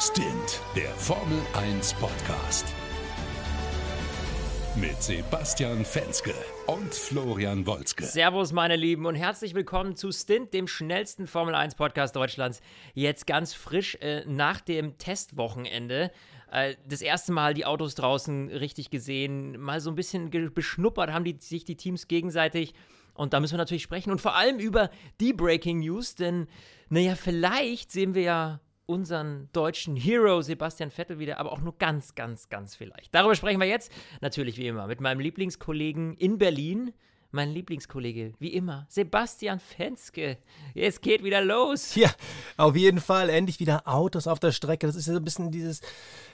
Stint, 0.00 0.62
der 0.76 0.90
Formel 0.90 1.40
1 1.54 1.94
Podcast. 1.94 2.72
Mit 4.76 5.02
Sebastian 5.02 5.84
Fenske 5.84 6.34
und 6.68 6.94
Florian 6.94 7.66
Wolzke. 7.66 8.04
Servus, 8.04 8.52
meine 8.52 8.76
Lieben, 8.76 9.06
und 9.06 9.16
herzlich 9.16 9.56
willkommen 9.56 9.96
zu 9.96 10.12
Stint, 10.12 10.54
dem 10.54 10.68
schnellsten 10.68 11.26
Formel 11.26 11.56
1 11.56 11.74
Podcast 11.74 12.14
Deutschlands. 12.14 12.60
Jetzt 12.94 13.26
ganz 13.26 13.54
frisch 13.54 13.96
äh, 13.96 14.24
nach 14.24 14.60
dem 14.60 14.98
Testwochenende. 14.98 16.12
Äh, 16.52 16.76
das 16.86 17.02
erste 17.02 17.32
Mal 17.32 17.52
die 17.52 17.66
Autos 17.66 17.96
draußen 17.96 18.50
richtig 18.50 18.90
gesehen, 18.90 19.58
mal 19.58 19.80
so 19.80 19.90
ein 19.90 19.96
bisschen 19.96 20.30
beschnuppert 20.54 21.12
haben 21.12 21.24
die, 21.24 21.38
sich 21.40 21.64
die 21.64 21.76
Teams 21.76 22.06
gegenseitig. 22.06 22.72
Und 23.14 23.32
da 23.32 23.40
müssen 23.40 23.54
wir 23.54 23.58
natürlich 23.58 23.82
sprechen 23.82 24.12
und 24.12 24.20
vor 24.20 24.36
allem 24.36 24.60
über 24.60 24.90
die 25.18 25.32
Breaking 25.32 25.80
News, 25.80 26.14
denn, 26.14 26.46
naja, 26.88 27.16
vielleicht 27.16 27.90
sehen 27.90 28.14
wir 28.14 28.22
ja 28.22 28.60
unseren 28.88 29.50
deutschen 29.52 29.96
Hero 29.96 30.40
Sebastian 30.40 30.90
Vettel 30.90 31.18
wieder, 31.18 31.38
aber 31.38 31.52
auch 31.52 31.60
nur 31.60 31.76
ganz, 31.76 32.14
ganz, 32.14 32.48
ganz 32.48 32.74
vielleicht. 32.74 33.14
Darüber 33.14 33.34
sprechen 33.34 33.60
wir 33.60 33.68
jetzt 33.68 33.92
natürlich 34.22 34.56
wie 34.56 34.66
immer 34.66 34.86
mit 34.86 35.00
meinem 35.02 35.20
Lieblingskollegen 35.20 36.14
in 36.14 36.38
Berlin, 36.38 36.94
mein 37.30 37.50
Lieblingskollege, 37.50 38.32
wie 38.38 38.54
immer, 38.54 38.86
Sebastian 38.88 39.60
Fenske. 39.60 40.38
Es 40.74 41.02
geht 41.02 41.22
wieder 41.22 41.42
los. 41.42 41.94
Ja, 41.94 42.10
auf 42.56 42.74
jeden 42.74 43.00
Fall. 43.00 43.28
Endlich 43.28 43.60
wieder 43.60 43.86
Autos 43.86 44.26
auf 44.26 44.40
der 44.40 44.52
Strecke. 44.52 44.86
Das 44.86 44.96
ist 44.96 45.06
ja 45.06 45.12
so 45.12 45.18
ein 45.18 45.24
bisschen 45.24 45.50
dieses, 45.50 45.82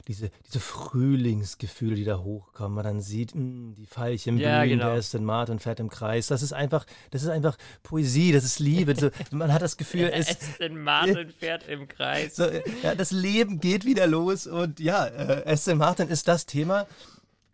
diese, 0.06 0.30
diese 0.46 0.60
Frühlingsgefühle, 0.60 1.96
die 1.96 2.04
da 2.04 2.18
hochkommen. 2.18 2.76
Man 2.76 2.84
dann 2.84 3.00
sieht, 3.00 3.34
mh, 3.34 3.40
hm, 3.40 3.74
die 3.74 3.86
Veilchen 3.86 4.36
blühen, 4.36 4.48
ja, 4.48 4.64
genau. 4.64 4.86
der 4.86 4.94
Aston 4.94 5.24
Martin 5.24 5.58
fährt 5.58 5.80
im 5.80 5.90
Kreis. 5.90 6.28
Das 6.28 6.42
ist 6.42 6.52
einfach, 6.52 6.86
das 7.10 7.22
ist 7.22 7.28
einfach 7.28 7.56
Poesie, 7.82 8.30
das 8.30 8.44
ist 8.44 8.60
Liebe. 8.60 8.94
So, 8.94 9.10
man 9.32 9.52
hat 9.52 9.62
das 9.62 9.76
Gefühl, 9.76 10.10
es. 10.12 10.28
Aston 10.28 10.80
Martin 10.80 11.30
fährt 11.38 11.66
im 11.66 11.88
Kreis. 11.88 12.36
So, 12.36 12.44
ja, 12.82 12.94
das 12.94 13.10
Leben 13.10 13.58
geht 13.58 13.84
wieder 13.84 14.06
los 14.06 14.46
und 14.46 14.78
ja, 14.78 15.06
äh, 15.06 15.42
Aston 15.44 15.78
Martin 15.78 16.08
ist 16.08 16.28
das 16.28 16.46
Thema. 16.46 16.86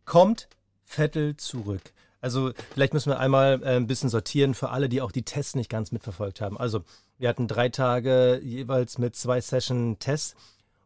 Kommt 0.04 0.48
Vettel 0.84 1.36
zurück. 1.36 1.92
Also 2.20 2.52
vielleicht 2.74 2.92
müssen 2.92 3.10
wir 3.10 3.18
einmal 3.18 3.62
äh, 3.62 3.76
ein 3.76 3.86
bisschen 3.86 4.10
sortieren 4.10 4.54
für 4.54 4.70
alle, 4.70 4.88
die 4.88 5.00
auch 5.00 5.12
die 5.12 5.22
Tests 5.22 5.54
nicht 5.54 5.70
ganz 5.70 5.92
mitverfolgt 5.92 6.40
haben. 6.40 6.58
Also 6.58 6.82
wir 7.18 7.28
hatten 7.28 7.48
drei 7.48 7.68
Tage 7.68 8.40
jeweils 8.42 8.98
mit 8.98 9.16
zwei 9.16 9.40
Session 9.40 9.98
Tests 9.98 10.34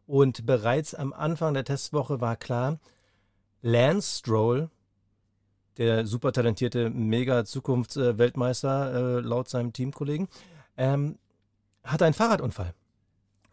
und 0.07 0.45
bereits 0.45 0.95
am 0.95 1.13
Anfang 1.13 1.53
der 1.53 1.65
Testwoche 1.65 2.21
war 2.21 2.35
klar, 2.35 2.79
Lance 3.61 4.19
Stroll, 4.19 4.69
der 5.77 6.05
super 6.05 6.31
talentierte 6.31 6.89
Mega-Zukunftsweltmeister 6.89 9.17
äh, 9.17 9.19
laut 9.21 9.49
seinem 9.49 9.73
Teamkollegen, 9.73 10.27
ähm, 10.77 11.17
hatte 11.83 12.05
einen 12.05 12.13
Fahrradunfall. 12.13 12.73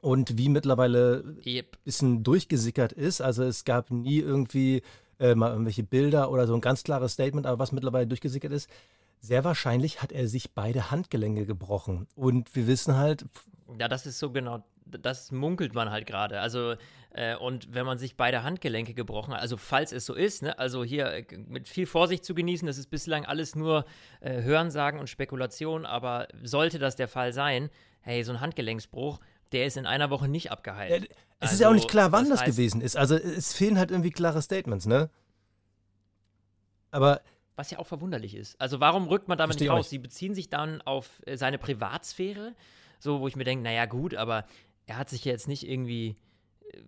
Und 0.01 0.37
wie 0.37 0.49
mittlerweile 0.49 1.23
ein 1.25 1.41
yep. 1.47 1.79
bisschen 1.85 2.25
durchgesickert 2.25 2.93
ist, 2.93 3.21
also 3.21 3.45
es 3.45 3.65
gab 3.65 3.91
nie 3.91 4.19
irgendwie 4.19 4.83
äh, 5.23 5.37
mal 5.37 5.53
irgendwelche 5.53 5.85
Bilder 5.85 6.31
oder 6.31 6.47
so 6.47 6.55
ein 6.55 6.61
ganz 6.61 6.83
klares 6.83 7.13
Statement, 7.13 7.47
aber 7.47 7.59
was 7.61 7.73
mittlerweile 7.73 8.07
durchgesickert 8.07 8.53
ist, 8.53 8.69
sehr 9.21 9.45
wahrscheinlich 9.45 10.03
hat 10.03 10.11
er 10.11 10.27
sich 10.27 10.51
beide 10.51 10.91
Handgelenke 10.91 11.47
gebrochen. 11.47 12.09
Und 12.17 12.55
wir 12.57 12.67
wissen 12.67 12.97
halt. 12.97 13.25
Ja, 13.79 13.87
das 13.87 14.05
ist 14.05 14.19
so 14.19 14.31
genau, 14.31 14.65
das 14.85 15.31
munkelt 15.31 15.75
man 15.75 15.91
halt 15.91 16.07
gerade. 16.07 16.41
Also, 16.41 16.75
äh, 17.13 17.37
und 17.37 17.73
wenn 17.73 17.87
man 17.87 17.99
sich 17.99 18.17
beide 18.17 18.43
Handgelenke 18.43 18.95
gebrochen 18.95 19.33
hat, 19.33 19.41
also 19.41 19.57
falls 19.57 19.93
es 19.93 20.07
so 20.07 20.15
ist, 20.15 20.43
ne, 20.43 20.59
also 20.59 20.83
hier 20.83 21.07
äh, 21.07 21.25
mit 21.47 21.69
viel 21.69 21.87
Vorsicht 21.87 22.25
zu 22.25 22.35
genießen, 22.35 22.67
das 22.67 22.77
ist 22.77 22.91
bislang 22.91 23.25
alles 23.25 23.55
nur 23.55 23.85
äh, 24.21 24.43
Hörensagen 24.43 24.99
und 24.99 25.09
Spekulation, 25.09 25.87
aber 25.87 26.27
sollte 26.43 26.81
das 26.81 26.97
der 26.97 27.07
Fall 27.07 27.33
sein, 27.33 27.71
hey, 28.01 28.25
so 28.25 28.33
ein 28.33 28.41
Handgelenksbruch, 28.41 29.21
der 29.53 29.67
ist 29.67 29.77
in 29.77 29.87
einer 29.87 30.11
Woche 30.11 30.27
nicht 30.27 30.51
abgeheilt. 30.51 31.09
Es 31.43 31.51
also, 31.51 31.55
ist 31.55 31.61
ja 31.61 31.69
auch 31.71 31.75
nicht 31.75 31.89
klar, 31.89 32.13
wann 32.13 32.31
das, 32.31 32.43
heißt, 32.43 32.53
gewesen 32.53 32.81
ist. 32.81 32.97
Also 32.97 33.17
es 33.17 33.53
fehlen 33.53 33.77
halt 33.77 33.91
irgendwie 33.91 34.13
klare 34.13 34.41
Statements, 34.41 34.87
ne? 34.87 35.11
Aber. 36.93 37.21
Was 37.57 37.73
ja 37.73 37.81
auch 37.81 37.87
verwunderlich 37.87 38.37
ist. 38.37 38.61
Also 38.61 38.79
warum 38.79 39.09
rückt 39.09 39.27
man 39.27 39.39
damit 39.39 39.59
nicht 39.59 39.69
raus? 39.69 39.91
Sie 39.91 39.99
beziehen 39.99 40.37
sich 40.37 40.51
dann 40.51 40.81
auf 40.83 41.21
äh, 41.27 41.37
seine 41.37 41.59
Privatsphäre, 41.59 42.55
so 43.01 43.21
wo 43.21 43.27
ich 43.27 43.35
mir 43.35 43.43
denke, 43.43 43.65
naja 43.65 43.87
gut, 43.87 44.15
aber 44.15 44.47
er 44.87 44.99
hat 44.99 45.11
sich 45.11 45.25
ja 45.25 45.33
jetzt 45.33 45.49
nicht 45.49 45.69
irgendwie 45.69 46.17
äh, 46.73 46.79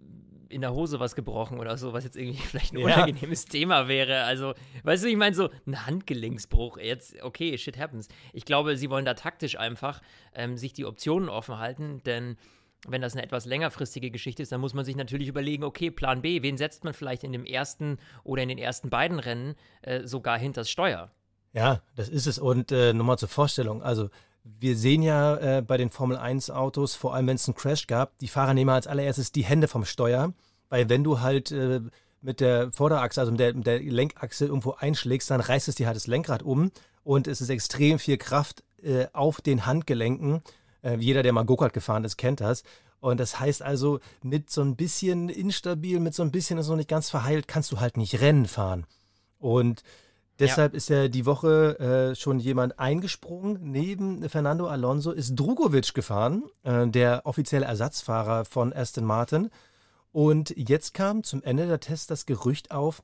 in 0.50 0.60
der 0.60 0.72
Hose 0.72 1.00
was 1.00 1.16
gebrochen 1.16 1.58
oder 1.58 1.76
so, 1.76 1.92
was 1.92 2.04
jetzt 2.04 2.16
irgendwie 2.16 2.38
vielleicht 2.46 2.74
ein 2.74 2.78
ja. 2.78 2.84
unangenehmes 2.84 3.46
Thema 3.46 3.88
wäre. 3.88 4.22
Also, 4.22 4.54
weißt 4.84 5.02
du, 5.02 5.08
ich 5.08 5.16
meine, 5.16 5.34
so 5.34 5.50
ein 5.66 5.84
Handgelenksbruch, 5.84 6.78
jetzt, 6.78 7.20
okay, 7.24 7.58
shit 7.58 7.76
happens. 7.76 8.06
Ich 8.32 8.44
glaube, 8.44 8.76
sie 8.76 8.88
wollen 8.88 9.04
da 9.04 9.14
taktisch 9.14 9.58
einfach 9.58 10.00
ähm, 10.32 10.56
sich 10.56 10.72
die 10.72 10.84
Optionen 10.84 11.28
offen 11.28 11.58
halten, 11.58 12.02
denn 12.04 12.36
wenn 12.88 13.02
das 13.02 13.14
eine 13.14 13.22
etwas 13.22 13.46
längerfristige 13.46 14.10
Geschichte 14.10 14.42
ist, 14.42 14.52
dann 14.52 14.60
muss 14.60 14.74
man 14.74 14.84
sich 14.84 14.96
natürlich 14.96 15.28
überlegen, 15.28 15.64
okay, 15.64 15.90
Plan 15.90 16.22
B, 16.22 16.42
wen 16.42 16.56
setzt 16.56 16.84
man 16.84 16.94
vielleicht 16.94 17.24
in 17.24 17.32
dem 17.32 17.44
ersten 17.44 17.98
oder 18.22 18.42
in 18.42 18.48
den 18.48 18.58
ersten 18.58 18.90
beiden 18.90 19.18
Rennen 19.18 19.54
äh, 19.82 20.06
sogar 20.06 20.38
hinters 20.38 20.70
Steuer? 20.70 21.10
Ja, 21.52 21.82
das 21.94 22.08
ist 22.08 22.26
es. 22.26 22.38
Und 22.38 22.72
äh, 22.72 22.92
nochmal 22.92 23.18
zur 23.18 23.28
Vorstellung, 23.28 23.82
also 23.82 24.10
wir 24.44 24.76
sehen 24.76 25.02
ja 25.02 25.36
äh, 25.36 25.62
bei 25.62 25.76
den 25.76 25.88
Formel 25.88 26.16
1 26.18 26.50
Autos, 26.50 26.94
vor 26.94 27.14
allem 27.14 27.26
wenn 27.28 27.36
es 27.36 27.48
einen 27.48 27.54
Crash 27.54 27.86
gab, 27.86 28.18
die 28.18 28.28
Fahrer 28.28 28.54
nehmen 28.54 28.70
als 28.70 28.86
allererstes 28.86 29.32
die 29.32 29.44
Hände 29.44 29.68
vom 29.68 29.84
Steuer, 29.84 30.34
weil 30.68 30.88
wenn 30.88 31.02
du 31.02 31.20
halt 31.20 31.50
äh, 31.50 31.80
mit 32.20 32.40
der 32.40 32.70
Vorderachse, 32.72 33.20
also 33.20 33.32
mit 33.32 33.40
der, 33.40 33.54
mit 33.54 33.66
der, 33.66 33.80
Lenkachse 33.80 34.46
irgendwo 34.46 34.72
einschlägst, 34.72 35.30
dann 35.30 35.40
reißt 35.40 35.68
es 35.68 35.76
dir 35.76 35.86
halt 35.86 35.96
das 35.96 36.06
Lenkrad 36.06 36.42
um 36.42 36.72
und 37.04 37.26
es 37.26 37.40
ist 37.40 37.50
extrem 37.50 37.98
viel 37.98 38.18
Kraft 38.18 38.64
äh, 38.82 39.06
auf 39.12 39.40
den 39.40 39.66
Handgelenken. 39.66 40.42
Äh, 40.84 40.96
jeder, 40.98 41.22
der 41.22 41.32
mal 41.32 41.44
Go-Kart 41.44 41.72
gefahren 41.72 42.04
ist, 42.04 42.16
kennt 42.16 42.40
das. 42.40 42.62
Und 43.00 43.18
das 43.18 43.40
heißt 43.40 43.62
also, 43.62 44.00
mit 44.22 44.50
so 44.50 44.62
ein 44.62 44.76
bisschen 44.76 45.28
instabil, 45.28 46.00
mit 46.00 46.14
so 46.14 46.22
ein 46.22 46.30
bisschen 46.30 46.58
ist 46.58 46.68
noch 46.68 46.76
nicht 46.76 46.88
ganz 46.88 47.10
verheilt, 47.10 47.48
kannst 47.48 47.72
du 47.72 47.80
halt 47.80 47.96
nicht 47.96 48.20
Rennen 48.20 48.46
fahren. 48.46 48.86
Und 49.38 49.82
Deshalb 50.38 50.72
ja. 50.72 50.76
ist 50.76 50.88
ja 50.88 51.08
die 51.08 51.26
Woche 51.26 51.78
äh, 51.78 52.14
schon 52.16 52.40
jemand 52.40 52.78
eingesprungen. 52.78 53.58
Neben 53.62 54.28
Fernando 54.28 54.66
Alonso 54.66 55.12
ist 55.12 55.36
Drugovic 55.36 55.94
gefahren, 55.94 56.44
äh, 56.64 56.88
der 56.88 57.22
offizielle 57.24 57.66
Ersatzfahrer 57.66 58.44
von 58.44 58.72
Aston 58.72 59.04
Martin. 59.04 59.50
Und 60.10 60.52
jetzt 60.56 60.92
kam 60.92 61.22
zum 61.22 61.42
Ende 61.42 61.66
der 61.66 61.80
Tests 61.80 62.06
das 62.06 62.26
Gerücht 62.26 62.72
auf, 62.72 63.02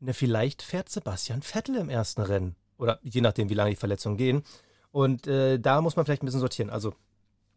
ne, 0.00 0.14
vielleicht 0.14 0.62
fährt 0.62 0.88
Sebastian 0.88 1.42
Vettel 1.42 1.76
im 1.76 1.90
ersten 1.90 2.22
Rennen. 2.22 2.56
Oder 2.78 2.98
je 3.02 3.20
nachdem, 3.20 3.50
wie 3.50 3.54
lange 3.54 3.70
die 3.70 3.76
Verletzungen 3.76 4.16
gehen. 4.16 4.42
Und 4.94 5.26
äh, 5.26 5.58
da 5.58 5.80
muss 5.80 5.96
man 5.96 6.06
vielleicht 6.06 6.22
ein 6.22 6.26
bisschen 6.26 6.38
sortieren. 6.38 6.70
Also 6.70 6.94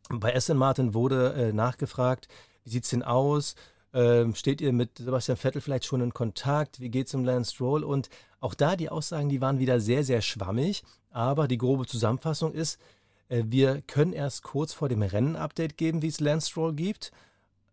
bei 0.09 0.35
Aston 0.35 0.57
Martin 0.57 0.95
wurde 0.95 1.33
äh, 1.33 1.53
nachgefragt, 1.53 2.27
wie 2.63 2.71
sieht 2.71 2.85
es 2.85 2.89
denn 2.89 3.03
aus? 3.03 3.53
Ähm, 3.93 4.33
steht 4.33 4.59
ihr 4.59 4.73
mit 4.73 4.97
Sebastian 4.97 5.37
Vettel 5.37 5.61
vielleicht 5.61 5.85
schon 5.85 6.01
in 6.01 6.15
Kontakt? 6.15 6.79
Wie 6.79 6.89
geht 6.89 7.05
es 7.05 7.13
um 7.13 7.23
Lance 7.23 7.53
Stroll? 7.53 7.83
Und 7.83 8.09
auch 8.39 8.55
da 8.55 8.75
die 8.75 8.89
Aussagen, 8.89 9.29
die 9.29 9.39
waren 9.39 9.59
wieder 9.59 9.79
sehr, 9.79 10.03
sehr 10.03 10.21
schwammig. 10.21 10.83
Aber 11.11 11.47
die 11.47 11.59
grobe 11.59 11.85
Zusammenfassung 11.85 12.55
ist, 12.55 12.79
äh, 13.29 13.43
wir 13.45 13.83
können 13.83 14.13
erst 14.13 14.41
kurz 14.41 14.73
vor 14.73 14.89
dem 14.89 15.03
Rennen 15.03 15.35
Update 15.35 15.77
geben, 15.77 16.01
wie 16.01 16.07
es 16.07 16.19
Lance 16.19 16.49
Stroll 16.49 16.73
gibt, 16.73 17.11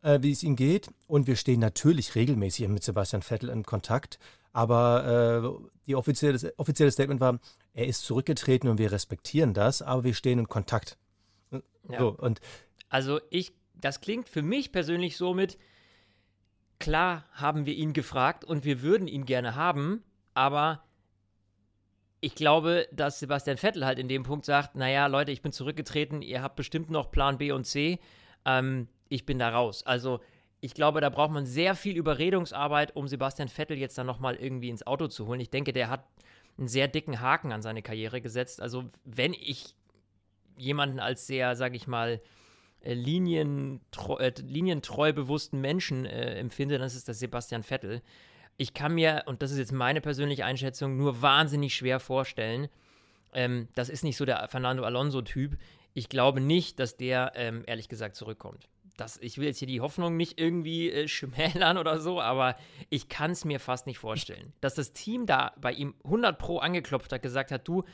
äh, 0.02 0.18
wie 0.20 0.32
es 0.32 0.42
ihm 0.42 0.56
geht. 0.56 0.90
Und 1.06 1.26
wir 1.26 1.36
stehen 1.36 1.60
natürlich 1.60 2.14
regelmäßig 2.14 2.68
mit 2.68 2.84
Sebastian 2.84 3.22
Vettel 3.22 3.48
in 3.48 3.62
Kontakt. 3.62 4.18
Aber 4.54 5.60
äh, 5.60 5.68
die 5.86 5.96
offizielle, 5.96 6.32
das 6.32 6.58
offizielle 6.58 6.90
Statement 6.90 7.20
war, 7.20 7.40
er 7.74 7.86
ist 7.86 8.04
zurückgetreten 8.04 8.70
und 8.70 8.78
wir 8.78 8.92
respektieren 8.92 9.52
das, 9.52 9.82
aber 9.82 10.04
wir 10.04 10.14
stehen 10.14 10.38
in 10.38 10.48
Kontakt. 10.48 10.96
Ja. 11.90 11.98
So, 11.98 12.08
und 12.10 12.40
also 12.88 13.20
ich, 13.30 13.52
das 13.74 14.00
klingt 14.00 14.28
für 14.28 14.42
mich 14.42 14.70
persönlich 14.70 15.16
so 15.16 15.34
mit, 15.34 15.58
klar 16.78 17.24
haben 17.32 17.66
wir 17.66 17.74
ihn 17.74 17.92
gefragt 17.92 18.44
und 18.44 18.64
wir 18.64 18.80
würden 18.80 19.08
ihn 19.08 19.26
gerne 19.26 19.56
haben, 19.56 20.04
aber 20.34 20.84
ich 22.20 22.36
glaube, 22.36 22.86
dass 22.92 23.18
Sebastian 23.18 23.58
Vettel 23.58 23.84
halt 23.84 23.98
in 23.98 24.08
dem 24.08 24.22
Punkt 24.22 24.46
sagt, 24.46 24.76
naja, 24.76 25.08
Leute, 25.08 25.32
ich 25.32 25.42
bin 25.42 25.52
zurückgetreten, 25.52 26.22
ihr 26.22 26.42
habt 26.42 26.56
bestimmt 26.56 26.90
noch 26.90 27.10
Plan 27.10 27.38
B 27.38 27.50
und 27.50 27.64
C, 27.64 27.98
ähm, 28.44 28.88
ich 29.08 29.26
bin 29.26 29.40
da 29.40 29.50
raus. 29.50 29.84
Also 29.84 30.20
ich 30.64 30.72
glaube, 30.72 31.02
da 31.02 31.10
braucht 31.10 31.30
man 31.30 31.44
sehr 31.44 31.74
viel 31.74 31.94
Überredungsarbeit, 31.94 32.96
um 32.96 33.06
Sebastian 33.06 33.50
Vettel 33.50 33.76
jetzt 33.76 33.98
dann 33.98 34.06
nochmal 34.06 34.36
irgendwie 34.36 34.70
ins 34.70 34.86
Auto 34.86 35.08
zu 35.08 35.26
holen. 35.26 35.38
Ich 35.40 35.50
denke, 35.50 35.74
der 35.74 35.90
hat 35.90 36.06
einen 36.56 36.68
sehr 36.68 36.88
dicken 36.88 37.20
Haken 37.20 37.52
an 37.52 37.60
seine 37.60 37.82
Karriere 37.82 38.22
gesetzt. 38.22 38.62
Also 38.62 38.84
wenn 39.04 39.34
ich 39.34 39.74
jemanden 40.56 41.00
als 41.00 41.26
sehr, 41.26 41.54
sag 41.54 41.74
ich 41.74 41.86
mal, 41.86 42.18
äh, 42.80 42.94
linientreu, 42.94 44.16
äh, 44.16 44.32
linientreu 44.40 45.12
bewussten 45.12 45.60
Menschen 45.60 46.06
äh, 46.06 46.38
empfinde, 46.38 46.78
dann 46.78 46.86
ist 46.86 47.08
das 47.08 47.18
Sebastian 47.18 47.62
Vettel. 47.62 48.00
Ich 48.56 48.72
kann 48.72 48.94
mir, 48.94 49.24
und 49.26 49.42
das 49.42 49.50
ist 49.50 49.58
jetzt 49.58 49.72
meine 49.72 50.00
persönliche 50.00 50.46
Einschätzung, 50.46 50.96
nur 50.96 51.20
wahnsinnig 51.20 51.74
schwer 51.74 52.00
vorstellen, 52.00 52.68
ähm, 53.34 53.68
das 53.74 53.90
ist 53.90 54.02
nicht 54.02 54.16
so 54.16 54.24
der 54.24 54.48
Fernando 54.48 54.84
Alonso-Typ. 54.84 55.58
Ich 55.92 56.08
glaube 56.08 56.40
nicht, 56.40 56.80
dass 56.80 56.96
der, 56.96 57.32
ähm, 57.34 57.64
ehrlich 57.66 57.90
gesagt, 57.90 58.16
zurückkommt. 58.16 58.66
Das, 58.96 59.18
ich 59.18 59.38
will 59.38 59.46
jetzt 59.46 59.58
hier 59.58 59.68
die 59.68 59.80
Hoffnung 59.80 60.16
nicht 60.16 60.40
irgendwie 60.40 60.90
äh, 60.90 61.08
schmälern 61.08 61.78
oder 61.78 61.98
so, 61.98 62.20
aber 62.20 62.56
ich 62.90 63.08
kann 63.08 63.32
es 63.32 63.44
mir 63.44 63.60
fast 63.60 63.86
nicht 63.86 63.98
vorstellen. 63.98 64.52
Dass 64.60 64.74
das 64.74 64.92
Team 64.92 65.26
da 65.26 65.52
bei 65.60 65.72
ihm 65.72 65.94
100 66.04 66.38
Pro 66.38 66.58
angeklopft 66.58 67.12
hat, 67.12 67.22
gesagt 67.22 67.50
hat, 67.50 67.66
du, 67.66 67.84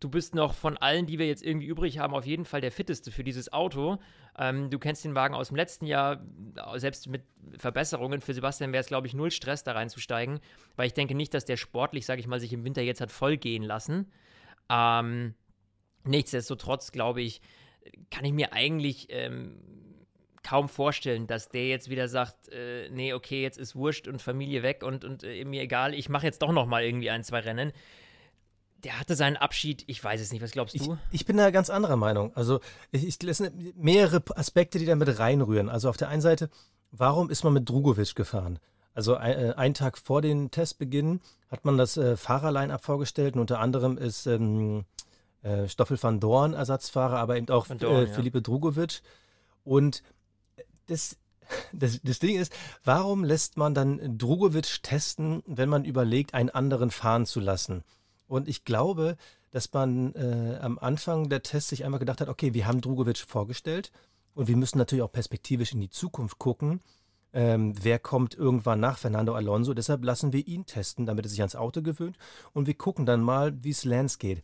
du 0.00 0.08
bist 0.08 0.34
noch 0.34 0.54
von 0.54 0.76
allen, 0.76 1.06
die 1.06 1.18
wir 1.18 1.26
jetzt 1.26 1.44
irgendwie 1.44 1.66
übrig 1.66 1.98
haben, 1.98 2.14
auf 2.14 2.26
jeden 2.26 2.44
Fall 2.44 2.60
der 2.60 2.72
fitteste 2.72 3.10
für 3.10 3.24
dieses 3.24 3.52
Auto. 3.52 3.98
Ähm, 4.36 4.70
du 4.70 4.78
kennst 4.78 5.04
den 5.04 5.14
Wagen 5.14 5.34
aus 5.34 5.48
dem 5.48 5.56
letzten 5.56 5.86
Jahr, 5.86 6.24
selbst 6.76 7.08
mit 7.08 7.22
Verbesserungen. 7.56 8.20
Für 8.20 8.34
Sebastian 8.34 8.72
wäre 8.72 8.80
es, 8.80 8.88
glaube 8.88 9.06
ich, 9.06 9.14
null 9.14 9.30
Stress, 9.30 9.64
da 9.64 9.72
reinzusteigen, 9.72 10.40
weil 10.76 10.86
ich 10.86 10.94
denke 10.94 11.14
nicht, 11.14 11.34
dass 11.34 11.44
der 11.44 11.56
sportlich, 11.56 12.06
sage 12.06 12.20
ich 12.20 12.26
mal, 12.26 12.40
sich 12.40 12.52
im 12.52 12.64
Winter 12.64 12.82
jetzt 12.82 13.00
hat 13.00 13.10
voll 13.10 13.36
gehen 13.36 13.62
lassen. 13.62 14.10
Ähm, 14.70 15.34
nichtsdestotrotz, 16.04 16.92
glaube 16.92 17.22
ich, 17.22 17.40
kann 18.10 18.24
ich 18.24 18.32
mir 18.32 18.52
eigentlich 18.52 19.08
ähm, 19.10 19.58
kaum 20.48 20.68
vorstellen, 20.68 21.26
dass 21.26 21.50
der 21.50 21.68
jetzt 21.68 21.90
wieder 21.90 22.08
sagt, 22.08 22.48
äh, 22.48 22.88
nee, 22.90 23.12
okay, 23.12 23.42
jetzt 23.42 23.58
ist 23.58 23.76
Wurscht 23.76 24.08
und 24.08 24.22
Familie 24.22 24.62
weg 24.62 24.82
und, 24.82 25.04
und 25.04 25.22
äh, 25.22 25.44
mir 25.44 25.60
egal, 25.60 25.92
ich 25.92 26.08
mache 26.08 26.24
jetzt 26.24 26.40
doch 26.40 26.52
noch 26.52 26.64
mal 26.64 26.82
irgendwie 26.82 27.10
ein, 27.10 27.22
zwei 27.22 27.40
Rennen. 27.40 27.72
Der 28.82 28.98
hatte 28.98 29.14
seinen 29.14 29.36
Abschied, 29.36 29.84
ich 29.88 30.02
weiß 30.02 30.20
es 30.20 30.32
nicht, 30.32 30.40
was 30.40 30.52
glaubst 30.52 30.78
du? 30.78 30.94
Ich, 31.10 31.20
ich 31.20 31.26
bin 31.26 31.36
da 31.36 31.50
ganz 31.50 31.68
anderer 31.68 31.96
Meinung. 31.96 32.34
Also, 32.34 32.60
ich, 32.92 33.06
ich 33.06 33.22
lese 33.22 33.52
mehrere 33.76 34.22
Aspekte, 34.36 34.78
die 34.78 34.86
da 34.86 34.94
mit 34.94 35.18
reinrühren. 35.18 35.68
Also, 35.68 35.90
auf 35.90 35.96
der 35.98 36.08
einen 36.08 36.22
Seite, 36.22 36.48
warum 36.92 37.28
ist 37.28 37.44
man 37.44 37.52
mit 37.52 37.68
Drugovic 37.68 38.14
gefahren? 38.14 38.58
Also, 38.94 39.16
äh, 39.16 39.52
einen 39.56 39.74
Tag 39.74 39.98
vor 39.98 40.22
den 40.22 40.50
Testbeginn 40.50 41.20
hat 41.50 41.64
man 41.64 41.76
das 41.76 41.96
äh, 41.98 42.16
Fahrerline-Up 42.16 42.84
vorgestellt 42.84 43.34
und 43.34 43.40
unter 43.40 43.58
anderem 43.58 43.98
ist 43.98 44.26
ähm, 44.26 44.84
äh, 45.42 45.68
Stoffel 45.68 46.02
van 46.02 46.20
Dorn 46.20 46.54
Ersatzfahrer, 46.54 47.18
aber 47.18 47.36
eben 47.36 47.50
auch 47.50 47.66
Dorn, 47.66 48.04
äh, 48.04 48.06
Felipe 48.06 48.38
ja. 48.38 48.42
Drugovic. 48.42 49.02
Und 49.64 50.02
das, 50.88 51.16
das, 51.72 52.00
das 52.02 52.18
Ding 52.18 52.36
ist, 52.36 52.52
warum 52.84 53.24
lässt 53.24 53.56
man 53.56 53.74
dann 53.74 54.18
Drugovic 54.18 54.82
testen, 54.82 55.42
wenn 55.46 55.68
man 55.68 55.84
überlegt, 55.84 56.34
einen 56.34 56.50
anderen 56.50 56.90
fahren 56.90 57.26
zu 57.26 57.40
lassen? 57.40 57.84
Und 58.26 58.48
ich 58.48 58.64
glaube, 58.64 59.16
dass 59.50 59.72
man 59.72 60.14
äh, 60.14 60.58
am 60.60 60.78
Anfang 60.78 61.28
der 61.28 61.42
Tests 61.42 61.70
sich 61.70 61.84
einmal 61.84 62.00
gedacht 62.00 62.20
hat, 62.20 62.28
okay, 62.28 62.52
wir 62.54 62.66
haben 62.66 62.80
Drugovic 62.80 63.18
vorgestellt 63.18 63.90
und 64.34 64.48
wir 64.48 64.56
müssen 64.56 64.78
natürlich 64.78 65.02
auch 65.02 65.12
perspektivisch 65.12 65.72
in 65.72 65.80
die 65.80 65.90
Zukunft 65.90 66.38
gucken. 66.38 66.80
Ähm, 67.32 67.74
wer 67.82 67.98
kommt 67.98 68.34
irgendwann 68.34 68.80
nach 68.80 68.98
Fernando 68.98 69.34
Alonso? 69.34 69.74
Deshalb 69.74 70.04
lassen 70.04 70.32
wir 70.32 70.46
ihn 70.46 70.66
testen, 70.66 71.06
damit 71.06 71.26
er 71.26 71.28
sich 71.28 71.40
ans 71.40 71.56
Auto 71.56 71.82
gewöhnt 71.82 72.16
und 72.52 72.66
wir 72.66 72.74
gucken 72.74 73.06
dann 73.06 73.22
mal, 73.22 73.62
wie 73.62 73.70
es 73.70 73.84
Lance 73.84 74.18
geht. 74.18 74.42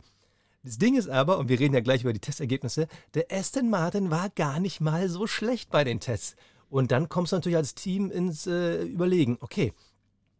Das 0.65 0.79
Ding 0.79 0.95
ist 0.95 1.07
aber, 1.07 1.37
und 1.37 1.47
wir 1.47 1.59
reden 1.59 1.75
ja 1.75 1.81
gleich 1.81 2.01
über 2.01 2.11
die 2.11 2.19
Testergebnisse, 2.19 2.87
der 3.13 3.27
Aston 3.29 3.69
Martin 3.69 4.09
war 4.09 4.31
gar 4.31 4.59
nicht 4.59 4.81
mal 4.81 5.09
so 5.09 5.27
schlecht 5.27 5.69
bei 5.69 5.83
den 5.83 5.99
Tests. 5.99 6.35
Und 6.69 6.91
dann 6.91 7.07
kommst 7.07 7.31
du 7.31 7.35
natürlich 7.35 7.55
als 7.55 7.75
Team 7.75 8.09
ins 8.09 8.47
äh, 8.47 8.81
Überlegen, 8.81 9.37
okay, 9.41 9.73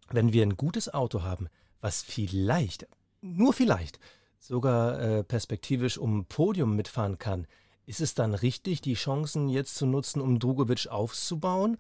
wenn 0.10 0.34
wir 0.34 0.42
ein 0.42 0.58
gutes 0.58 0.92
Auto 0.92 1.22
haben, 1.22 1.48
was 1.80 2.02
vielleicht, 2.02 2.88
nur 3.22 3.54
vielleicht, 3.54 4.00
sogar 4.40 5.00
äh, 5.00 5.24
perspektivisch 5.24 6.00
um 6.00 6.18
ein 6.18 6.26
Podium 6.26 6.76
mitfahren 6.76 7.20
kann, 7.20 7.46
ist 7.86 8.02
es 8.02 8.16
dann 8.16 8.34
richtig, 8.34 8.82
die 8.82 8.96
Chancen 8.96 9.48
jetzt 9.48 9.76
zu 9.76 9.86
nutzen, 9.86 10.22
um 10.22 10.40
Drugovic 10.40 10.88
aufzubauen, 10.88 11.78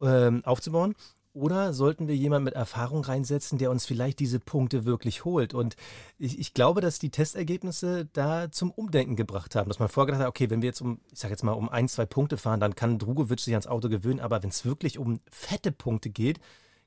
ähm, 0.00 0.44
aufzubauen? 0.44 0.94
Oder 1.32 1.72
sollten 1.72 2.08
wir 2.08 2.16
jemanden 2.16 2.46
mit 2.46 2.54
Erfahrung 2.54 3.04
reinsetzen, 3.04 3.56
der 3.56 3.70
uns 3.70 3.86
vielleicht 3.86 4.18
diese 4.18 4.40
Punkte 4.40 4.84
wirklich 4.84 5.24
holt? 5.24 5.54
Und 5.54 5.76
ich, 6.18 6.40
ich, 6.40 6.54
glaube, 6.54 6.80
dass 6.80 6.98
die 6.98 7.10
Testergebnisse 7.10 8.08
da 8.12 8.50
zum 8.50 8.72
Umdenken 8.72 9.14
gebracht 9.14 9.54
haben, 9.54 9.68
dass 9.68 9.78
man 9.78 9.88
vorgedacht 9.88 10.22
hat, 10.22 10.28
okay, 10.28 10.50
wenn 10.50 10.60
wir 10.60 10.68
jetzt 10.68 10.80
um, 10.80 11.00
ich 11.12 11.20
sage 11.20 11.32
jetzt 11.32 11.44
mal, 11.44 11.52
um 11.52 11.68
ein, 11.68 11.88
zwei 11.88 12.04
Punkte 12.04 12.36
fahren, 12.36 12.58
dann 12.58 12.74
kann 12.74 12.98
Drugovic 12.98 13.38
sich 13.38 13.54
ans 13.54 13.68
Auto 13.68 13.88
gewöhnen. 13.88 14.18
Aber 14.18 14.42
wenn 14.42 14.50
es 14.50 14.64
wirklich 14.64 14.98
um 14.98 15.20
fette 15.30 15.70
Punkte 15.70 16.10
geht, 16.10 16.40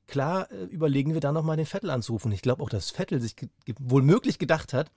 klar 0.06 0.50
äh, 0.50 0.64
überlegen 0.64 1.14
wir 1.14 1.20
da 1.20 1.32
nochmal 1.32 1.56
den 1.56 1.66
Vettel 1.66 1.88
anzurufen. 1.88 2.30
Ich 2.30 2.42
glaube 2.42 2.62
auch, 2.62 2.68
dass 2.68 2.90
Vettel 2.90 3.22
sich 3.22 3.36
ge 3.36 3.48
wohl 3.80 4.02
möglich 4.02 4.38
gedacht 4.38 4.74
hat, 4.74 4.90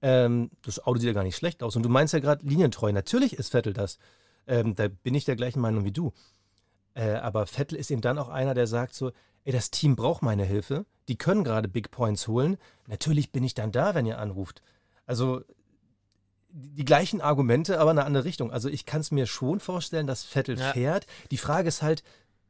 ähm, 0.00 0.50
das 0.62 0.80
Auto 0.86 0.98
sieht 0.98 1.08
ja 1.08 1.12
gar 1.12 1.24
nicht 1.24 1.36
schlecht 1.36 1.62
aus. 1.62 1.76
Und 1.76 1.82
du 1.82 1.90
meinst 1.90 2.14
ja 2.14 2.20
gerade 2.20 2.46
linientreu. 2.46 2.90
Natürlich 2.92 3.34
ist 3.34 3.50
Vettel 3.50 3.74
das. 3.74 3.98
Ähm, 4.46 4.74
da 4.74 4.88
bin 4.88 5.14
ich 5.14 5.26
der 5.26 5.36
gleichen 5.36 5.60
Meinung 5.60 5.84
wie 5.84 5.92
du. 5.92 6.12
Äh, 6.98 7.14
aber 7.14 7.46
Vettel 7.46 7.78
ist 7.78 7.92
eben 7.92 8.00
dann 8.00 8.18
auch 8.18 8.28
einer, 8.28 8.54
der 8.54 8.66
sagt 8.66 8.92
so, 8.92 9.12
ey, 9.44 9.52
das 9.52 9.70
Team 9.70 9.94
braucht 9.94 10.20
meine 10.20 10.44
Hilfe, 10.44 10.84
die 11.06 11.16
können 11.16 11.44
gerade 11.44 11.68
Big 11.68 11.92
Points 11.92 12.26
holen. 12.26 12.56
Natürlich 12.88 13.30
bin 13.30 13.44
ich 13.44 13.54
dann 13.54 13.70
da, 13.70 13.94
wenn 13.94 14.04
ihr 14.04 14.18
anruft. 14.18 14.62
Also 15.06 15.42
die 16.50 16.84
gleichen 16.84 17.20
Argumente, 17.20 17.78
aber 17.78 17.92
in 17.92 17.98
eine 17.98 18.06
andere 18.06 18.24
Richtung. 18.24 18.50
Also 18.50 18.68
ich 18.68 18.84
kann 18.84 19.00
es 19.00 19.12
mir 19.12 19.26
schon 19.26 19.60
vorstellen, 19.60 20.08
dass 20.08 20.24
Vettel 20.24 20.58
ja. 20.58 20.72
fährt. 20.72 21.06
Die 21.30 21.36
Frage 21.36 21.68
ist 21.68 21.82
halt, 21.82 22.02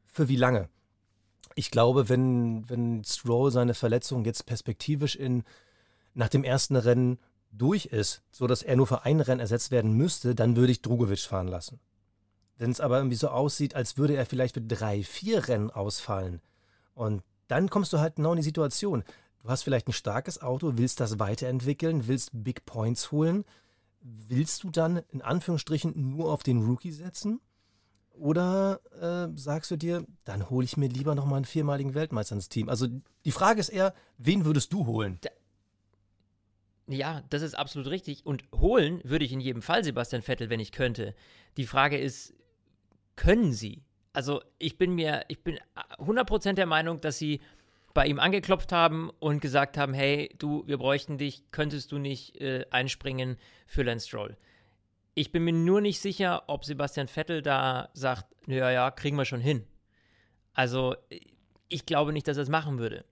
für 0.07 0.29
wie 0.29 0.35
lange? 0.35 0.67
Ich 1.53 1.69
glaube, 1.69 2.09
wenn, 2.09 2.67
wenn 2.69 3.03
Stroll 3.03 3.51
seine 3.51 3.75
Verletzung 3.75 4.25
jetzt 4.25 4.47
perspektivisch 4.47 5.15
in, 5.15 5.43
nach 6.15 6.29
dem 6.29 6.43
ersten 6.43 6.75
Rennen 6.75 7.19
durch 7.51 7.85
ist, 7.85 8.23
sodass 8.31 8.63
er 8.63 8.77
nur 8.77 8.87
für 8.87 9.03
ein 9.03 9.19
Rennen 9.19 9.41
ersetzt 9.41 9.69
werden 9.69 9.93
müsste, 9.93 10.33
dann 10.33 10.55
würde 10.55 10.71
ich 10.71 10.81
Drugovic 10.81 11.19
fahren 11.19 11.47
lassen. 11.47 11.79
Wenn 12.59 12.71
es 12.71 12.81
aber 12.81 12.97
irgendwie 12.97 13.15
so 13.15 13.29
aussieht, 13.29 13.73
als 13.73 13.97
würde 13.97 14.15
er 14.15 14.25
vielleicht 14.25 14.55
für 14.55 14.61
drei, 14.61 15.01
vier 15.01 15.47
Rennen 15.47 15.71
ausfallen. 15.71 16.41
Und 16.93 17.23
dann 17.47 17.69
kommst 17.69 17.93
du 17.93 17.99
halt 17.99 18.17
genau 18.17 18.33
in 18.33 18.37
die 18.37 18.43
Situation. 18.43 19.03
Du 19.41 19.49
hast 19.49 19.63
vielleicht 19.63 19.87
ein 19.87 19.93
starkes 19.93 20.41
Auto, 20.41 20.73
willst 20.75 20.99
das 20.99 21.19
weiterentwickeln, 21.19 22.07
willst 22.07 22.31
Big 22.33 22.65
Points 22.65 23.13
holen. 23.13 23.45
Willst 24.01 24.63
du 24.63 24.69
dann 24.69 25.01
in 25.09 25.21
Anführungsstrichen 25.21 25.93
nur 25.95 26.31
auf 26.33 26.43
den 26.43 26.61
Rookie 26.61 26.91
setzen? 26.91 27.39
Oder 28.11 28.81
äh, 28.99 29.37
sagst 29.37 29.71
du 29.71 29.77
dir, 29.77 30.05
dann 30.25 30.49
hole 30.49 30.65
ich 30.65 30.75
mir 30.75 30.89
lieber 30.89 31.15
nochmal 31.15 31.37
einen 31.37 31.45
viermaligen 31.45 31.93
Weltmeister 31.93 32.35
ins 32.35 32.49
Team? 32.49 32.67
Also 32.67 32.87
die 33.23 33.31
Frage 33.31 33.61
ist 33.61 33.69
eher, 33.69 33.93
wen 34.17 34.43
würdest 34.43 34.73
du 34.73 34.85
holen? 34.85 35.17
Da 35.21 35.29
ja, 36.87 37.21
das 37.29 37.43
ist 37.43 37.53
absolut 37.53 37.87
richtig. 37.89 38.25
Und 38.25 38.43
holen 38.53 38.99
würde 39.03 39.23
ich 39.23 39.31
in 39.31 39.39
jedem 39.39 39.61
Fall 39.61 39.83
Sebastian 39.83 40.23
Vettel, 40.23 40.49
wenn 40.49 40.59
ich 40.59 40.71
könnte. 40.71 41.13
Die 41.55 41.67
Frage 41.67 41.99
ist, 41.99 42.33
können 43.19 43.51
sie. 43.51 43.83
Also 44.13 44.41
ich 44.57 44.77
bin 44.77 44.95
mir, 44.95 45.25
ich 45.27 45.43
bin 45.43 45.59
100% 45.97 46.53
der 46.53 46.65
Meinung, 46.65 47.01
dass 47.01 47.19
sie 47.19 47.41
bei 47.93 48.07
ihm 48.07 48.17
angeklopft 48.17 48.71
haben 48.71 49.09
und 49.19 49.41
gesagt 49.41 49.77
haben, 49.77 49.93
hey, 49.93 50.33
du, 50.37 50.65
wir 50.67 50.77
bräuchten 50.77 51.17
dich, 51.17 51.43
könntest 51.51 51.91
du 51.91 51.97
nicht 51.97 52.39
äh, 52.39 52.65
einspringen 52.71 53.37
für 53.67 53.83
Lance 53.83 54.07
Stroll. 54.07 54.37
Ich 55.15 55.33
bin 55.33 55.43
mir 55.43 55.51
nur 55.51 55.81
nicht 55.81 55.99
sicher, 55.99 56.43
ob 56.47 56.63
Sebastian 56.63 57.09
Vettel 57.09 57.41
da 57.41 57.89
sagt, 57.93 58.25
ja, 58.47 58.71
ja, 58.71 58.89
kriegen 58.89 59.17
wir 59.17 59.25
schon 59.25 59.41
hin. 59.41 59.67
Also 60.53 60.95
ich 61.67 61.85
glaube 61.85 62.13
nicht, 62.13 62.27
dass 62.27 62.37
er 62.37 62.43
es 62.43 62.49
machen 62.49 62.79
würde. 62.79 63.03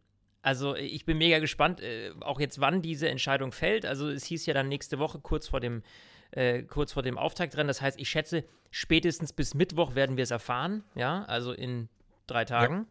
Also 0.41 0.75
ich 0.75 1.03
bin 1.05 1.17
mega 1.17 1.39
gespannt, 1.39 1.81
äh, 1.81 2.11
auch 2.21 2.39
jetzt, 2.39 2.61
wann 2.61 2.81
diese 2.81 3.09
Entscheidung 3.09 3.51
fällt. 3.51 3.85
Also 3.85 4.07
es 4.07 4.23
hieß 4.23 4.45
ja 4.45 4.53
dann 4.53 4.69
nächste 4.69 4.99
Woche, 4.99 5.19
kurz 5.19 5.49
vor 5.49 5.59
dem 5.59 5.83
äh, 6.31 6.63
kurz 6.63 6.93
vor 6.93 7.03
dem 7.03 7.17
Auftaktrennen. 7.17 7.67
Das 7.67 7.81
heißt, 7.81 7.99
ich 7.99 8.09
schätze, 8.09 8.43
spätestens 8.71 9.33
bis 9.33 9.53
Mittwoch 9.53 9.95
werden 9.95 10.17
wir 10.17 10.23
es 10.23 10.31
erfahren, 10.31 10.83
ja, 10.95 11.23
also 11.25 11.53
in 11.53 11.89
drei 12.27 12.45
Tagen. 12.45 12.87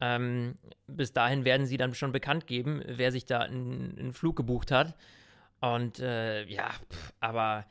Ja. 0.00 0.16
Ähm, 0.16 0.58
bis 0.88 1.12
dahin 1.12 1.44
werden 1.44 1.66
sie 1.66 1.76
dann 1.76 1.94
schon 1.94 2.10
bekannt 2.10 2.46
geben, 2.46 2.82
wer 2.86 3.12
sich 3.12 3.24
da 3.24 3.40
einen, 3.40 4.12
Flug 4.12 4.36
gebucht 4.36 4.72
hat. 4.72 4.96
Und 5.60 6.00
äh, 6.00 6.44
ja, 6.46 6.70
pff, 6.70 7.12
aber 7.20 7.66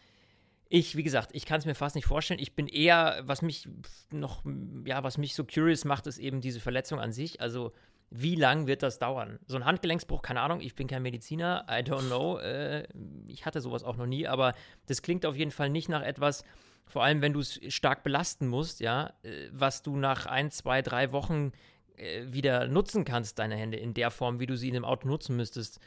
ich, 0.69 0.95
wie 0.95 1.03
gesagt, 1.03 1.31
ich 1.33 1.45
kann 1.45 1.59
es 1.59 1.65
mir 1.65 1.75
fast 1.75 1.95
nicht 1.95 2.05
vorstellen. 2.05 2.39
Ich 2.39 2.55
bin 2.55 2.67
eher, 2.67 3.21
was 3.25 3.41
mich 3.41 3.67
noch, 4.11 4.45
ja, 4.85 5.03
was 5.03 5.17
mich 5.17 5.35
so 5.35 5.43
curious 5.43 5.83
macht, 5.83 6.07
ist 6.07 6.17
eben 6.17 6.39
diese 6.39 6.61
Verletzung 6.61 7.01
an 7.01 7.11
sich. 7.11 7.41
Also 7.41 7.73
wie 8.11 8.35
lang 8.35 8.67
wird 8.67 8.83
das 8.83 8.99
dauern? 8.99 9.39
So 9.47 9.55
ein 9.55 9.65
Handgelenksbruch, 9.65 10.21
keine 10.21 10.41
Ahnung, 10.41 10.59
ich 10.59 10.75
bin 10.75 10.87
kein 10.87 11.01
Mediziner, 11.01 11.65
I 11.69 11.81
don't 11.81 12.07
know. 12.07 12.39
Äh, 12.51 12.87
ich 13.27 13.45
hatte 13.45 13.61
sowas 13.61 13.83
auch 13.83 13.95
noch 13.95 14.05
nie, 14.05 14.27
aber 14.27 14.53
das 14.87 15.01
klingt 15.01 15.25
auf 15.25 15.35
jeden 15.35 15.51
Fall 15.51 15.69
nicht 15.69 15.89
nach 15.89 16.01
etwas, 16.01 16.43
vor 16.85 17.03
allem 17.03 17.21
wenn 17.21 17.33
du 17.33 17.39
es 17.39 17.59
stark 17.73 18.03
belasten 18.03 18.47
musst, 18.47 18.79
ja, 18.79 19.13
äh, 19.23 19.47
was 19.51 19.83
du 19.83 19.95
nach 19.95 20.25
ein, 20.25 20.51
zwei, 20.51 20.81
drei 20.81 21.11
Wochen 21.11 21.51
äh, 21.95 22.25
wieder 22.27 22.67
nutzen 22.67 23.05
kannst, 23.05 23.39
deine 23.39 23.55
Hände, 23.55 23.77
in 23.77 23.93
der 23.93 24.11
Form, 24.11 24.39
wie 24.39 24.47
du 24.47 24.57
sie 24.57 24.67
in 24.67 24.73
dem 24.73 24.85
Auto 24.85 25.07
nutzen 25.07 25.35
müsstest. 25.37 25.79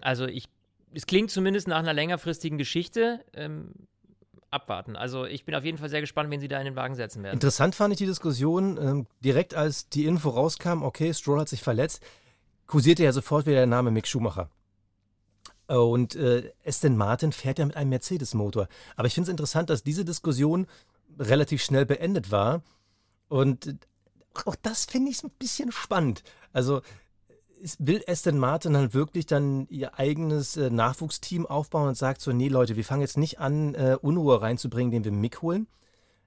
Also 0.00 0.26
ich, 0.26 0.48
es 0.94 1.06
klingt 1.06 1.30
zumindest 1.30 1.66
nach 1.66 1.78
einer 1.78 1.94
längerfristigen 1.94 2.58
Geschichte. 2.58 3.24
Ähm, 3.32 3.72
abwarten. 4.50 4.96
Also 4.96 5.24
ich 5.24 5.44
bin 5.44 5.54
auf 5.54 5.64
jeden 5.64 5.78
Fall 5.78 5.88
sehr 5.88 6.00
gespannt, 6.00 6.30
wen 6.30 6.40
sie 6.40 6.48
da 6.48 6.58
in 6.58 6.64
den 6.64 6.76
Wagen 6.76 6.94
setzen 6.94 7.22
werden. 7.22 7.34
Interessant 7.34 7.74
fand 7.74 7.92
ich 7.92 7.98
die 7.98 8.06
Diskussion, 8.06 8.78
ähm, 8.80 9.06
direkt 9.24 9.54
als 9.54 9.88
die 9.88 10.06
Info 10.06 10.30
rauskam, 10.30 10.82
okay, 10.82 11.12
Stroll 11.12 11.40
hat 11.40 11.48
sich 11.48 11.62
verletzt, 11.62 12.02
kursierte 12.66 13.04
ja 13.04 13.12
sofort 13.12 13.46
wieder 13.46 13.56
der 13.56 13.66
Name 13.66 13.90
Mick 13.90 14.06
Schumacher. 14.06 14.50
Und 15.66 16.14
äh, 16.14 16.52
Aston 16.64 16.96
Martin 16.96 17.32
fährt 17.32 17.58
ja 17.58 17.66
mit 17.66 17.76
einem 17.76 17.90
Mercedes-Motor. 17.90 18.68
Aber 18.94 19.08
ich 19.08 19.14
finde 19.14 19.28
es 19.28 19.32
interessant, 19.32 19.68
dass 19.68 19.82
diese 19.82 20.04
Diskussion 20.04 20.66
relativ 21.18 21.62
schnell 21.62 21.86
beendet 21.86 22.30
war. 22.30 22.62
Und 23.28 23.76
auch 24.44 24.54
das 24.54 24.84
finde 24.84 25.10
ich 25.10 25.24
ein 25.24 25.30
bisschen 25.30 25.72
spannend. 25.72 26.22
Also 26.52 26.82
will 27.78 28.02
Aston 28.06 28.38
Martin 28.38 28.74
dann 28.74 28.94
wirklich 28.94 29.26
dann 29.26 29.66
ihr 29.68 29.98
eigenes 29.98 30.56
äh, 30.56 30.70
Nachwuchsteam 30.70 31.46
aufbauen 31.46 31.88
und 31.88 31.96
sagt 31.96 32.20
so, 32.20 32.32
nee 32.32 32.48
Leute, 32.48 32.76
wir 32.76 32.84
fangen 32.84 33.02
jetzt 33.02 33.16
nicht 33.16 33.40
an, 33.40 33.74
äh, 33.74 33.96
Unruhe 34.00 34.40
reinzubringen, 34.40 34.92
den 34.92 35.04
wir 35.04 35.12
Mick 35.12 35.42
holen. 35.42 35.66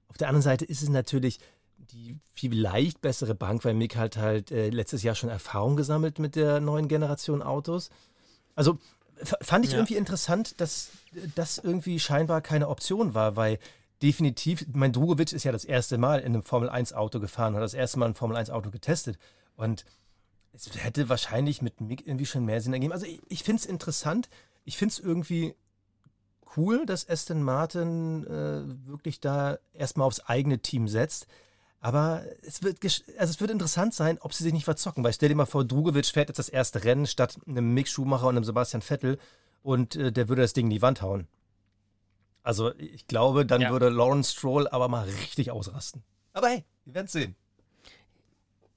Auf 0.07 0.17
der 0.17 0.27
anderen 0.27 0.43
Seite 0.43 0.65
ist 0.65 0.81
es 0.81 0.89
natürlich 0.89 1.39
die 1.77 2.17
vielleicht 2.33 3.01
bessere 3.01 3.35
Bank, 3.35 3.63
weil 3.65 3.73
Mick 3.73 3.95
halt 3.95 4.17
halt 4.17 4.51
äh, 4.51 4.69
letztes 4.69 5.03
Jahr 5.03 5.15
schon 5.15 5.29
Erfahrung 5.29 5.75
gesammelt 5.75 6.19
mit 6.19 6.35
der 6.35 6.59
neuen 6.59 6.87
Generation 6.87 7.41
Autos. 7.41 7.89
Also 8.55 8.77
fand 9.23 9.65
ich 9.65 9.71
ja. 9.71 9.77
irgendwie 9.77 9.95
interessant, 9.95 10.59
dass 10.61 10.89
das 11.35 11.57
irgendwie 11.57 11.99
scheinbar 11.99 12.41
keine 12.41 12.67
Option 12.67 13.13
war, 13.13 13.35
weil 13.35 13.59
definitiv, 14.01 14.65
mein 14.73 14.93
Drugovic 14.93 15.33
ist 15.33 15.43
ja 15.43 15.51
das 15.51 15.65
erste 15.65 15.97
Mal 15.97 16.19
in 16.19 16.27
einem 16.27 16.43
Formel-1-Auto 16.43 17.19
gefahren, 17.19 17.55
hat 17.55 17.61
das 17.61 17.73
erste 17.73 17.99
Mal 17.99 18.07
ein 18.07 18.15
Formel-1-Auto 18.15 18.71
getestet. 18.71 19.17
Und 19.55 19.85
es 20.53 20.69
hätte 20.83 21.09
wahrscheinlich 21.09 21.61
mit 21.61 21.81
Mick 21.81 22.05
irgendwie 22.05 22.25
schon 22.25 22.45
mehr 22.45 22.61
Sinn 22.61 22.73
ergeben. 22.73 22.93
Also 22.93 23.05
ich, 23.05 23.21
ich 23.29 23.43
finde 23.43 23.61
es 23.61 23.65
interessant. 23.65 24.29
Ich 24.65 24.77
finde 24.77 24.93
es 24.93 24.99
irgendwie 24.99 25.55
cool, 26.57 26.85
dass 26.85 27.07
Aston 27.07 27.43
Martin 27.43 28.25
äh, 28.25 28.87
wirklich 28.87 29.19
da 29.19 29.59
erstmal 29.73 30.07
aufs 30.07 30.21
eigene 30.21 30.59
Team 30.59 30.87
setzt. 30.87 31.27
Aber 31.81 32.23
es 32.41 32.61
wird, 32.61 32.83
also 32.83 33.31
es 33.31 33.39
wird 33.39 33.51
interessant 33.51 33.93
sein, 33.93 34.17
ob 34.19 34.33
sie 34.33 34.43
sich 34.43 34.53
nicht 34.53 34.65
verzocken. 34.65 35.03
Weil 35.03 35.13
stell 35.13 35.29
dir 35.29 35.35
mal 35.35 35.45
vor, 35.45 35.63
Drugovic 35.63 36.07
fährt 36.07 36.29
jetzt 36.29 36.39
das 36.39 36.49
erste 36.49 36.83
Rennen 36.83 37.07
statt 37.07 37.37
einem 37.47 37.73
Mick 37.73 37.87
Schumacher 37.87 38.27
und 38.27 38.35
einem 38.35 38.43
Sebastian 38.43 38.81
Vettel 38.81 39.17
und 39.63 39.95
äh, 39.95 40.11
der 40.11 40.27
würde 40.27 40.41
das 40.41 40.53
Ding 40.53 40.65
in 40.65 40.71
die 40.71 40.81
Wand 40.81 41.01
hauen. 41.01 41.27
Also 42.43 42.73
ich 42.75 43.07
glaube, 43.07 43.45
dann 43.45 43.61
ja. 43.61 43.71
würde 43.71 43.89
Lawrence 43.89 44.33
Stroll 44.33 44.67
aber 44.67 44.87
mal 44.87 45.07
richtig 45.07 45.51
ausrasten. 45.51 46.03
Aber 46.33 46.47
hey, 46.49 46.65
wir 46.85 46.95
werden 46.95 47.05
es 47.05 47.11
sehen. 47.11 47.35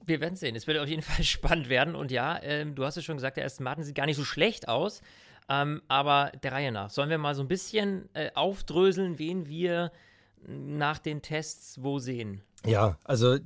Wir 0.05 0.19
werden 0.21 0.35
sehen. 0.35 0.55
Es 0.55 0.67
wird 0.67 0.77
auf 0.77 0.87
jeden 0.87 1.01
Fall 1.03 1.23
spannend 1.23 1.69
werden. 1.69 1.95
Und 1.95 2.11
ja, 2.11 2.41
ähm, 2.41 2.75
du 2.75 2.85
hast 2.85 2.97
es 2.97 3.05
schon 3.05 3.17
gesagt, 3.17 3.37
der 3.37 3.43
erste 3.43 3.63
Martin 3.63 3.83
sieht 3.83 3.95
gar 3.95 4.05
nicht 4.05 4.17
so 4.17 4.25
schlecht 4.25 4.67
aus. 4.67 5.01
Ähm, 5.49 5.81
aber 5.87 6.31
der 6.41 6.53
Reihe 6.53 6.71
nach. 6.71 6.89
Sollen 6.89 7.09
wir 7.09 7.17
mal 7.17 7.35
so 7.35 7.41
ein 7.41 7.47
bisschen 7.47 8.09
äh, 8.13 8.31
aufdröseln, 8.33 9.19
wen 9.19 9.47
wir 9.47 9.91
nach 10.47 10.99
den 10.99 11.21
Tests 11.21 11.81
wo 11.83 11.99
sehen? 11.99 12.41
Ja, 12.65 12.97
also 13.03 13.37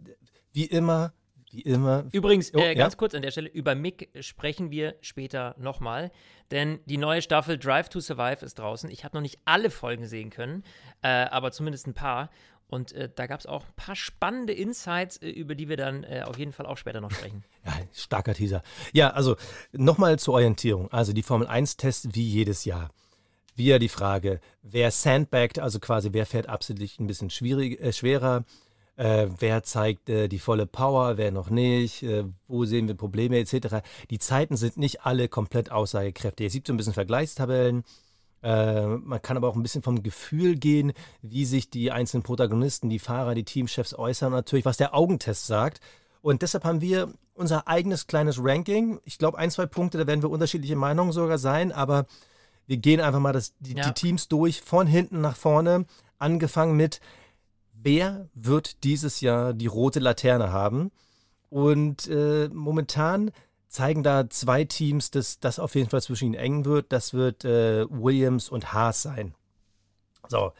wie 0.53 0.65
immer, 0.65 1.13
wie 1.51 1.61
immer. 1.61 2.05
Übrigens, 2.11 2.53
oh, 2.53 2.59
äh, 2.59 2.75
ganz 2.75 2.93
ja? 2.93 2.97
kurz 2.97 3.15
an 3.15 3.21
der 3.21 3.31
Stelle, 3.31 3.49
über 3.49 3.75
Mick 3.75 4.09
sprechen 4.19 4.69
wir 4.71 4.95
später 5.01 5.55
nochmal, 5.57 6.11
denn 6.51 6.79
die 6.85 6.97
neue 6.97 7.21
Staffel 7.21 7.57
Drive 7.57 7.89
to 7.89 7.99
Survive 7.99 8.45
ist 8.45 8.59
draußen. 8.59 8.89
Ich 8.91 9.03
habe 9.03 9.15
noch 9.15 9.21
nicht 9.21 9.39
alle 9.45 9.69
Folgen 9.69 10.05
sehen 10.05 10.29
können, 10.29 10.63
äh, 11.01 11.07
aber 11.07 11.51
zumindest 11.51 11.87
ein 11.87 11.93
paar. 11.93 12.29
Und 12.69 12.91
äh, 12.91 13.09
da 13.13 13.27
gab 13.27 13.39
es 13.39 13.45
auch 13.45 13.63
ein 13.63 13.73
paar 13.75 13.95
spannende 13.95 14.53
Insights, 14.53 15.17
äh, 15.17 15.29
über 15.29 15.55
die 15.55 15.69
wir 15.69 15.77
dann 15.77 16.03
äh, 16.03 16.23
auf 16.25 16.37
jeden 16.37 16.51
Fall 16.51 16.65
auch 16.65 16.77
später 16.77 17.01
noch 17.01 17.11
sprechen. 17.11 17.43
Ja, 17.65 17.73
starker 17.93 18.33
Teaser. 18.33 18.63
Ja, 18.93 19.09
also 19.09 19.35
nochmal 19.73 20.17
zur 20.19 20.35
Orientierung. 20.35 20.89
Also 20.89 21.11
die 21.11 21.23
Formel 21.23 21.49
1-Tests 21.49 22.07
wie 22.13 22.23
jedes 22.23 22.63
Jahr. 22.63 22.91
Wieder 23.55 23.77
die 23.77 23.89
Frage, 23.89 24.39
wer 24.61 24.89
sandbagged, 24.91 25.59
also 25.59 25.79
quasi 25.79 26.09
wer 26.13 26.25
fährt 26.25 26.47
absolut 26.47 26.97
ein 26.99 27.07
bisschen 27.07 27.29
äh, 27.29 27.91
schwerer, 27.91 28.45
äh, 28.95 29.27
wer 29.39 29.63
zeigt 29.63 30.09
äh, 30.09 30.29
die 30.29 30.39
volle 30.39 30.65
Power, 30.65 31.17
wer 31.17 31.31
noch 31.31 31.49
nicht, 31.49 32.05
wo 32.47 32.63
sehen 32.65 32.87
wir 32.87 32.95
Probleme 32.95 33.37
etc. 33.39 33.83
Die 34.11 34.19
Zeiten 34.19 34.55
sind 34.55 34.77
nicht 34.77 35.01
alle 35.01 35.27
komplett 35.27 35.71
aussagekräftig. 35.71 36.47
Es 36.47 36.53
gibt 36.53 36.67
so 36.67 36.73
ein 36.73 36.77
bisschen 36.77 36.93
Vergleichstabellen. 36.93 37.83
Äh, 38.43 38.85
man 38.85 39.21
kann 39.21 39.37
aber 39.37 39.47
auch 39.47 39.55
ein 39.55 39.63
bisschen 39.63 39.81
vom 39.81 40.03
Gefühl 40.03 40.55
gehen, 40.55 40.93
wie 41.21 41.45
sich 41.45 41.69
die 41.69 41.91
einzelnen 41.91 42.23
Protagonisten, 42.23 42.89
die 42.89 42.99
Fahrer, 42.99 43.35
die 43.35 43.43
Teamchefs 43.43 43.93
äußern, 43.93 44.31
natürlich, 44.31 44.65
was 44.65 44.77
der 44.77 44.93
Augentest 44.93 45.47
sagt. 45.47 45.79
Und 46.21 46.41
deshalb 46.41 46.63
haben 46.63 46.81
wir 46.81 47.13
unser 47.33 47.67
eigenes 47.67 48.07
kleines 48.07 48.37
Ranking. 48.41 48.99
Ich 49.05 49.17
glaube, 49.17 49.37
ein, 49.37 49.51
zwei 49.51 49.65
Punkte, 49.65 49.97
da 49.97 50.07
werden 50.07 50.21
wir 50.21 50.29
unterschiedliche 50.29 50.75
Meinungen 50.75 51.11
sogar 51.11 51.37
sein, 51.37 51.71
aber 51.71 52.05
wir 52.65 52.77
gehen 52.77 52.99
einfach 52.99 53.19
mal 53.19 53.33
das, 53.33 53.55
die, 53.59 53.75
ja. 53.75 53.83
die 53.83 53.93
Teams 53.93 54.27
durch, 54.27 54.61
von 54.61 54.87
hinten 54.87 55.21
nach 55.21 55.35
vorne, 55.35 55.85
angefangen 56.19 56.75
mit, 56.75 56.99
wer 57.73 58.29
wird 58.33 58.83
dieses 58.83 59.21
Jahr 59.21 59.53
die 59.53 59.67
rote 59.67 59.99
Laterne 59.99 60.51
haben? 60.51 60.91
Und 61.49 62.07
äh, 62.07 62.49
momentan 62.51 63.31
zeigen 63.67 64.03
da 64.03 64.29
zwei 64.29 64.63
Teams, 64.63 65.11
dass 65.11 65.39
das 65.39 65.59
auf 65.59 65.75
jeden 65.75 65.89
Fall 65.89 66.01
zwischen 66.01 66.25
ihnen 66.25 66.35
eng 66.35 66.65
wird. 66.65 66.91
Das 66.91 67.13
wird 67.13 67.45
äh, 67.45 67.85
Williams 67.89 68.49
und 68.49 68.73
Haas 68.73 69.01
sein. 69.01 69.35
So. 70.27 70.53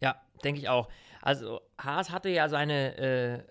Ja, 0.00 0.16
denke 0.44 0.60
ich 0.60 0.68
auch. 0.68 0.88
Also 1.22 1.60
Haas 1.78 2.10
hatte 2.10 2.28
ja 2.28 2.48
seine 2.48 2.96
äh, 2.96 3.42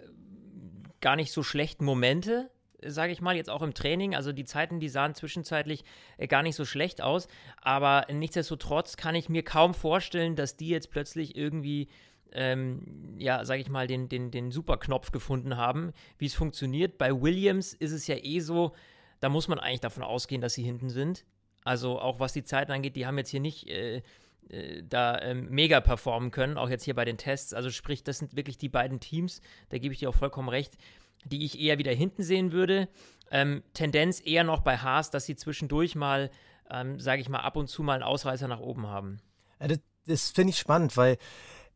gar 1.01 1.15
nicht 1.15 1.31
so 1.31 1.43
schlechten 1.43 1.85
Momente, 1.85 2.49
sage 2.83 3.11
ich 3.11 3.21
mal, 3.21 3.35
jetzt 3.35 3.49
auch 3.49 3.61
im 3.61 3.73
Training. 3.73 4.15
Also 4.15 4.31
die 4.31 4.45
Zeiten, 4.45 4.79
die 4.79 4.89
sahen 4.89 5.15
zwischenzeitlich 5.15 5.83
äh, 6.17 6.27
gar 6.27 6.43
nicht 6.43 6.55
so 6.55 6.65
schlecht 6.65 7.01
aus. 7.01 7.27
Aber 7.61 8.05
nichtsdestotrotz 8.11 8.97
kann 8.97 9.15
ich 9.15 9.29
mir 9.29 9.43
kaum 9.43 9.73
vorstellen, 9.73 10.35
dass 10.35 10.57
die 10.57 10.69
jetzt 10.69 10.91
plötzlich 10.91 11.35
irgendwie 11.35 11.87
ähm, 12.33 13.15
ja, 13.17 13.45
sage 13.45 13.61
ich 13.61 13.69
mal, 13.69 13.87
den, 13.87 14.09
den, 14.09 14.31
den 14.31 14.51
Superknopf 14.51 15.11
gefunden 15.11 15.57
haben, 15.57 15.93
wie 16.17 16.25
es 16.25 16.33
funktioniert. 16.33 16.97
Bei 16.97 17.21
Williams 17.21 17.73
ist 17.73 17.91
es 17.91 18.07
ja 18.07 18.15
eh 18.15 18.39
so, 18.39 18.73
da 19.19 19.29
muss 19.29 19.47
man 19.47 19.59
eigentlich 19.59 19.81
davon 19.81 20.03
ausgehen, 20.03 20.41
dass 20.41 20.53
sie 20.53 20.63
hinten 20.63 20.89
sind. 20.89 21.25
Also 21.63 21.99
auch 21.99 22.19
was 22.19 22.33
die 22.33 22.43
Zeiten 22.43 22.71
angeht, 22.71 22.95
die 22.95 23.05
haben 23.05 23.17
jetzt 23.17 23.29
hier 23.29 23.39
nicht 23.39 23.67
äh, 23.67 24.01
äh, 24.49 24.83
da 24.87 25.19
ähm, 25.21 25.47
mega 25.49 25.81
performen 25.81 26.31
können, 26.31 26.57
auch 26.57 26.69
jetzt 26.69 26.83
hier 26.83 26.95
bei 26.95 27.05
den 27.05 27.17
Tests. 27.17 27.53
Also 27.53 27.69
sprich, 27.69 28.03
das 28.03 28.19
sind 28.19 28.35
wirklich 28.35 28.57
die 28.57 28.69
beiden 28.69 28.99
Teams, 28.99 29.41
da 29.69 29.77
gebe 29.77 29.93
ich 29.93 29.99
dir 29.99 30.09
auch 30.09 30.15
vollkommen 30.15 30.49
recht, 30.49 30.77
die 31.25 31.43
ich 31.43 31.59
eher 31.59 31.77
wieder 31.77 31.91
hinten 31.91 32.23
sehen 32.23 32.51
würde. 32.51 32.87
Ähm, 33.31 33.63
Tendenz 33.73 34.21
eher 34.25 34.43
noch 34.43 34.61
bei 34.61 34.77
Haas, 34.77 35.11
dass 35.11 35.25
sie 35.25 35.35
zwischendurch 35.35 35.95
mal, 35.95 36.29
ähm, 36.69 36.99
sage 36.99 37.21
ich 37.21 37.29
mal, 37.29 37.39
ab 37.39 37.57
und 37.57 37.67
zu 37.67 37.83
mal 37.83 37.95
einen 37.95 38.03
Ausreißer 38.03 38.47
nach 38.47 38.61
oben 38.61 38.87
haben. 38.87 39.19
Das, 39.59 39.79
das 40.05 40.31
finde 40.31 40.51
ich 40.51 40.57
spannend, 40.57 40.95
weil 40.95 41.17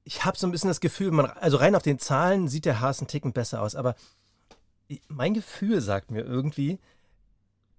ich 0.04 0.26
habe 0.26 0.38
so 0.38 0.48
ein 0.48 0.52
bisschen 0.52 0.70
das 0.70 0.80
Gefühl, 0.80 1.12
man, 1.12 1.26
also 1.26 1.58
rein 1.58 1.76
auf 1.76 1.84
den 1.84 2.00
Zahlen 2.00 2.48
sieht 2.48 2.66
der 2.66 2.80
Haas 2.80 3.00
einen 3.00 3.08
Ticken 3.08 3.34
besser 3.34 3.62
aus, 3.62 3.76
aber 3.76 3.96
mein 5.08 5.34
Gefühl 5.34 5.82
sagt 5.82 6.12
mir 6.12 6.22
irgendwie, 6.22 6.80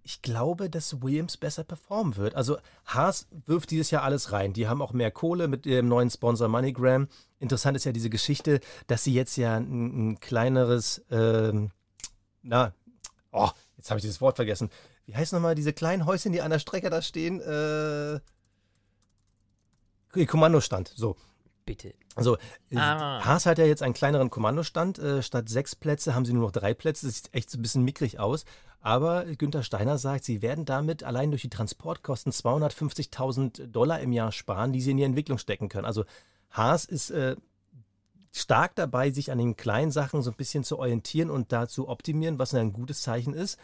ich 0.05 0.23
glaube, 0.23 0.69
dass 0.69 1.03
Williams 1.03 1.37
besser 1.37 1.63
performen 1.63 2.17
wird. 2.17 2.35
Also 2.35 2.59
Haas 2.87 3.29
wirft 3.47 3.71
dieses 3.71 3.91
Jahr 3.91 4.03
alles 4.03 4.33
rein. 4.33 4.53
Die 4.53 4.67
haben 4.67 4.83
auch 4.83 4.93
mehr 4.93 5.13
Kohle 5.13 5.47
mit 5.47 5.65
dem 5.65 5.87
neuen 5.89 6.11
Sponsor 6.11 6.49
MoneyGram. 6.49 7.09
Interessant 7.39 7.77
ist 7.77 7.85
ja 7.85 7.93
diese 7.93 8.11
Geschichte, 8.11 8.61
dass 8.89 9.05
sie 9.05 9.15
jetzt 9.15 9.37
ja 9.37 9.57
ein, 9.57 10.11
ein 10.11 10.21
kleineres, 10.21 11.05
ähm, 11.11 11.71
na, 12.43 12.75
oh, 13.31 13.51
jetzt 13.77 13.91
habe 13.91 13.99
ich 13.99 14.03
dieses 14.03 14.21
Wort 14.21 14.37
vergessen. 14.37 14.71
Wie 15.07 15.15
heißt 15.15 15.33
nochmal 15.33 15.55
diese 15.55 15.73
kleinen 15.73 16.07
Häuschen, 16.07 16.33
die 16.33 16.43
an 16.43 16.51
der 16.51 16.59
Strecke 16.59 16.91
da 16.91 17.01
stehen? 17.03 17.41
Äh, 17.41 18.21
Kommandostand, 20.27 20.93
so. 20.95 21.17
Bitte. 21.65 21.95
Also, 22.15 22.37
äh, 22.71 22.77
ah. 22.77 23.25
Haas 23.25 23.47
hat 23.47 23.59
ja 23.59 23.65
jetzt 23.65 23.83
einen 23.83 23.95
kleineren 23.95 24.31
Kommandostand. 24.31 24.99
Äh, 24.99 25.23
statt 25.23 25.49
sechs 25.49 25.77
Plätze 25.77 26.15
haben 26.15 26.25
sie 26.25 26.33
nur 26.33 26.43
noch 26.43 26.51
drei 26.51 26.75
Plätze. 26.75 27.07
Das 27.07 27.19
sieht 27.19 27.35
echt 27.35 27.51
so 27.51 27.59
ein 27.59 27.63
bisschen 27.63 27.85
mickrig 27.85 28.19
aus. 28.19 28.45
Aber 28.81 29.25
Günther 29.25 29.63
Steiner 29.63 29.97
sagt, 29.97 30.25
sie 30.25 30.43
werden 30.43 30.65
damit 30.65 31.05
allein 31.05 31.31
durch 31.31 31.43
die 31.43 31.51
Transportkosten 31.51 32.33
250.000 32.33 33.69
Dollar 33.69 34.01
im 34.01 34.13
Jahr 34.13 34.33
sparen, 34.33 34.73
die 34.73 34.81
sie 34.81 34.91
in 34.91 34.97
die 34.97 35.05
Entwicklung 35.05 35.39
stecken 35.39 35.69
können. 35.69 35.85
Also, 35.85 36.05
Haas 36.51 36.85
ist 36.85 37.11
äh, 37.11 37.37
stark 38.33 38.75
dabei, 38.75 39.11
sich 39.11 39.31
an 39.31 39.39
den 39.39 39.57
kleinen 39.57 39.93
Sachen 39.93 40.23
so 40.23 40.31
ein 40.31 40.37
bisschen 40.37 40.65
zu 40.65 40.79
orientieren 40.79 41.31
und 41.31 41.53
da 41.53 41.69
zu 41.69 41.89
optimieren, 41.89 42.39
was 42.39 42.55
ein 42.55 42.73
gutes 42.73 43.03
Zeichen 43.03 43.35
ist. 43.35 43.59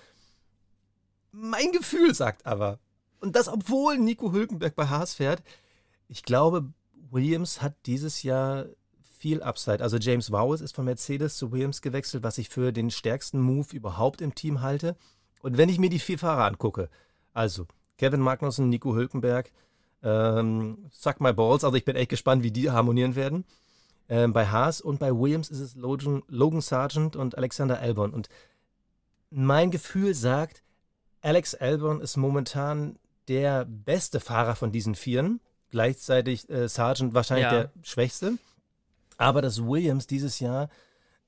Mein 1.32 1.72
Gefühl 1.72 2.14
sagt 2.14 2.46
aber, 2.46 2.78
und 3.20 3.34
das 3.34 3.48
obwohl 3.48 3.98
Nico 3.98 4.32
Hülkenberg 4.32 4.76
bei 4.76 4.86
Haas 4.86 5.14
fährt, 5.14 5.42
ich 6.08 6.22
glaube, 6.22 6.72
Williams 7.10 7.62
hat 7.62 7.74
dieses 7.86 8.22
Jahr 8.22 8.66
viel 9.18 9.42
Upside. 9.42 9.82
Also 9.82 9.96
James 9.96 10.30
Vowles 10.30 10.60
ist 10.60 10.74
von 10.74 10.84
Mercedes 10.84 11.36
zu 11.36 11.50
Williams 11.52 11.82
gewechselt, 11.82 12.22
was 12.22 12.38
ich 12.38 12.48
für 12.48 12.72
den 12.72 12.90
stärksten 12.90 13.40
Move 13.40 13.74
überhaupt 13.74 14.20
im 14.20 14.34
Team 14.34 14.60
halte. 14.60 14.96
Und 15.42 15.56
wenn 15.56 15.68
ich 15.68 15.78
mir 15.78 15.90
die 15.90 15.98
vier 15.98 16.18
Fahrer 16.18 16.44
angucke, 16.44 16.88
also 17.32 17.66
Kevin 17.96 18.20
Magnussen, 18.20 18.68
Nico 18.68 18.94
Hülkenberg, 18.94 19.50
ähm, 20.02 20.86
Suck 20.92 21.20
My 21.20 21.32
Balls, 21.32 21.64
also 21.64 21.76
ich 21.76 21.84
bin 21.84 21.96
echt 21.96 22.10
gespannt, 22.10 22.42
wie 22.42 22.52
die 22.52 22.70
harmonieren 22.70 23.16
werden. 23.16 23.44
Ähm, 24.08 24.32
bei 24.32 24.46
Haas 24.46 24.80
und 24.80 25.00
bei 25.00 25.12
Williams 25.12 25.50
ist 25.50 25.60
es 25.60 25.74
Logan, 25.74 26.22
Logan 26.28 26.60
Sargent 26.60 27.16
und 27.16 27.36
Alexander 27.36 27.80
Albon. 27.80 28.14
Und 28.14 28.28
mein 29.30 29.70
Gefühl 29.70 30.14
sagt, 30.14 30.62
Alex 31.20 31.54
Albon 31.54 32.00
ist 32.00 32.16
momentan 32.16 32.98
der 33.26 33.64
beste 33.64 34.20
Fahrer 34.20 34.54
von 34.54 34.72
diesen 34.72 34.94
Vieren 34.94 35.40
gleichzeitig 35.70 36.48
äh, 36.48 36.68
Sargent 36.68 37.14
wahrscheinlich 37.14 37.44
ja. 37.44 37.50
der 37.50 37.72
Schwächste. 37.82 38.38
Aber 39.16 39.42
dass 39.42 39.64
Williams 39.64 40.06
dieses 40.06 40.40
Jahr 40.40 40.68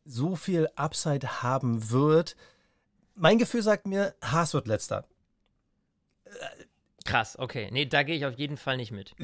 so 0.04 0.36
viel 0.36 0.68
Upside 0.76 1.42
haben 1.42 1.90
wird, 1.90 2.36
mein 3.14 3.38
Gefühl 3.38 3.62
sagt 3.62 3.86
mir, 3.86 4.14
Haas 4.22 4.54
wird 4.54 4.66
letzter. 4.66 5.04
Krass, 7.04 7.38
okay. 7.38 7.68
Nee, 7.72 7.86
da 7.86 8.02
gehe 8.02 8.16
ich 8.16 8.24
auf 8.24 8.34
jeden 8.34 8.56
Fall 8.56 8.76
nicht 8.76 8.92
mit. 8.92 9.14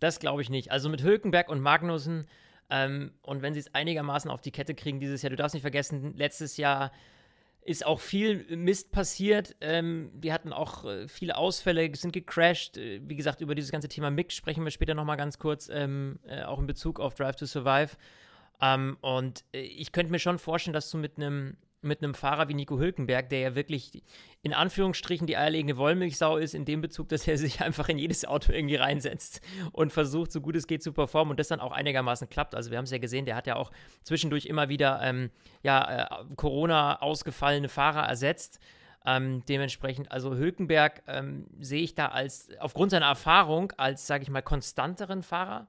Das 0.00 0.18
glaube 0.20 0.42
ich 0.42 0.50
nicht. 0.50 0.70
Also 0.70 0.88
mit 0.88 1.02
Hülkenberg 1.02 1.48
und 1.48 1.60
Magnussen 1.60 2.26
ähm, 2.70 3.12
und 3.22 3.42
wenn 3.42 3.54
sie 3.54 3.60
es 3.60 3.74
einigermaßen 3.74 4.30
auf 4.30 4.40
die 4.40 4.50
Kette 4.50 4.74
kriegen 4.74 5.00
dieses 5.00 5.22
Jahr, 5.22 5.30
du 5.30 5.36
darfst 5.36 5.54
nicht 5.54 5.62
vergessen, 5.62 6.14
letztes 6.16 6.56
Jahr 6.56 6.92
ist 7.64 7.86
auch 7.86 8.00
viel 8.00 8.44
Mist 8.56 8.92
passiert. 8.92 9.56
Ähm, 9.60 10.10
wir 10.14 10.32
hatten 10.32 10.52
auch 10.52 10.84
äh, 10.84 11.08
viele 11.08 11.36
Ausfälle, 11.36 11.90
sind 11.94 12.12
gecrashed. 12.12 12.76
Äh, 12.76 13.00
wie 13.06 13.16
gesagt, 13.16 13.40
über 13.40 13.54
dieses 13.54 13.72
ganze 13.72 13.88
Thema 13.88 14.10
Mix 14.10 14.34
sprechen 14.34 14.64
wir 14.64 14.70
später 14.70 14.94
nochmal 14.94 15.16
ganz 15.16 15.38
kurz, 15.38 15.70
ähm, 15.72 16.18
äh, 16.26 16.42
auch 16.42 16.58
in 16.58 16.66
Bezug 16.66 17.00
auf 17.00 17.14
Drive 17.14 17.36
to 17.36 17.46
Survive. 17.46 17.96
Ähm, 18.60 18.98
und 19.00 19.44
äh, 19.52 19.60
ich 19.60 19.92
könnte 19.92 20.12
mir 20.12 20.18
schon 20.18 20.38
vorstellen, 20.38 20.74
dass 20.74 20.90
du 20.90 20.98
mit 20.98 21.16
einem 21.16 21.56
mit 21.84 22.02
einem 22.02 22.14
Fahrer 22.14 22.48
wie 22.48 22.54
Nico 22.54 22.78
Hülkenberg, 22.78 23.28
der 23.28 23.40
ja 23.40 23.54
wirklich 23.54 24.02
in 24.42 24.52
Anführungsstrichen 24.52 25.26
die 25.26 25.36
eierlegende 25.36 25.76
Wollmilchsau 25.76 26.36
ist, 26.36 26.54
in 26.54 26.64
dem 26.64 26.80
Bezug, 26.80 27.08
dass 27.08 27.26
er 27.28 27.38
sich 27.38 27.60
einfach 27.60 27.88
in 27.88 27.98
jedes 27.98 28.24
Auto 28.24 28.52
irgendwie 28.52 28.76
reinsetzt 28.76 29.40
und 29.72 29.92
versucht, 29.92 30.32
so 30.32 30.40
gut 30.40 30.56
es 30.56 30.66
geht 30.66 30.82
zu 30.82 30.92
performen 30.92 31.32
und 31.32 31.40
das 31.40 31.48
dann 31.48 31.60
auch 31.60 31.72
einigermaßen 31.72 32.28
klappt. 32.28 32.54
Also 32.54 32.70
wir 32.70 32.78
haben 32.78 32.84
es 32.84 32.90
ja 32.90 32.98
gesehen, 32.98 33.24
der 33.24 33.36
hat 33.36 33.46
ja 33.46 33.56
auch 33.56 33.70
zwischendurch 34.02 34.46
immer 34.46 34.68
wieder 34.68 35.00
ähm, 35.02 35.30
ja, 35.62 36.22
äh, 36.22 36.24
Corona 36.36 37.00
ausgefallene 37.00 37.68
Fahrer 37.68 38.06
ersetzt. 38.08 38.60
Ähm, 39.06 39.42
dementsprechend, 39.48 40.10
also 40.10 40.34
Hülkenberg 40.34 41.02
ähm, 41.06 41.46
sehe 41.60 41.82
ich 41.82 41.94
da 41.94 42.06
als, 42.06 42.48
aufgrund 42.58 42.90
seiner 42.90 43.06
Erfahrung, 43.06 43.72
als, 43.76 44.06
sage 44.06 44.22
ich 44.22 44.30
mal, 44.30 44.40
konstanteren 44.40 45.22
Fahrer. 45.22 45.68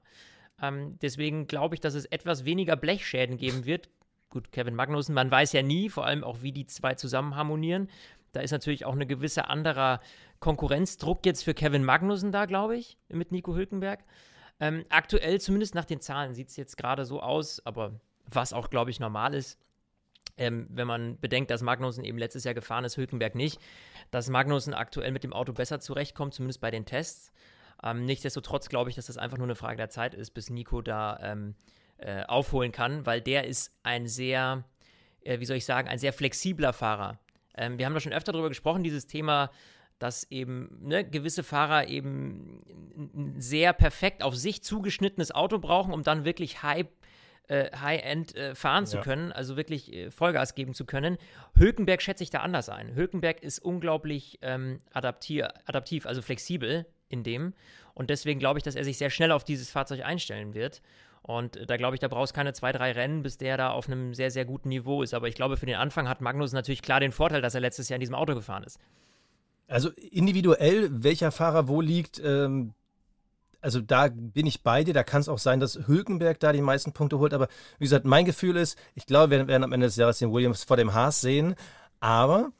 Ähm, 0.62 0.98
deswegen 1.02 1.46
glaube 1.46 1.74
ich, 1.74 1.80
dass 1.80 1.94
es 1.94 2.06
etwas 2.06 2.44
weniger 2.44 2.76
Blechschäden 2.76 3.36
geben 3.36 3.66
wird. 3.66 3.90
Gut, 4.36 4.52
Kevin 4.52 4.74
Magnussen, 4.74 5.14
man 5.14 5.30
weiß 5.30 5.54
ja 5.54 5.62
nie, 5.62 5.88
vor 5.88 6.04
allem 6.04 6.22
auch, 6.22 6.42
wie 6.42 6.52
die 6.52 6.66
zwei 6.66 6.94
zusammen 6.94 7.36
harmonieren. 7.36 7.88
Da 8.32 8.40
ist 8.40 8.50
natürlich 8.50 8.84
auch 8.84 8.92
eine 8.92 9.06
gewisse 9.06 9.48
anderer 9.48 9.98
Konkurrenzdruck 10.40 11.24
jetzt 11.24 11.42
für 11.42 11.54
Kevin 11.54 11.82
Magnussen 11.82 12.32
da, 12.32 12.44
glaube 12.44 12.76
ich, 12.76 12.98
mit 13.08 13.32
Nico 13.32 13.54
Hülkenberg. 13.54 14.04
Ähm, 14.60 14.84
aktuell, 14.90 15.40
zumindest 15.40 15.74
nach 15.74 15.86
den 15.86 16.02
Zahlen, 16.02 16.34
sieht 16.34 16.48
es 16.48 16.56
jetzt 16.56 16.76
gerade 16.76 17.06
so 17.06 17.22
aus, 17.22 17.64
aber 17.64 17.98
was 18.26 18.52
auch, 18.52 18.68
glaube 18.68 18.90
ich, 18.90 19.00
normal 19.00 19.32
ist, 19.32 19.58
ähm, 20.36 20.66
wenn 20.68 20.86
man 20.86 21.18
bedenkt, 21.18 21.50
dass 21.50 21.62
Magnussen 21.62 22.04
eben 22.04 22.18
letztes 22.18 22.44
Jahr 22.44 22.52
gefahren 22.52 22.84
ist, 22.84 22.98
Hülkenberg 22.98 23.34
nicht, 23.34 23.58
dass 24.10 24.28
Magnussen 24.28 24.74
aktuell 24.74 25.12
mit 25.12 25.24
dem 25.24 25.32
Auto 25.32 25.54
besser 25.54 25.80
zurechtkommt, 25.80 26.34
zumindest 26.34 26.60
bei 26.60 26.70
den 26.70 26.84
Tests. 26.84 27.32
Ähm, 27.82 28.04
nichtsdestotrotz 28.04 28.68
glaube 28.68 28.90
ich, 28.90 28.96
dass 28.96 29.06
das 29.06 29.16
einfach 29.16 29.38
nur 29.38 29.46
eine 29.46 29.54
Frage 29.54 29.78
der 29.78 29.88
Zeit 29.88 30.12
ist, 30.12 30.32
bis 30.32 30.50
Nico 30.50 30.82
da 30.82 31.18
ähm, 31.22 31.54
äh, 31.98 32.24
aufholen 32.24 32.72
kann, 32.72 33.06
weil 33.06 33.20
der 33.20 33.46
ist 33.46 33.72
ein 33.82 34.06
sehr, 34.06 34.64
äh, 35.22 35.40
wie 35.40 35.44
soll 35.44 35.56
ich 35.56 35.64
sagen, 35.64 35.88
ein 35.88 35.98
sehr 35.98 36.12
flexibler 36.12 36.72
Fahrer. 36.72 37.18
Ähm, 37.56 37.78
wir 37.78 37.86
haben 37.86 37.94
da 37.94 38.00
schon 38.00 38.12
öfter 38.12 38.32
darüber 38.32 38.48
gesprochen, 38.48 38.82
dieses 38.82 39.06
Thema, 39.06 39.50
dass 39.98 40.30
eben 40.30 40.78
ne, 40.82 41.08
gewisse 41.08 41.42
Fahrer 41.42 41.88
eben 41.88 42.62
ein 42.96 43.40
sehr 43.40 43.72
perfekt 43.72 44.22
auf 44.22 44.36
sich 44.36 44.62
zugeschnittenes 44.62 45.32
Auto 45.32 45.58
brauchen, 45.58 45.92
um 45.92 46.02
dann 46.02 46.24
wirklich 46.24 46.62
High 46.62 46.86
äh, 47.48 47.70
High-End 47.76 48.34
äh, 48.34 48.54
fahren 48.54 48.84
ja. 48.84 48.90
zu 48.90 49.00
können, 49.00 49.32
also 49.32 49.56
wirklich 49.56 49.92
äh, 49.92 50.10
Vollgas 50.10 50.54
geben 50.54 50.74
zu 50.74 50.84
können. 50.84 51.16
Hülkenberg 51.56 52.02
schätze 52.02 52.24
ich 52.24 52.30
da 52.30 52.40
anders 52.40 52.68
ein. 52.68 52.94
Hülkenberg 52.94 53.40
ist 53.42 53.60
unglaublich 53.60 54.38
ähm, 54.42 54.80
adaptiv, 54.92 56.06
also 56.06 56.22
flexibel 56.22 56.86
in 57.08 57.22
dem. 57.22 57.54
Und 57.94 58.10
deswegen 58.10 58.40
glaube 58.40 58.58
ich, 58.58 58.64
dass 58.64 58.74
er 58.74 58.84
sich 58.84 58.98
sehr 58.98 59.10
schnell 59.10 59.30
auf 59.30 59.44
dieses 59.44 59.70
Fahrzeug 59.70 60.04
einstellen 60.04 60.54
wird. 60.54 60.82
Und 61.26 61.58
da 61.68 61.76
glaube 61.76 61.96
ich, 61.96 62.00
da 62.00 62.06
brauchst 62.06 62.34
du 62.34 62.36
keine 62.36 62.52
zwei, 62.52 62.70
drei 62.70 62.92
Rennen, 62.92 63.24
bis 63.24 63.36
der 63.36 63.56
da 63.56 63.70
auf 63.70 63.88
einem 63.88 64.14
sehr, 64.14 64.30
sehr 64.30 64.44
guten 64.44 64.68
Niveau 64.68 65.02
ist. 65.02 65.12
Aber 65.12 65.26
ich 65.26 65.34
glaube, 65.34 65.56
für 65.56 65.66
den 65.66 65.74
Anfang 65.74 66.08
hat 66.08 66.20
Magnus 66.20 66.52
natürlich 66.52 66.82
klar 66.82 67.00
den 67.00 67.10
Vorteil, 67.10 67.42
dass 67.42 67.56
er 67.56 67.60
letztes 67.60 67.88
Jahr 67.88 67.96
in 67.96 68.00
diesem 68.00 68.14
Auto 68.14 68.36
gefahren 68.36 68.62
ist. 68.62 68.78
Also 69.66 69.90
individuell, 69.90 70.88
welcher 70.92 71.32
Fahrer 71.32 71.66
wo 71.66 71.80
liegt, 71.80 72.22
ähm, 72.24 72.74
also 73.60 73.80
da 73.80 74.06
bin 74.08 74.46
ich 74.46 74.62
bei 74.62 74.84
dir. 74.84 74.94
Da 74.94 75.02
kann 75.02 75.20
es 75.20 75.28
auch 75.28 75.40
sein, 75.40 75.58
dass 75.58 75.88
Hülkenberg 75.88 76.38
da 76.38 76.52
die 76.52 76.60
meisten 76.60 76.92
Punkte 76.92 77.18
holt. 77.18 77.34
Aber 77.34 77.48
wie 77.80 77.84
gesagt, 77.86 78.04
mein 78.04 78.24
Gefühl 78.24 78.56
ist, 78.56 78.78
ich 78.94 79.06
glaube, 79.06 79.32
wir 79.32 79.48
werden 79.48 79.64
am 79.64 79.72
Ende 79.72 79.86
des 79.86 79.96
Jahres 79.96 80.20
den 80.20 80.32
Williams 80.32 80.62
vor 80.62 80.76
dem 80.76 80.94
Haas 80.94 81.20
sehen. 81.20 81.56
Aber 81.98 82.52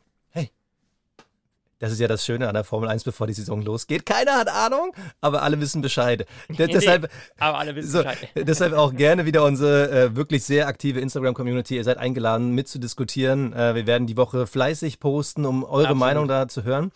das 1.78 1.92
ist 1.92 2.00
ja 2.00 2.08
das 2.08 2.24
Schöne 2.24 2.48
an 2.48 2.54
der 2.54 2.64
Formel 2.64 2.88
1, 2.88 3.04
bevor 3.04 3.26
die 3.26 3.32
Saison 3.32 3.62
losgeht. 3.62 4.06
Keiner 4.06 4.36
hat 4.36 4.48
Ahnung, 4.48 4.92
aber 5.20 5.42
alle 5.42 5.60
wissen 5.60 5.82
Bescheid. 5.82 6.26
Nee, 6.48 6.68
deshalb, 6.68 7.10
aber 7.38 7.58
alle 7.58 7.74
wissen 7.74 7.90
so, 7.90 7.98
Bescheid. 7.98 8.28
deshalb 8.36 8.72
auch 8.72 8.94
gerne 8.94 9.26
wieder 9.26 9.44
unsere 9.44 9.90
äh, 9.90 10.16
wirklich 10.16 10.44
sehr 10.44 10.68
aktive 10.68 11.00
Instagram-Community. 11.00 11.76
Ihr 11.76 11.84
seid 11.84 11.98
eingeladen, 11.98 12.52
mitzudiskutieren. 12.52 13.52
Äh, 13.52 13.74
wir 13.74 13.86
werden 13.86 14.06
die 14.06 14.16
Woche 14.16 14.46
fleißig 14.46 15.00
posten, 15.00 15.44
um 15.44 15.64
eure 15.64 15.88
Absolut. 15.88 15.98
Meinung 15.98 16.28
da 16.28 16.48
zu 16.48 16.64
hören. 16.64 16.92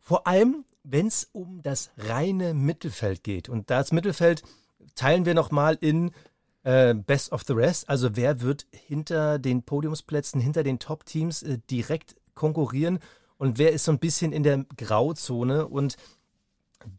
Vor 0.00 0.26
allem 0.26 0.64
wenn 0.82 1.06
es 1.06 1.28
um 1.32 1.62
das 1.62 1.90
reine 1.96 2.54
Mittelfeld 2.54 3.22
geht, 3.22 3.48
und 3.48 3.70
das 3.70 3.92
Mittelfeld 3.92 4.42
teilen 4.94 5.24
wir 5.24 5.34
nochmal 5.34 5.76
in 5.80 6.12
äh, 6.62 6.94
Best 6.94 7.32
of 7.32 7.42
the 7.46 7.52
Rest, 7.52 7.88
also 7.88 8.16
wer 8.16 8.40
wird 8.40 8.66
hinter 8.70 9.38
den 9.38 9.62
Podiumsplätzen, 9.62 10.40
hinter 10.40 10.62
den 10.62 10.78
Top-Teams 10.78 11.42
äh, 11.42 11.58
direkt 11.70 12.16
konkurrieren 12.34 12.98
und 13.40 13.56
wer 13.56 13.72
ist 13.72 13.84
so 13.84 13.92
ein 13.92 13.98
bisschen 13.98 14.34
in 14.34 14.42
der 14.42 14.66
Grauzone. 14.76 15.66
Und 15.66 15.96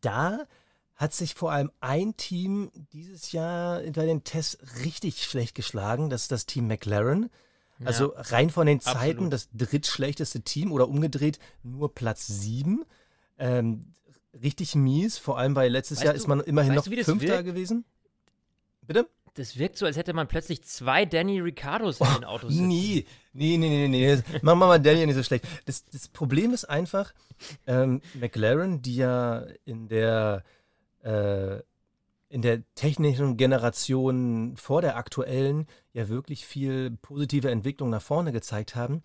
da 0.01 0.47
hat 0.95 1.13
sich 1.13 1.35
vor 1.35 1.51
allem 1.51 1.69
ein 1.81 2.17
Team 2.17 2.71
dieses 2.93 3.31
Jahr 3.31 3.79
bei 3.79 4.07
den 4.07 4.23
Tests 4.23 4.57
richtig 4.83 5.23
schlecht 5.23 5.53
geschlagen, 5.53 6.09
das 6.09 6.23
ist 6.23 6.31
das 6.31 6.47
Team 6.47 6.65
McLaren. 6.65 7.29
Also 7.85 8.15
ja, 8.15 8.21
rein 8.21 8.49
von 8.49 8.65
den 8.65 8.79
Zeiten 8.79 9.31
absolut. 9.31 9.33
das 9.33 9.49
drittschlechteste 9.53 10.41
Team 10.41 10.71
oder 10.71 10.89
umgedreht 10.89 11.37
nur 11.61 11.93
Platz 11.93 12.25
7. 12.25 12.85
Ähm, 13.37 13.93
richtig 14.41 14.73
mies, 14.73 15.19
vor 15.19 15.37
allem 15.37 15.55
weil 15.55 15.71
letztes 15.71 15.97
weißt 15.97 16.05
Jahr 16.05 16.13
du, 16.15 16.19
ist 16.21 16.27
man 16.27 16.39
immerhin 16.39 16.73
noch 16.73 16.85
du, 16.85 17.03
Fünfter 17.03 17.43
gewesen. 17.43 17.85
Bitte? 18.81 19.07
Das 19.35 19.57
wirkt 19.57 19.77
so, 19.77 19.85
als 19.85 19.95
hätte 19.95 20.13
man 20.13 20.27
plötzlich 20.27 20.63
zwei 20.63 21.05
Danny 21.05 21.39
Ricardos 21.39 22.01
in 22.01 22.07
den 22.15 22.25
Autos 22.25 22.51
sitzen. 22.51 22.67
Nie, 22.67 23.05
nee, 23.31 23.57
nee, 23.57 23.87
nee, 23.87 23.87
nee. 23.87 24.15
Machen 24.41 24.59
wir 24.59 24.67
mal 24.67 24.81
Danny 24.81 25.05
nicht 25.05 25.15
so 25.15 25.23
schlecht. 25.23 25.47
Das, 25.65 25.85
das 25.85 26.09
Problem 26.09 26.53
ist 26.53 26.65
einfach, 26.65 27.13
ähm, 27.65 28.01
McLaren, 28.13 28.81
die 28.81 28.97
ja 28.97 29.45
in 29.63 29.87
der, 29.87 30.43
äh, 31.03 31.59
in 32.27 32.41
der 32.41 32.63
technischen 32.75 33.37
Generation 33.37 34.57
vor 34.57 34.81
der 34.81 34.97
aktuellen 34.97 35.67
ja 35.93 36.09
wirklich 36.09 36.45
viel 36.45 36.91
positive 37.01 37.49
Entwicklung 37.49 37.89
nach 37.89 38.01
vorne 38.01 38.33
gezeigt 38.33 38.75
haben, 38.75 39.01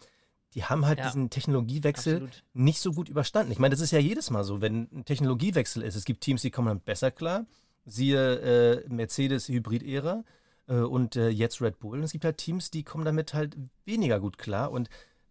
die 0.55 0.65
haben 0.65 0.87
halt 0.87 0.99
ja. 0.99 1.07
diesen 1.07 1.31
Technologiewechsel 1.31 2.15
Absolut. 2.15 2.45
nicht 2.55 2.81
so 2.81 2.93
gut 2.93 3.09
überstanden. 3.09 3.53
Ich 3.53 3.59
meine, 3.59 3.75
das 3.75 3.81
ist 3.81 3.91
ja 3.91 3.99
jedes 3.99 4.31
Mal 4.31 4.43
so, 4.43 4.61
wenn 4.61 4.89
ein 4.93 5.05
Technologiewechsel 5.05 5.83
ist. 5.83 5.95
Es 5.95 6.05
gibt 6.05 6.23
Teams, 6.23 6.43
die 6.43 6.51
kommen 6.51 6.69
dann 6.69 6.81
besser 6.81 7.11
klar. 7.11 7.47
Siehe 7.87 8.83
äh, 8.85 8.89
Mercedes 8.89 9.49
Hybrid-Ära 9.49 10.25
äh, 10.69 10.75
und 10.75 11.17
äh, 11.17 11.29
jetzt 11.29 11.63
Red 11.63 11.79
Bull. 11.79 11.99
Und 11.99 12.05
es 12.05 12.13
gibt 12.13 12.25
halt 12.25 12.37
Teams, 12.37 12.71
die 12.71 12.83
kommen 12.83 13.05
damit 13.05 13.33
halt 13.33 13.57
weniger 13.85 14.21
gut 14.21 14.39
klar. 14.39 14.71
Und 14.71 14.91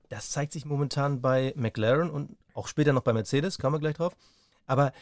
das 0.10 0.32
zeigt 0.32 0.54
sich 0.54 0.66
momentan 0.66 1.22
bei 1.22 1.54
McLaren 1.56 2.10
und 2.10 2.38
auch 2.54 2.68
später 2.68 2.94
noch 2.94 3.04
bei 3.04 3.14
Mercedes, 3.14 3.60
kommen 3.60 3.76
wir 3.76 3.80
gleich 3.80 3.96
drauf. 3.96 4.16
Aber 4.66 4.94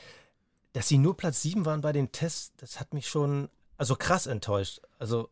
dass 0.73 0.87
sie 0.87 0.97
nur 0.97 1.15
Platz 1.15 1.41
7 1.43 1.65
waren 1.65 1.81
bei 1.81 1.93
den 1.93 2.11
Tests, 2.11 2.53
das 2.57 2.79
hat 2.79 2.93
mich 2.93 3.07
schon 3.07 3.49
also 3.77 3.95
krass 3.95 4.27
enttäuscht. 4.27 4.81
Also 4.97 5.29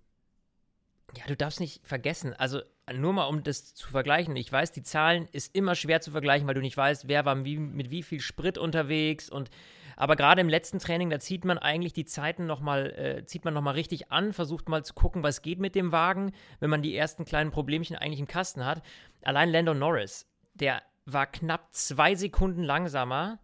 ja, 1.17 1.23
du 1.27 1.35
darfst 1.35 1.59
nicht 1.59 1.85
vergessen, 1.85 2.33
also 2.33 2.61
nur 2.93 3.13
mal 3.13 3.25
um 3.25 3.43
das 3.43 3.73
zu 3.73 3.89
vergleichen, 3.89 4.35
ich 4.35 4.51
weiß, 4.51 4.71
die 4.71 4.83
Zahlen 4.83 5.27
ist 5.31 5.55
immer 5.55 5.75
schwer 5.75 6.01
zu 6.01 6.11
vergleichen, 6.11 6.47
weil 6.47 6.55
du 6.55 6.61
nicht 6.61 6.77
weißt, 6.77 7.07
wer 7.07 7.25
war 7.25 7.43
wie, 7.43 7.57
mit 7.57 7.91
wie 7.91 8.03
viel 8.03 8.21
Sprit 8.21 8.57
unterwegs 8.57 9.29
und 9.29 9.49
aber 9.95 10.15
gerade 10.15 10.41
im 10.41 10.49
letzten 10.49 10.79
Training, 10.79 11.09
da 11.09 11.19
zieht 11.19 11.45
man 11.45 11.57
eigentlich 11.57 11.93
die 11.93 12.05
Zeiten 12.05 12.45
nochmal, 12.45 12.91
äh, 12.91 13.25
zieht 13.25 13.45
man 13.45 13.53
nochmal 13.53 13.75
richtig 13.75 14.11
an, 14.11 14.33
versucht 14.33 14.69
mal 14.69 14.83
zu 14.83 14.93
gucken, 14.93 15.23
was 15.23 15.41
geht 15.41 15.59
mit 15.59 15.75
dem 15.75 15.91
Wagen, 15.91 16.31
wenn 16.59 16.69
man 16.69 16.81
die 16.81 16.95
ersten 16.95 17.25
kleinen 17.25 17.51
Problemchen 17.51 17.95
eigentlich 17.95 18.19
im 18.19 18.27
Kasten 18.27 18.65
hat. 18.65 18.81
Allein 19.23 19.49
Lando 19.49 19.73
Norris, 19.73 20.27
der 20.53 20.81
war 21.05 21.25
knapp 21.27 21.73
zwei 21.73 22.15
Sekunden 22.15 22.63
langsamer 22.63 23.39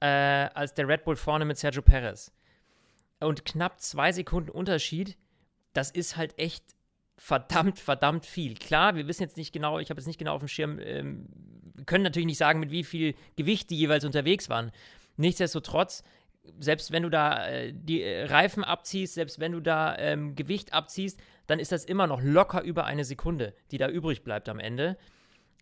äh, 0.00 0.06
als 0.06 0.74
der 0.74 0.88
Red 0.88 1.04
Bull 1.04 1.16
vorne 1.16 1.44
mit 1.44 1.58
Sergio 1.58 1.82
Perez. 1.82 2.32
Und 3.20 3.44
knapp 3.44 3.80
zwei 3.80 4.12
Sekunden 4.12 4.50
Unterschied, 4.50 5.16
das 5.72 5.90
ist 5.90 6.16
halt 6.16 6.38
echt 6.38 6.64
verdammt, 7.16 7.78
verdammt 7.78 8.24
viel. 8.24 8.54
Klar, 8.54 8.96
wir 8.96 9.06
wissen 9.06 9.22
jetzt 9.22 9.36
nicht 9.36 9.52
genau, 9.52 9.78
ich 9.78 9.90
habe 9.90 10.00
jetzt 10.00 10.06
nicht 10.06 10.18
genau 10.18 10.34
auf 10.34 10.40
dem 10.40 10.48
Schirm, 10.48 10.78
ähm, 10.80 11.28
können 11.84 12.02
natürlich 12.02 12.26
nicht 12.26 12.38
sagen, 12.38 12.60
mit 12.60 12.70
wie 12.70 12.84
viel 12.84 13.14
Gewicht 13.36 13.70
die 13.70 13.76
jeweils 13.76 14.04
unterwegs 14.04 14.48
waren. 14.48 14.72
Nichtsdestotrotz, 15.20 16.02
selbst 16.58 16.92
wenn 16.92 17.02
du 17.02 17.10
da 17.10 17.46
äh, 17.46 17.72
die 17.74 18.02
äh, 18.02 18.24
Reifen 18.24 18.64
abziehst, 18.64 19.14
selbst 19.14 19.38
wenn 19.38 19.52
du 19.52 19.60
da 19.60 19.96
ähm, 19.98 20.34
Gewicht 20.34 20.72
abziehst, 20.72 21.20
dann 21.46 21.58
ist 21.58 21.72
das 21.72 21.84
immer 21.84 22.06
noch 22.06 22.22
locker 22.22 22.62
über 22.62 22.84
eine 22.84 23.04
Sekunde, 23.04 23.54
die 23.70 23.78
da 23.78 23.88
übrig 23.88 24.24
bleibt 24.24 24.48
am 24.48 24.58
Ende. 24.58 24.96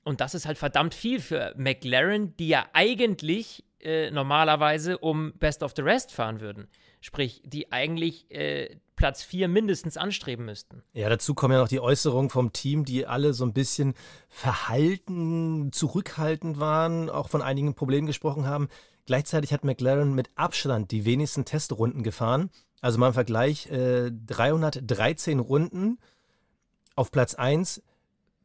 Und 0.05 0.21
das 0.21 0.35
ist 0.35 0.47
halt 0.47 0.59
verdammt 0.59 0.95
viel 0.95 1.21
für 1.21 1.55
McLaren, 1.57 2.37
die 2.37 2.49
ja 2.49 2.67
eigentlich 2.73 3.65
äh, 3.81 4.11
normalerweise 4.11 4.99
um 4.99 5.33
Best 5.35 5.63
of 5.63 5.73
the 5.77 5.83
Rest 5.83 6.13
fahren 6.13 6.41
würden. 6.41 6.69
Sprich, 7.01 7.43
die 7.45 7.71
eigentlich 7.73 8.31
äh, 8.31 8.77
Platz 8.97 9.23
4 9.23 9.49
mindestens 9.49 9.97
anstreben 9.97 10.45
müssten. 10.45 10.83
Ja, 10.93 11.09
dazu 11.09 11.35
kommen 11.35 11.55
ja 11.55 11.61
noch 11.61 11.69
die 11.69 11.81
Äußerungen 11.81 12.31
vom 12.31 12.53
Team, 12.53 12.85
die 12.85 13.07
alle 13.07 13.35
so 13.35 13.45
ein 13.45 13.53
bisschen 13.53 13.95
verhalten, 14.29 15.71
zurückhaltend 15.73 16.59
waren, 16.59 17.09
auch 17.11 17.29
von 17.29 17.43
einigen 17.43 17.75
Problemen 17.75 18.07
gesprochen 18.07 18.47
haben. 18.47 18.69
Gleichzeitig 19.09 19.55
hat 19.55 19.65
McLaren 19.65 20.15
mit 20.15 20.29
Abstand 20.35 20.91
die 20.91 21.07
wenigsten 21.07 21.47
Testrunden 21.47 22.03
gefahren. 22.03 22.51
Also 22.83 22.99
mal 22.99 23.07
im 23.07 23.15
Vergleich, 23.15 23.65
äh, 23.71 24.11
313 24.13 25.39
Runden 25.39 25.99
auf 26.95 27.11
Platz 27.11 27.35
1, 27.35 27.83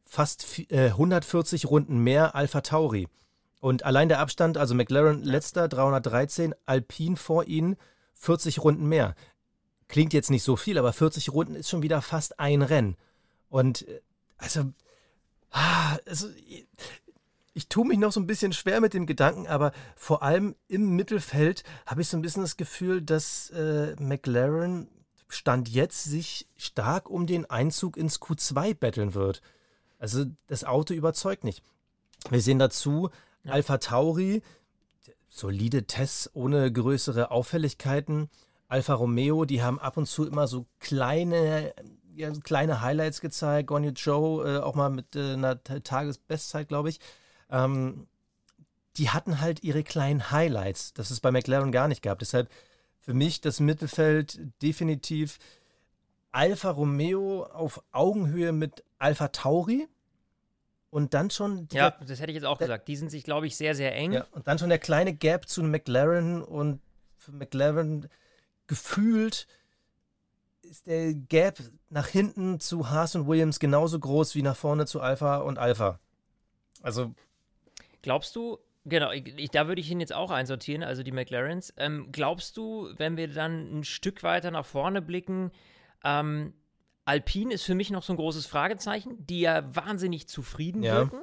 fast 0.06 0.58
äh, 0.70 0.86
140 0.86 1.66
Runden 1.66 1.98
mehr 1.98 2.34
Alpha 2.34 2.62
Tauri. 2.62 3.08
Und 3.60 3.82
allein 3.82 4.08
der 4.08 4.20
Abstand, 4.20 4.56
also 4.56 4.74
McLaren 4.74 5.22
letzter 5.22 5.68
313, 5.68 6.54
Alpine 6.64 7.16
vor 7.16 7.44
ihnen 7.46 7.76
40 8.14 8.64
Runden 8.64 8.88
mehr. 8.88 9.16
Klingt 9.88 10.14
jetzt 10.14 10.30
nicht 10.30 10.44
so 10.44 10.56
viel, 10.56 10.78
aber 10.78 10.94
40 10.94 11.30
Runden 11.30 11.56
ist 11.56 11.68
schon 11.68 11.82
wieder 11.82 12.00
fast 12.00 12.40
ein 12.40 12.62
Rennen. 12.62 12.96
Und 13.50 13.86
äh, 13.86 14.00
also, 14.38 14.72
Ah, 15.54 15.98
also, 16.06 16.26
ich, 17.54 17.68
tue 17.68 17.86
mich 17.86 17.98
noch 17.98 18.12
so 18.12 18.20
ein 18.20 18.26
bisschen 18.26 18.52
schwer 18.52 18.80
mit 18.80 18.94
dem 18.94 19.06
Gedanken, 19.06 19.46
aber 19.46 19.72
vor 19.96 20.22
allem 20.22 20.56
im 20.68 20.96
Mittelfeld 20.96 21.62
habe 21.86 22.02
ich 22.02 22.08
so 22.08 22.16
ein 22.16 22.22
bisschen 22.22 22.42
das 22.42 22.56
Gefühl, 22.56 23.00
dass 23.00 23.50
äh, 23.50 23.94
McLaren 23.98 24.88
Stand 25.28 25.68
jetzt 25.68 26.04
sich 26.04 26.46
stark 26.56 27.08
um 27.08 27.26
den 27.26 27.48
Einzug 27.48 27.96
ins 27.96 28.20
Q2 28.20 28.74
betteln 28.74 29.14
wird. 29.14 29.40
Also 29.98 30.24
das 30.48 30.64
Auto 30.64 30.94
überzeugt 30.94 31.44
nicht. 31.44 31.62
Wir 32.30 32.40
sehen 32.40 32.58
dazu 32.58 33.10
ja. 33.44 33.52
Alpha 33.52 33.78
Tauri, 33.78 34.42
solide 35.28 35.86
Tests 35.86 36.30
ohne 36.34 36.72
größere 36.72 37.30
Auffälligkeiten. 37.30 38.30
Alfa 38.68 38.94
Romeo, 38.94 39.44
die 39.44 39.62
haben 39.62 39.78
ab 39.78 39.96
und 39.96 40.06
zu 40.06 40.26
immer 40.26 40.46
so 40.46 40.66
kleine, 40.80 41.74
ja, 42.16 42.30
kleine 42.30 42.80
Highlights 42.80 43.20
gezeigt. 43.20 43.68
Gonyo 43.68 43.90
Joe 43.90 44.56
äh, 44.56 44.58
auch 44.60 44.74
mal 44.74 44.90
mit 44.90 45.14
äh, 45.16 45.34
einer 45.34 45.62
Tagesbestzeit, 45.62 46.68
glaube 46.68 46.88
ich. 46.88 47.00
Ähm, 47.50 48.06
die 48.96 49.10
hatten 49.10 49.40
halt 49.40 49.62
ihre 49.64 49.82
kleinen 49.82 50.30
Highlights. 50.30 50.92
Das 50.94 51.10
es 51.10 51.20
bei 51.20 51.30
McLaren 51.30 51.72
gar 51.72 51.88
nicht 51.88 52.02
gab. 52.02 52.18
Deshalb 52.18 52.48
für 53.00 53.14
mich 53.14 53.40
das 53.40 53.60
Mittelfeld 53.60 54.40
definitiv 54.62 55.38
Alfa 56.32 56.70
Romeo 56.70 57.44
auf 57.44 57.82
Augenhöhe 57.92 58.52
mit 58.52 58.84
Alfa 58.98 59.28
Tauri. 59.28 59.88
Und 60.90 61.12
dann 61.12 61.30
schon. 61.30 61.68
ja, 61.72 61.90
das 62.06 62.20
hätte 62.20 62.30
ich 62.30 62.36
jetzt 62.36 62.44
auch 62.44 62.58
gesagt. 62.58 62.86
Die 62.86 62.96
sind 62.96 63.10
sich, 63.10 63.24
glaube 63.24 63.48
ich, 63.48 63.56
sehr, 63.56 63.74
sehr 63.74 63.94
eng. 63.96 64.12
Ja, 64.12 64.26
und 64.30 64.46
dann 64.46 64.58
schon 64.58 64.68
der 64.68 64.78
kleine 64.78 65.12
Gap 65.12 65.48
zu 65.48 65.64
McLaren 65.64 66.40
und 66.40 66.80
für 67.18 67.32
McLaren 67.32 68.08
gefühlt 68.68 69.48
ist 70.62 70.86
der 70.86 71.14
Gap 71.14 71.58
nach 71.90 72.06
hinten 72.06 72.60
zu 72.60 72.90
Haas 72.90 73.14
und 73.16 73.26
Williams 73.26 73.58
genauso 73.58 73.98
groß 73.98 74.34
wie 74.34 74.42
nach 74.42 74.56
vorne 74.56 74.86
zu 74.86 75.00
Alpha 75.00 75.38
und 75.38 75.58
Alpha. 75.58 75.98
Also. 76.80 77.12
Glaubst 78.04 78.36
du, 78.36 78.58
Genau, 78.86 79.10
ich, 79.12 79.48
da 79.50 79.66
würde 79.66 79.80
ich 79.80 79.90
ihn 79.90 80.00
jetzt 80.00 80.12
auch 80.12 80.30
einsortieren, 80.30 80.82
also 80.82 81.02
die 81.02 81.10
McLarens. 81.10 81.72
Ähm, 81.78 82.08
glaubst 82.12 82.58
du, 82.58 82.90
wenn 82.98 83.16
wir 83.16 83.28
dann 83.28 83.78
ein 83.78 83.84
Stück 83.84 84.22
weiter 84.22 84.50
nach 84.50 84.66
vorne 84.66 85.00
blicken, 85.00 85.52
ähm, 86.04 86.52
Alpine 87.06 87.54
ist 87.54 87.64
für 87.64 87.74
mich 87.74 87.90
noch 87.90 88.02
so 88.02 88.12
ein 88.12 88.16
großes 88.16 88.44
Fragezeichen, 88.44 89.26
die 89.26 89.40
ja 89.40 89.74
wahnsinnig 89.74 90.28
zufrieden 90.28 90.82
ja. 90.82 90.96
wirken. 90.96 91.20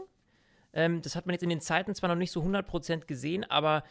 Ähm, 0.73 1.03
das 1.03 1.15
hat 1.15 1.27
man 1.27 1.33
jetzt 1.33 1.43
in 1.43 1.49
den 1.49 1.61
Zeiten 1.61 1.93
zwar 1.93 2.09
noch 2.09 2.15
nicht 2.15 2.31
so 2.31 2.41
100% 2.41 3.05
gesehen, 3.05 3.43
aber 3.43 3.83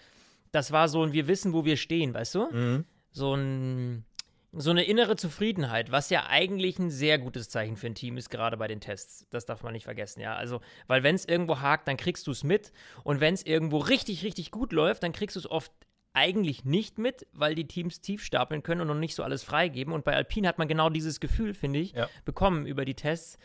das 0.50 0.72
war 0.72 0.88
so 0.88 1.04
ein 1.04 1.12
Wir 1.12 1.28
wissen, 1.28 1.52
wo 1.52 1.64
wir 1.64 1.76
stehen, 1.76 2.12
weißt 2.12 2.34
du? 2.34 2.48
Mhm. 2.50 2.84
So 3.12 3.34
ein 3.34 4.04
so 4.52 4.70
eine 4.70 4.82
innere 4.82 5.16
Zufriedenheit, 5.16 5.92
was 5.92 6.10
ja 6.10 6.26
eigentlich 6.26 6.78
ein 6.78 6.90
sehr 6.90 7.18
gutes 7.18 7.48
Zeichen 7.48 7.76
für 7.76 7.86
ein 7.86 7.94
Team 7.94 8.16
ist, 8.16 8.30
gerade 8.30 8.56
bei 8.56 8.66
den 8.66 8.80
Tests. 8.80 9.26
Das 9.30 9.46
darf 9.46 9.62
man 9.62 9.72
nicht 9.72 9.84
vergessen, 9.84 10.20
ja. 10.20 10.34
Also, 10.34 10.60
weil 10.88 11.02
wenn 11.02 11.14
es 11.14 11.24
irgendwo 11.24 11.60
hakt, 11.60 11.86
dann 11.86 11.96
kriegst 11.96 12.26
du 12.26 12.32
es 12.32 12.42
mit. 12.42 12.72
Und 13.04 13.20
wenn 13.20 13.34
es 13.34 13.44
irgendwo 13.44 13.78
richtig, 13.78 14.24
richtig 14.24 14.50
gut 14.50 14.72
läuft, 14.72 15.02
dann 15.02 15.12
kriegst 15.12 15.36
du 15.36 15.40
es 15.40 15.50
oft 15.50 15.72
eigentlich 16.12 16.64
nicht 16.64 16.98
mit, 16.98 17.26
weil 17.32 17.54
die 17.54 17.68
Teams 17.68 18.00
tief 18.00 18.24
stapeln 18.24 18.64
können 18.64 18.80
und 18.80 18.88
noch 18.88 18.94
nicht 18.94 19.14
so 19.14 19.22
alles 19.22 19.44
freigeben. 19.44 19.94
Und 19.94 20.04
bei 20.04 20.14
Alpine 20.16 20.48
hat 20.48 20.58
man 20.58 20.66
genau 20.66 20.90
dieses 20.90 21.20
Gefühl, 21.20 21.54
finde 21.54 21.78
ich, 21.78 21.92
ja. 21.92 22.08
bekommen 22.24 22.66
über 22.66 22.84
die 22.84 22.94
Tests, 22.94 23.38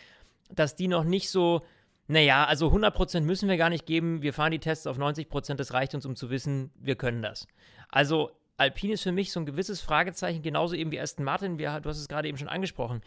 dass 0.49 0.75
die 0.75 0.87
noch 0.87 1.03
nicht 1.03 1.29
so, 1.29 1.61
naja, 2.07 2.45
also 2.45 2.69
100% 2.69 3.21
müssen 3.21 3.47
wir 3.47 3.57
gar 3.57 3.69
nicht 3.69 3.85
geben. 3.85 4.23
Wir 4.23 4.33
fahren 4.33 4.51
die 4.51 4.59
Tests 4.59 4.87
auf 4.87 4.97
90%, 4.97 5.55
das 5.55 5.73
reicht 5.73 5.93
uns, 5.93 6.07
um 6.07 6.15
zu 6.15 6.31
wissen, 6.31 6.71
wir 6.79 6.95
können 6.95 7.21
das. 7.21 7.47
Also 7.89 8.31
Alpine 8.57 8.93
ist 8.93 9.03
für 9.03 9.11
mich 9.11 9.31
so 9.31 9.39
ein 9.39 9.45
gewisses 9.45 9.81
Fragezeichen, 9.81 10.41
genauso 10.41 10.75
eben 10.75 10.91
wie 10.91 10.99
Aston 10.99 11.25
Martin, 11.25 11.59
wir, 11.59 11.79
du 11.81 11.89
hast 11.89 11.99
es 11.99 12.07
gerade 12.07 12.27
eben 12.27 12.37
schon 12.37 12.47
angesprochen, 12.47 13.01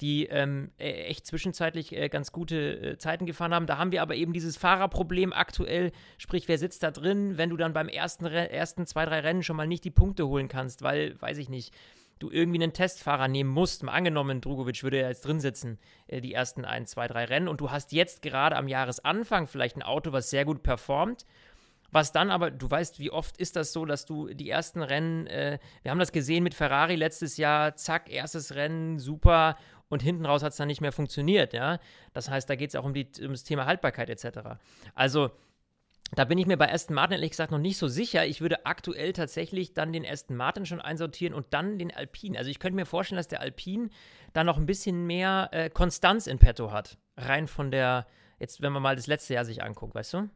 die 0.00 0.26
ähm, 0.26 0.70
e, 0.78 0.90
echt 1.04 1.26
zwischenzeitlich 1.26 1.94
äh, 1.94 2.08
ganz 2.08 2.32
gute 2.32 2.80
äh, 2.80 2.98
Zeiten 2.98 3.26
gefahren 3.26 3.54
haben. 3.54 3.66
Da 3.66 3.78
haben 3.78 3.92
wir 3.92 4.02
aber 4.02 4.14
eben 4.14 4.32
dieses 4.32 4.56
Fahrerproblem 4.56 5.32
aktuell, 5.32 5.92
sprich, 6.16 6.48
wer 6.48 6.58
sitzt 6.58 6.82
da 6.82 6.90
drin, 6.90 7.36
wenn 7.36 7.50
du 7.50 7.56
dann 7.56 7.74
beim 7.74 7.88
ersten, 7.88 8.26
ersten 8.26 8.86
zwei, 8.86 9.04
drei 9.04 9.20
Rennen 9.20 9.42
schon 9.42 9.56
mal 9.56 9.66
nicht 9.66 9.84
die 9.84 9.90
Punkte 9.90 10.26
holen 10.26 10.48
kannst, 10.48 10.82
weil, 10.82 11.20
weiß 11.20 11.38
ich 11.38 11.48
nicht, 11.48 11.74
du 12.18 12.30
irgendwie 12.30 12.62
einen 12.62 12.72
Testfahrer 12.72 13.28
nehmen 13.28 13.50
musst. 13.50 13.82
Mal 13.82 13.92
angenommen, 13.92 14.40
Drugovic 14.40 14.82
würde 14.82 15.00
ja 15.00 15.08
jetzt 15.08 15.26
drin 15.26 15.40
sitzen, 15.40 15.78
äh, 16.06 16.22
die 16.22 16.32
ersten 16.32 16.64
ein, 16.64 16.86
zwei, 16.86 17.08
drei 17.08 17.26
Rennen, 17.26 17.48
und 17.48 17.60
du 17.60 17.70
hast 17.70 17.92
jetzt 17.92 18.22
gerade 18.22 18.56
am 18.56 18.68
Jahresanfang 18.68 19.46
vielleicht 19.46 19.76
ein 19.76 19.82
Auto, 19.82 20.12
was 20.12 20.30
sehr 20.30 20.46
gut 20.46 20.62
performt 20.62 21.26
was 21.94 22.10
dann 22.10 22.32
aber, 22.32 22.50
du 22.50 22.68
weißt, 22.68 22.98
wie 22.98 23.12
oft 23.12 23.36
ist 23.36 23.54
das 23.54 23.72
so, 23.72 23.84
dass 23.84 24.04
du 24.04 24.26
die 24.34 24.50
ersten 24.50 24.82
Rennen, 24.82 25.28
äh, 25.28 25.60
wir 25.82 25.92
haben 25.92 26.00
das 26.00 26.10
gesehen 26.10 26.42
mit 26.42 26.52
Ferrari 26.52 26.96
letztes 26.96 27.36
Jahr, 27.36 27.76
zack, 27.76 28.10
erstes 28.10 28.56
Rennen, 28.56 28.98
super, 28.98 29.56
und 29.88 30.02
hinten 30.02 30.26
raus 30.26 30.42
hat 30.42 30.50
es 30.50 30.56
dann 30.56 30.66
nicht 30.66 30.80
mehr 30.80 30.90
funktioniert, 30.90 31.52
ja. 31.52 31.78
Das 32.12 32.28
heißt, 32.28 32.50
da 32.50 32.56
geht 32.56 32.70
es 32.70 32.76
auch 32.76 32.84
um, 32.84 32.94
die, 32.94 33.08
um 33.22 33.30
das 33.30 33.44
Thema 33.44 33.66
Haltbarkeit 33.66 34.10
etc. 34.10 34.58
Also, 34.96 35.30
da 36.16 36.24
bin 36.24 36.36
ich 36.36 36.46
mir 36.46 36.56
bei 36.56 36.72
Aston 36.72 36.96
Martin 36.96 37.14
ehrlich 37.14 37.30
gesagt 37.30 37.52
noch 37.52 37.58
nicht 37.58 37.78
so 37.78 37.86
sicher. 37.86 38.26
Ich 38.26 38.40
würde 38.40 38.66
aktuell 38.66 39.12
tatsächlich 39.12 39.72
dann 39.72 39.92
den 39.92 40.04
Aston 40.04 40.36
Martin 40.36 40.66
schon 40.66 40.80
einsortieren 40.80 41.32
und 41.32 41.46
dann 41.50 41.78
den 41.78 41.94
Alpine. 41.94 42.36
Also 42.36 42.50
ich 42.50 42.58
könnte 42.58 42.76
mir 42.76 42.86
vorstellen, 42.86 43.18
dass 43.18 43.28
der 43.28 43.40
Alpine 43.40 43.88
da 44.32 44.42
noch 44.42 44.56
ein 44.56 44.66
bisschen 44.66 45.06
mehr 45.06 45.48
äh, 45.52 45.70
Konstanz 45.70 46.26
in 46.26 46.38
petto 46.38 46.72
hat. 46.72 46.98
Rein 47.16 47.46
von 47.46 47.70
der, 47.70 48.06
jetzt 48.38 48.62
wenn 48.62 48.72
man 48.72 48.82
mal 48.82 48.96
das 48.96 49.06
letzte 49.06 49.34
Jahr 49.34 49.44
sich 49.44 49.62
anguckt, 49.62 49.94
weißt 49.94 50.14
du? 50.14 50.28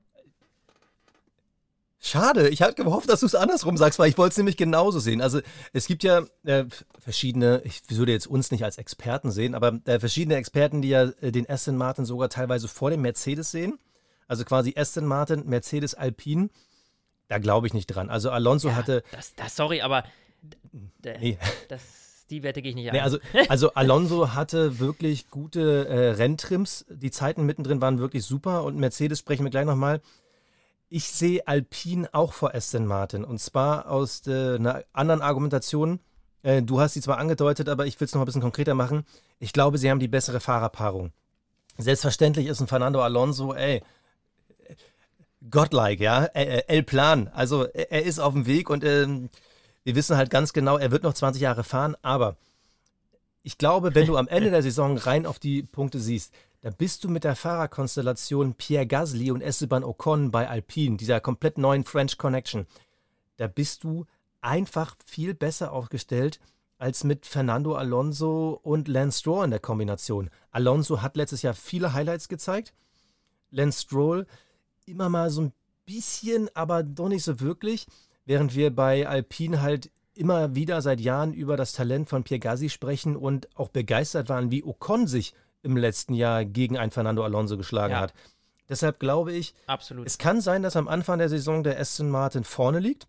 Schade, 2.00 2.48
ich 2.48 2.62
hatte 2.62 2.82
gehofft, 2.82 3.08
dass 3.08 3.20
du 3.20 3.26
es 3.26 3.34
andersrum 3.34 3.76
sagst, 3.76 3.98
weil 3.98 4.08
ich 4.08 4.16
wollte 4.18 4.32
es 4.32 4.36
nämlich 4.36 4.56
genauso 4.56 5.00
sehen. 5.00 5.20
Also 5.20 5.40
es 5.72 5.86
gibt 5.88 6.04
ja 6.04 6.22
äh, 6.44 6.64
verschiedene, 6.98 7.60
ich 7.64 7.80
würde 7.88 8.12
jetzt 8.12 8.28
uns 8.28 8.52
nicht 8.52 8.64
als 8.64 8.78
Experten 8.78 9.32
sehen, 9.32 9.56
aber 9.56 9.80
äh, 9.84 9.98
verschiedene 9.98 10.36
Experten, 10.36 10.80
die 10.80 10.90
ja 10.90 11.10
äh, 11.20 11.32
den 11.32 11.50
Aston 11.50 11.76
Martin 11.76 12.04
sogar 12.04 12.28
teilweise 12.28 12.68
vor 12.68 12.90
dem 12.90 13.02
Mercedes 13.02 13.50
sehen. 13.50 13.78
Also 14.28 14.44
quasi 14.44 14.74
Aston 14.76 15.06
Martin, 15.06 15.46
Mercedes, 15.46 15.94
Alpine. 15.94 16.50
Da 17.26 17.38
glaube 17.38 17.66
ich 17.66 17.74
nicht 17.74 17.86
dran. 17.86 18.10
Also 18.10 18.30
Alonso 18.30 18.68
ja, 18.68 18.76
hatte. 18.76 19.02
Das, 19.10 19.34
das, 19.34 19.56
sorry, 19.56 19.80
aber 19.80 20.04
nee. 21.02 21.36
das, 21.68 21.82
die 22.30 22.44
Wette 22.44 22.62
gehe 22.62 22.70
ich 22.70 22.76
nicht 22.76 22.88
an. 22.88 22.94
Nee, 22.94 23.00
also, 23.00 23.18
also 23.48 23.70
Alonso 23.74 24.34
hatte 24.34 24.78
wirklich 24.78 25.30
gute 25.30 25.88
äh, 25.88 26.10
Renntrims. 26.10 26.84
Die 26.88 27.10
Zeiten 27.10 27.44
mittendrin 27.44 27.80
waren 27.80 27.98
wirklich 27.98 28.24
super 28.24 28.62
und 28.62 28.76
Mercedes 28.76 29.18
sprechen 29.18 29.44
wir 29.44 29.50
gleich 29.50 29.66
nochmal. 29.66 30.00
Ich 30.90 31.08
sehe 31.08 31.46
Alpine 31.46 32.08
auch 32.12 32.32
vor 32.32 32.54
Aston 32.54 32.86
Martin 32.86 33.24
und 33.24 33.40
zwar 33.40 33.90
aus 33.90 34.26
äh, 34.26 34.54
einer 34.56 34.84
anderen 34.92 35.20
Argumentation. 35.20 36.00
Äh, 36.42 36.62
du 36.62 36.80
hast 36.80 36.94
sie 36.94 37.02
zwar 37.02 37.18
angedeutet, 37.18 37.68
aber 37.68 37.86
ich 37.86 38.00
will 38.00 38.06
es 38.06 38.14
noch 38.14 38.22
ein 38.22 38.24
bisschen 38.24 38.40
konkreter 38.40 38.74
machen. 38.74 39.04
Ich 39.38 39.52
glaube, 39.52 39.76
sie 39.76 39.90
haben 39.90 40.00
die 40.00 40.08
bessere 40.08 40.40
Fahrerpaarung. 40.40 41.12
Selbstverständlich 41.76 42.46
ist 42.46 42.60
ein 42.60 42.66
Fernando 42.66 43.02
Alonso, 43.02 43.54
ey, 43.54 43.82
godlike, 45.50 46.02
ja, 46.02 46.24
El 46.24 46.82
Plan. 46.82 47.28
Also 47.34 47.64
er 47.64 48.04
ist 48.04 48.18
auf 48.18 48.32
dem 48.32 48.46
Weg 48.46 48.70
und 48.70 48.82
ähm, 48.82 49.28
wir 49.84 49.94
wissen 49.94 50.16
halt 50.16 50.30
ganz 50.30 50.52
genau, 50.52 50.78
er 50.78 50.90
wird 50.90 51.02
noch 51.02 51.14
20 51.14 51.40
Jahre 51.40 51.64
fahren, 51.64 51.96
aber 52.02 52.36
ich 53.42 53.56
glaube, 53.56 53.94
wenn 53.94 54.06
du 54.06 54.16
am 54.16 54.28
Ende 54.28 54.50
der 54.50 54.62
Saison 54.62 54.98
rein 54.98 55.24
auf 55.24 55.38
die 55.38 55.62
Punkte 55.62 56.00
siehst, 56.00 56.34
bist 56.70 57.04
du 57.04 57.08
mit 57.08 57.24
der 57.24 57.36
Fahrerkonstellation 57.36 58.54
Pierre 58.54 58.86
Gasly 58.86 59.30
und 59.30 59.40
Esteban 59.40 59.84
Ocon 59.84 60.30
bei 60.30 60.48
Alpine, 60.48 60.96
dieser 60.96 61.20
komplett 61.20 61.58
neuen 61.58 61.84
French 61.84 62.18
Connection, 62.18 62.66
da 63.36 63.46
bist 63.46 63.84
du 63.84 64.06
einfach 64.40 64.96
viel 65.04 65.34
besser 65.34 65.72
aufgestellt 65.72 66.40
als 66.78 67.04
mit 67.04 67.26
Fernando 67.26 67.74
Alonso 67.74 68.58
und 68.62 68.88
Lance 68.88 69.20
Stroll 69.20 69.46
in 69.46 69.50
der 69.50 69.60
Kombination. 69.60 70.30
Alonso 70.50 71.02
hat 71.02 71.16
letztes 71.16 71.42
Jahr 71.42 71.54
viele 71.54 71.92
Highlights 71.92 72.28
gezeigt. 72.28 72.72
Lance 73.50 73.82
Stroll 73.82 74.26
immer 74.86 75.08
mal 75.08 75.30
so 75.30 75.42
ein 75.42 75.52
bisschen, 75.86 76.48
aber 76.54 76.82
doch 76.82 77.08
nicht 77.08 77.24
so 77.24 77.40
wirklich. 77.40 77.86
Während 78.24 78.54
wir 78.54 78.74
bei 78.74 79.08
Alpine 79.08 79.60
halt 79.60 79.90
immer 80.14 80.54
wieder 80.54 80.82
seit 80.82 81.00
Jahren 81.00 81.32
über 81.32 81.56
das 81.56 81.72
Talent 81.72 82.08
von 82.08 82.24
Pierre 82.24 82.40
Gasly 82.40 82.70
sprechen 82.70 83.16
und 83.16 83.48
auch 83.56 83.68
begeistert 83.68 84.28
waren, 84.28 84.50
wie 84.50 84.64
Ocon 84.64 85.06
sich 85.06 85.34
im 85.62 85.76
letzten 85.76 86.14
Jahr 86.14 86.44
gegen 86.44 86.78
ein 86.78 86.90
Fernando 86.90 87.24
Alonso 87.24 87.56
geschlagen 87.56 87.92
ja. 87.92 88.00
hat. 88.00 88.14
Deshalb 88.68 89.00
glaube 89.00 89.32
ich, 89.32 89.54
Absolut. 89.66 90.06
es 90.06 90.18
kann 90.18 90.40
sein, 90.40 90.62
dass 90.62 90.76
am 90.76 90.88
Anfang 90.88 91.18
der 91.18 91.28
Saison 91.28 91.64
der 91.64 91.80
Aston 91.80 92.10
Martin 92.10 92.44
vorne 92.44 92.80
liegt. 92.80 93.08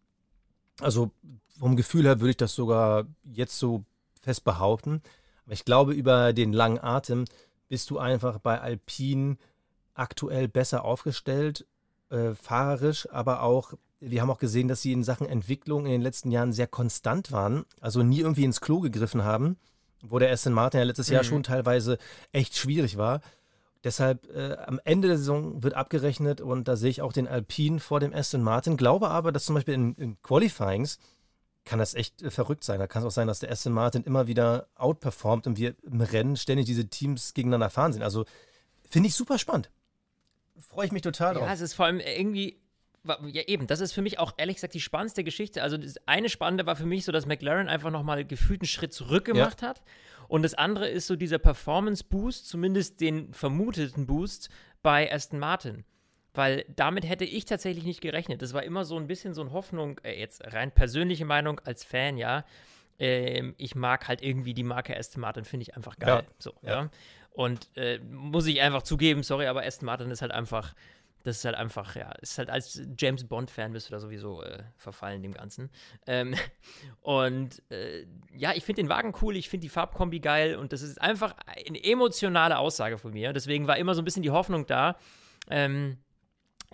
Also 0.80 1.12
vom 1.60 1.76
Gefühl 1.76 2.06
her 2.06 2.22
würde 2.22 2.32
ich 2.32 2.38
das 2.38 2.56
sogar 2.56 3.06
jetzt 3.24 3.60
so 3.60 3.84
fest 4.22 4.46
behaupten. 4.46 5.02
Aber 5.44 5.54
ich 5.54 5.66
glaube, 5.66 5.94
über 5.94 6.32
den 6.32 6.54
langen 6.54 6.80
Atem 6.80 7.26
bist 7.68 7.90
du 7.90 8.00
einfach 8.00 8.40
bei 8.40 8.60
Alpine 8.62 9.38
aktuell 9.94 10.48
besser 10.48 10.86
aufgestellt, 10.86 11.68
äh, 12.10 12.34
fahrerisch, 12.34 13.10
aber 13.12 13.44
auch, 13.44 13.74
wir 14.00 14.22
haben 14.22 14.32
auch 14.32 14.40
gesehen, 14.40 14.70
dass 14.70 14.82
sie 14.82 14.94
in 14.94 15.04
Sachen 15.04 15.28
Entwicklung 15.28 15.86
in 15.86 15.92
den 15.92 16.02
letzten 16.02 16.32
Jahren 16.32 16.54
sehr 16.54 16.68
konstant 16.68 17.34
waren, 17.34 17.66
also 17.82 18.02
nie 18.02 18.22
irgendwie 18.22 18.46
ins 18.46 18.62
Klo 18.62 18.80
gegriffen 18.80 19.26
haben 19.26 19.58
wo 20.02 20.20
der 20.20 20.32
Aston 20.32 20.54
Martin 20.54 20.80
ja 20.80 20.86
letztes 20.86 21.10
mhm. 21.10 21.16
Jahr 21.16 21.24
schon 21.24 21.44
teilweise 21.44 21.98
echt 22.32 22.56
schwierig 22.56 22.98
war. 22.98 23.22
Deshalb 23.84 24.30
äh, 24.36 24.58
am 24.66 24.80
Ende 24.84 25.08
der 25.08 25.18
Saison 25.18 25.64
wird 25.64 25.74
abgerechnet 25.74 26.42
und 26.42 26.68
da 26.68 26.76
sehe 26.76 26.90
ich 26.90 27.02
auch 27.02 27.14
den 27.14 27.28
Alpine 27.28 27.80
vor 27.80 28.02
dem 28.02 28.14
Aston 28.14 28.44
Martin. 28.44 28.76
Glaube 28.76 29.10
aber, 29.10 29.32
dass 29.32 29.46
zum 29.46 29.56
Beispiel 29.56 29.74
in, 29.74 29.96
in 29.96 30.22
Qualifyings 30.22 31.00
kann 31.64 31.80
das 31.80 31.94
echt 31.94 32.22
äh, 32.22 32.30
verrückt 32.30 32.66
sein. 32.66 32.80
Da 32.80 32.88
kann 32.88 33.04
es 33.04 33.08
auch 33.08 33.12
sein, 33.12 33.28
dass 33.28 33.40
der 33.40 33.52
Aston 33.52 33.72
Martin 33.72 34.04
immer 34.04 34.28
wieder 34.28 34.68
outperformt 34.76 35.48
und 35.48 35.58
wir 35.58 35.76
im 35.84 36.02
Rennen 36.02 36.36
ständig 36.36 36.66
diese 36.66 36.88
Teams 36.88 37.34
gegeneinander 37.34 37.70
fahren 37.70 37.94
sehen. 37.94 38.04
Also 38.04 38.26
finde 38.90 39.08
ich 39.08 39.16
super 39.16 39.38
spannend. 39.38 39.70
freue 40.60 40.88
ich 40.88 40.92
mich 40.92 41.02
total 41.02 41.36
drauf. 41.36 41.46
Ja, 41.46 41.54
es 41.54 41.62
ist 41.62 41.74
vor 41.74 41.86
allem 41.86 42.02
irgendwie 42.02 42.60
ja, 43.04 43.44
eben, 43.48 43.68
das 43.68 43.80
ist 43.80 43.94
für 43.94 44.02
mich 44.02 44.20
auch 44.20 44.34
ehrlich 44.38 44.56
gesagt 44.56 44.74
die 44.74 44.82
spannendste 44.82 45.24
Geschichte. 45.24 45.64
Also, 45.64 45.78
das 45.78 45.96
eine 46.06 46.30
Spannende 46.30 46.66
war 46.66 46.76
für 46.76 46.86
mich 46.86 47.06
so, 47.06 47.12
dass 47.12 47.26
McLaren 47.26 47.68
einfach 47.68 47.92
nochmal 47.92 48.26
gefühlt 48.26 48.62
einen 48.62 48.68
Schritt 48.68 48.94
zurück 48.94 49.26
gemacht 49.26 49.62
ja. 49.62 49.70
hat. 49.70 49.82
Und 50.28 50.44
das 50.44 50.54
andere 50.54 50.88
ist 50.88 51.08
so 51.08 51.16
dieser 51.16 51.40
Performance-Boost, 51.40 52.48
zumindest 52.48 53.02
den 53.02 53.34
vermuteten 53.34 54.06
Boost 54.06 54.50
bei 54.82 55.12
Aston 55.12 55.40
Martin. 55.40 55.86
Weil 56.34 56.66
damit 56.76 57.08
hätte 57.08 57.26
ich 57.26 57.46
tatsächlich 57.46 57.84
nicht 57.84 58.02
gerechnet. 58.02 58.42
Das 58.42 58.54
war 58.54 58.64
immer 58.64 58.86
so 58.86 58.98
ein 58.98 59.08
bisschen 59.08 59.34
so 59.34 59.42
eine 59.42 59.52
Hoffnung, 59.52 60.00
äh, 60.04 60.20
jetzt 60.20 60.44
rein 60.54 60.72
persönliche 60.72 61.26
Meinung 61.26 61.60
als 61.62 61.84
Fan, 61.84 62.18
ja. 62.18 62.46
Ähm, 63.00 63.56
ich 63.58 63.76
mag 63.76 64.08
halt 64.08 64.22
irgendwie 64.22 64.54
die 64.54 64.64
Marke 64.64 64.96
Aston 64.96 65.22
Martin, 65.22 65.46
finde 65.46 65.64
ich 65.64 65.76
einfach 65.76 65.98
geil. 65.98 66.24
Ja. 66.24 66.34
So, 66.38 66.54
ja. 66.62 66.70
ja. 66.70 66.90
Und 67.32 67.70
äh, 67.76 68.00
muss 68.00 68.46
ich 68.46 68.62
einfach 68.62 68.84
zugeben, 68.84 69.24
sorry, 69.24 69.48
aber 69.48 69.66
Aston 69.66 69.86
Martin 69.86 70.12
ist 70.12 70.22
halt 70.22 70.32
einfach 70.32 70.76
das 71.24 71.38
ist 71.38 71.46
halt 71.46 71.56
einfach, 71.56 71.96
ja, 71.96 72.12
ist 72.22 72.38
halt 72.38 72.50
als 72.50 72.82
James 72.98 73.26
Bond-Fan 73.26 73.74
bist 73.74 73.90
du 73.90 73.92
da 73.92 74.00
sowieso 74.00 74.42
äh, 74.42 74.64
verfallen 74.78 75.22
dem 75.22 75.34
Ganzen. 75.34 75.70
Ähm, 76.08 76.36
und 77.02 77.62
äh, 77.72 78.06
ja, 78.36 78.54
ich 78.54 78.64
finde 78.64 78.84
den 78.84 78.90
Wagen 78.90 79.14
cool, 79.22 79.36
ich 79.36 79.50
finde 79.50 79.64
die 79.64 79.70
Farbkombi 79.70 80.20
geil 80.20 80.56
und 80.56 80.74
das 80.74 80.82
ist 80.82 81.02
einfach 81.02 81.36
eine 81.46 81.84
emotionale 81.84 82.58
Aussage 82.58 82.98
von 82.98 83.12
mir. 83.12 83.34
Deswegen 83.34 83.68
war 83.68 83.78
immer 83.78 83.96
so 83.96 84.02
ein 84.02 84.06
bisschen 84.06 84.24
die 84.24 84.32
Hoffnung 84.32 84.66
da. 84.66 84.98
Ähm, 85.50 85.98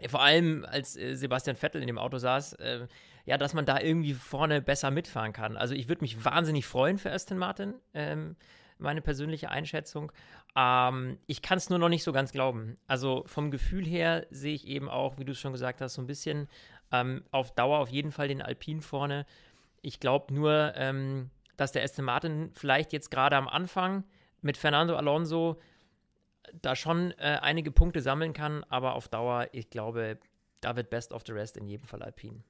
vor 0.10 0.22
allem, 0.22 0.66
als 0.66 0.96
äh, 0.98 1.16
Sebastian 1.16 1.56
Vettel 1.56 1.82
in 1.82 1.88
dem 1.88 1.98
Auto 1.98 2.18
saß, 2.18 2.54
äh, 2.54 2.88
ja, 3.26 3.38
dass 3.38 3.54
man 3.54 3.66
da 3.66 3.80
irgendwie 3.80 4.14
vorne 4.14 4.62
besser 4.62 4.92
mitfahren 4.92 5.34
kann. 5.34 5.58
Also 5.58 5.74
ich 5.74 5.88
würde 5.88 6.04
mich 6.04 6.24
wahnsinnig 6.24 6.66
freuen 6.66 6.98
für 6.98 7.12
Aston 7.12 7.38
Martin. 7.38 7.76
Ähm, 7.94 8.36
meine 8.78 9.02
persönliche 9.02 9.50
Einschätzung. 9.50 10.12
Ähm, 10.56 11.18
ich 11.28 11.42
kann 11.42 11.58
es 11.58 11.70
nur 11.70 11.80
noch 11.80 11.90
nicht 11.90 12.04
so 12.04 12.12
ganz 12.12 12.32
glauben. 12.32 12.78
Also 12.88 13.24
vom 13.28 13.52
Gefühl 13.52 13.86
her 13.86 14.26
sehe 14.30 14.54
ich 14.54 14.68
eben 14.68 14.90
auch, 14.90 15.18
wie 15.18 15.26
du 15.26 15.34
es 15.34 15.40
schon 15.40 15.52
gesagt 15.52 15.82
hast, 15.82 15.96
so 15.96 16.02
ein 16.02 16.08
bisschen 16.08 16.48
ähm, 16.92 17.24
auf 17.32 17.52
Dauer 17.52 17.80
auf 17.80 17.90
jeden 17.90 18.12
Fall 18.12 18.28
den 18.28 18.42
Alpin 18.42 18.82
vorne. 18.82 19.26
Ich 19.82 20.00
glaube 20.00 20.34
nur, 20.34 20.74
ähm, 20.76 21.30
dass 21.58 21.72
der 21.72 21.84
Aston 21.84 22.06
Martin 22.06 22.52
vielleicht 22.54 22.94
jetzt 22.94 23.12
gerade 23.12 23.36
am 23.36 23.48
Anfang 23.48 24.04
mit 24.42 24.58
Fernando 24.58 24.96
Alonso 24.96 25.60
da 26.62 26.76
schon 26.76 27.12
äh, 27.18 27.40
einige 27.42 27.72
Punkte 27.72 28.02
sammeln 28.02 28.34
kann, 28.34 28.64
aber 28.70 28.94
auf 28.94 29.08
Dauer, 29.08 29.48
ich 29.52 29.70
glaube, 29.70 30.20
da 30.62 30.76
wird 30.76 30.90
Best 30.90 31.12
of 31.12 31.24
the 31.26 31.34
Rest 31.34 31.58
in 31.58 31.68
jedem 31.68 31.88
Fall 31.88 32.04
Alpin. 32.04 32.44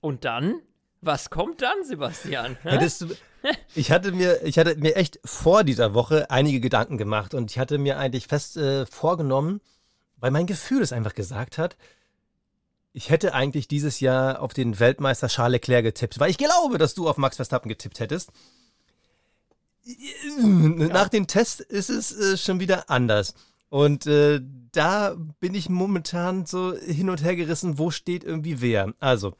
Und 0.00 0.24
dann 0.24 0.62
was 1.04 1.28
kommt 1.28 1.60
dann, 1.60 1.84
Sebastian? 1.84 2.56
Hättest 2.62 3.02
du, 3.02 3.14
ich 3.74 3.90
hatte 3.90 4.12
mir, 4.12 4.42
ich 4.42 4.58
hatte 4.58 4.76
mir 4.76 4.96
echt 4.96 5.20
vor 5.24 5.64
dieser 5.64 5.94
Woche 5.94 6.30
einige 6.30 6.60
Gedanken 6.60 6.98
gemacht 6.98 7.34
und 7.34 7.50
ich 7.50 7.58
hatte 7.58 7.78
mir 7.78 7.98
eigentlich 7.98 8.26
fest 8.26 8.56
äh, 8.56 8.86
vorgenommen, 8.86 9.60
weil 10.16 10.30
mein 10.30 10.46
Gefühl 10.46 10.82
es 10.82 10.92
einfach 10.92 11.14
gesagt 11.14 11.58
hat, 11.58 11.76
ich 12.92 13.10
hätte 13.10 13.34
eigentlich 13.34 13.66
dieses 13.66 14.00
Jahr 14.00 14.40
auf 14.40 14.54
den 14.54 14.78
Weltmeister 14.78 15.28
Charles 15.28 15.52
Leclerc 15.54 15.84
getippt, 15.84 16.20
weil 16.20 16.30
ich 16.30 16.38
glaube, 16.38 16.78
dass 16.78 16.94
du 16.94 17.08
auf 17.08 17.16
Max 17.16 17.36
Verstappen 17.36 17.68
getippt 17.68 17.98
hättest. 17.98 18.30
Nach 20.40 21.08
dem 21.08 21.26
Test 21.26 21.60
ist 21.60 21.90
es 21.90 22.16
äh, 22.16 22.36
schon 22.38 22.60
wieder 22.60 22.88
anders. 22.88 23.34
Und 23.68 24.06
äh, 24.06 24.40
da 24.70 25.16
bin 25.40 25.54
ich 25.54 25.68
momentan 25.68 26.46
so 26.46 26.74
hin 26.74 27.10
und 27.10 27.22
her 27.22 27.36
gerissen, 27.36 27.78
wo 27.78 27.90
steht 27.90 28.24
irgendwie 28.24 28.60
wer. 28.60 28.94
Also, 29.00 29.34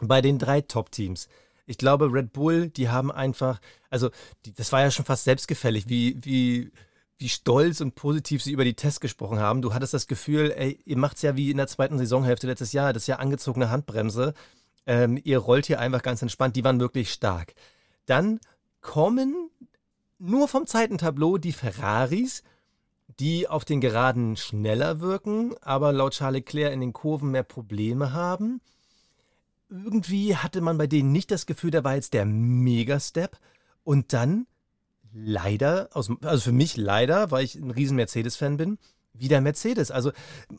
bei 0.00 0.20
den 0.20 0.38
drei 0.38 0.60
Top-Teams. 0.60 1.28
Ich 1.70 1.78
glaube, 1.78 2.12
Red 2.12 2.32
Bull, 2.32 2.68
die 2.68 2.88
haben 2.88 3.12
einfach, 3.12 3.60
also 3.90 4.10
die, 4.44 4.52
das 4.52 4.72
war 4.72 4.80
ja 4.80 4.90
schon 4.90 5.04
fast 5.04 5.22
selbstgefällig, 5.22 5.88
wie, 5.88 6.18
wie, 6.20 6.72
wie 7.16 7.28
stolz 7.28 7.80
und 7.80 7.94
positiv 7.94 8.42
sie 8.42 8.50
über 8.50 8.64
die 8.64 8.74
Tests 8.74 8.98
gesprochen 8.98 9.38
haben. 9.38 9.62
Du 9.62 9.72
hattest 9.72 9.94
das 9.94 10.08
Gefühl, 10.08 10.52
ey, 10.56 10.80
ihr 10.84 10.98
macht 10.98 11.16
es 11.16 11.22
ja 11.22 11.36
wie 11.36 11.48
in 11.48 11.58
der 11.58 11.68
zweiten 11.68 11.96
Saisonhälfte 11.96 12.48
letztes 12.48 12.72
Jahr, 12.72 12.92
das 12.92 13.04
ist 13.04 13.06
ja 13.06 13.20
angezogene 13.20 13.70
Handbremse. 13.70 14.34
Ähm, 14.84 15.16
ihr 15.22 15.38
rollt 15.38 15.66
hier 15.66 15.78
einfach 15.78 16.02
ganz 16.02 16.22
entspannt, 16.22 16.56
die 16.56 16.64
waren 16.64 16.80
wirklich 16.80 17.12
stark. 17.12 17.54
Dann 18.04 18.40
kommen 18.80 19.48
nur 20.18 20.48
vom 20.48 20.66
Zeitentableau 20.66 21.38
die 21.38 21.52
Ferraris, 21.52 22.42
die 23.20 23.46
auf 23.46 23.64
den 23.64 23.80
Geraden 23.80 24.36
schneller 24.36 24.98
wirken, 24.98 25.54
aber 25.60 25.92
laut 25.92 26.14
Charles 26.14 26.40
Leclerc 26.40 26.72
in 26.72 26.80
den 26.80 26.92
Kurven 26.92 27.30
mehr 27.30 27.44
Probleme 27.44 28.12
haben 28.12 28.60
irgendwie 29.70 30.36
hatte 30.36 30.60
man 30.60 30.78
bei 30.78 30.86
denen 30.86 31.12
nicht 31.12 31.30
das 31.30 31.46
Gefühl, 31.46 31.70
da 31.70 31.84
war 31.84 31.94
jetzt 31.94 32.12
der 32.12 32.26
Mega-Step. 32.26 33.38
Und 33.84 34.12
dann 34.12 34.46
leider, 35.12 35.88
also 35.94 36.16
für 36.38 36.52
mich 36.52 36.76
leider, 36.76 37.30
weil 37.30 37.44
ich 37.44 37.54
ein 37.54 37.70
riesen 37.70 37.96
Mercedes-Fan 37.96 38.56
bin, 38.56 38.78
wieder 39.12 39.40
Mercedes. 39.40 39.90
Also 39.90 40.12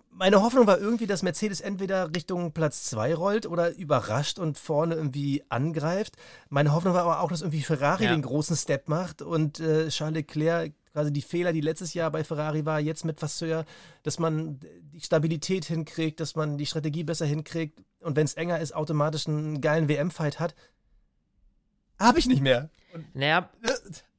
meine 0.09 0.41
Hoffnung 0.41 0.67
war 0.67 0.79
irgendwie, 0.79 1.07
dass 1.07 1.23
Mercedes 1.23 1.61
entweder 1.61 2.13
Richtung 2.13 2.51
Platz 2.51 2.83
2 2.85 3.15
rollt 3.15 3.45
oder 3.45 3.75
überrascht 3.75 4.39
und 4.39 4.57
vorne 4.57 4.95
irgendwie 4.95 5.43
angreift. 5.49 6.15
Meine 6.49 6.73
Hoffnung 6.73 6.93
war 6.93 7.03
aber 7.03 7.21
auch, 7.21 7.29
dass 7.29 7.41
irgendwie 7.41 7.61
Ferrari 7.61 8.05
ja. 8.05 8.11
den 8.11 8.21
großen 8.21 8.55
Step 8.55 8.87
macht 8.87 9.21
und 9.21 9.59
äh, 9.59 9.87
Charles 9.89 10.15
Leclerc 10.15 10.73
quasi 10.91 11.13
die 11.13 11.21
Fehler, 11.21 11.53
die 11.53 11.61
letztes 11.61 11.93
Jahr 11.93 12.11
bei 12.11 12.23
Ferrari 12.23 12.65
war, 12.65 12.79
jetzt 12.81 13.05
mit 13.05 13.21
Vasseur, 13.21 13.65
dass 14.03 14.19
man 14.19 14.59
die 14.93 14.99
Stabilität 14.99 15.63
hinkriegt, 15.65 16.19
dass 16.19 16.35
man 16.35 16.57
die 16.57 16.65
Strategie 16.65 17.05
besser 17.05 17.25
hinkriegt 17.25 17.81
und 18.01 18.15
wenn 18.15 18.25
es 18.25 18.33
enger 18.33 18.59
ist, 18.59 18.75
automatisch 18.75 19.27
einen 19.27 19.61
geilen 19.61 19.87
WM-Fight 19.87 20.39
hat. 20.39 20.55
Habe 21.99 22.19
ich 22.19 22.27
nicht 22.27 22.41
mehr. 22.41 22.69
Und 22.93 23.15
naja, 23.15 23.49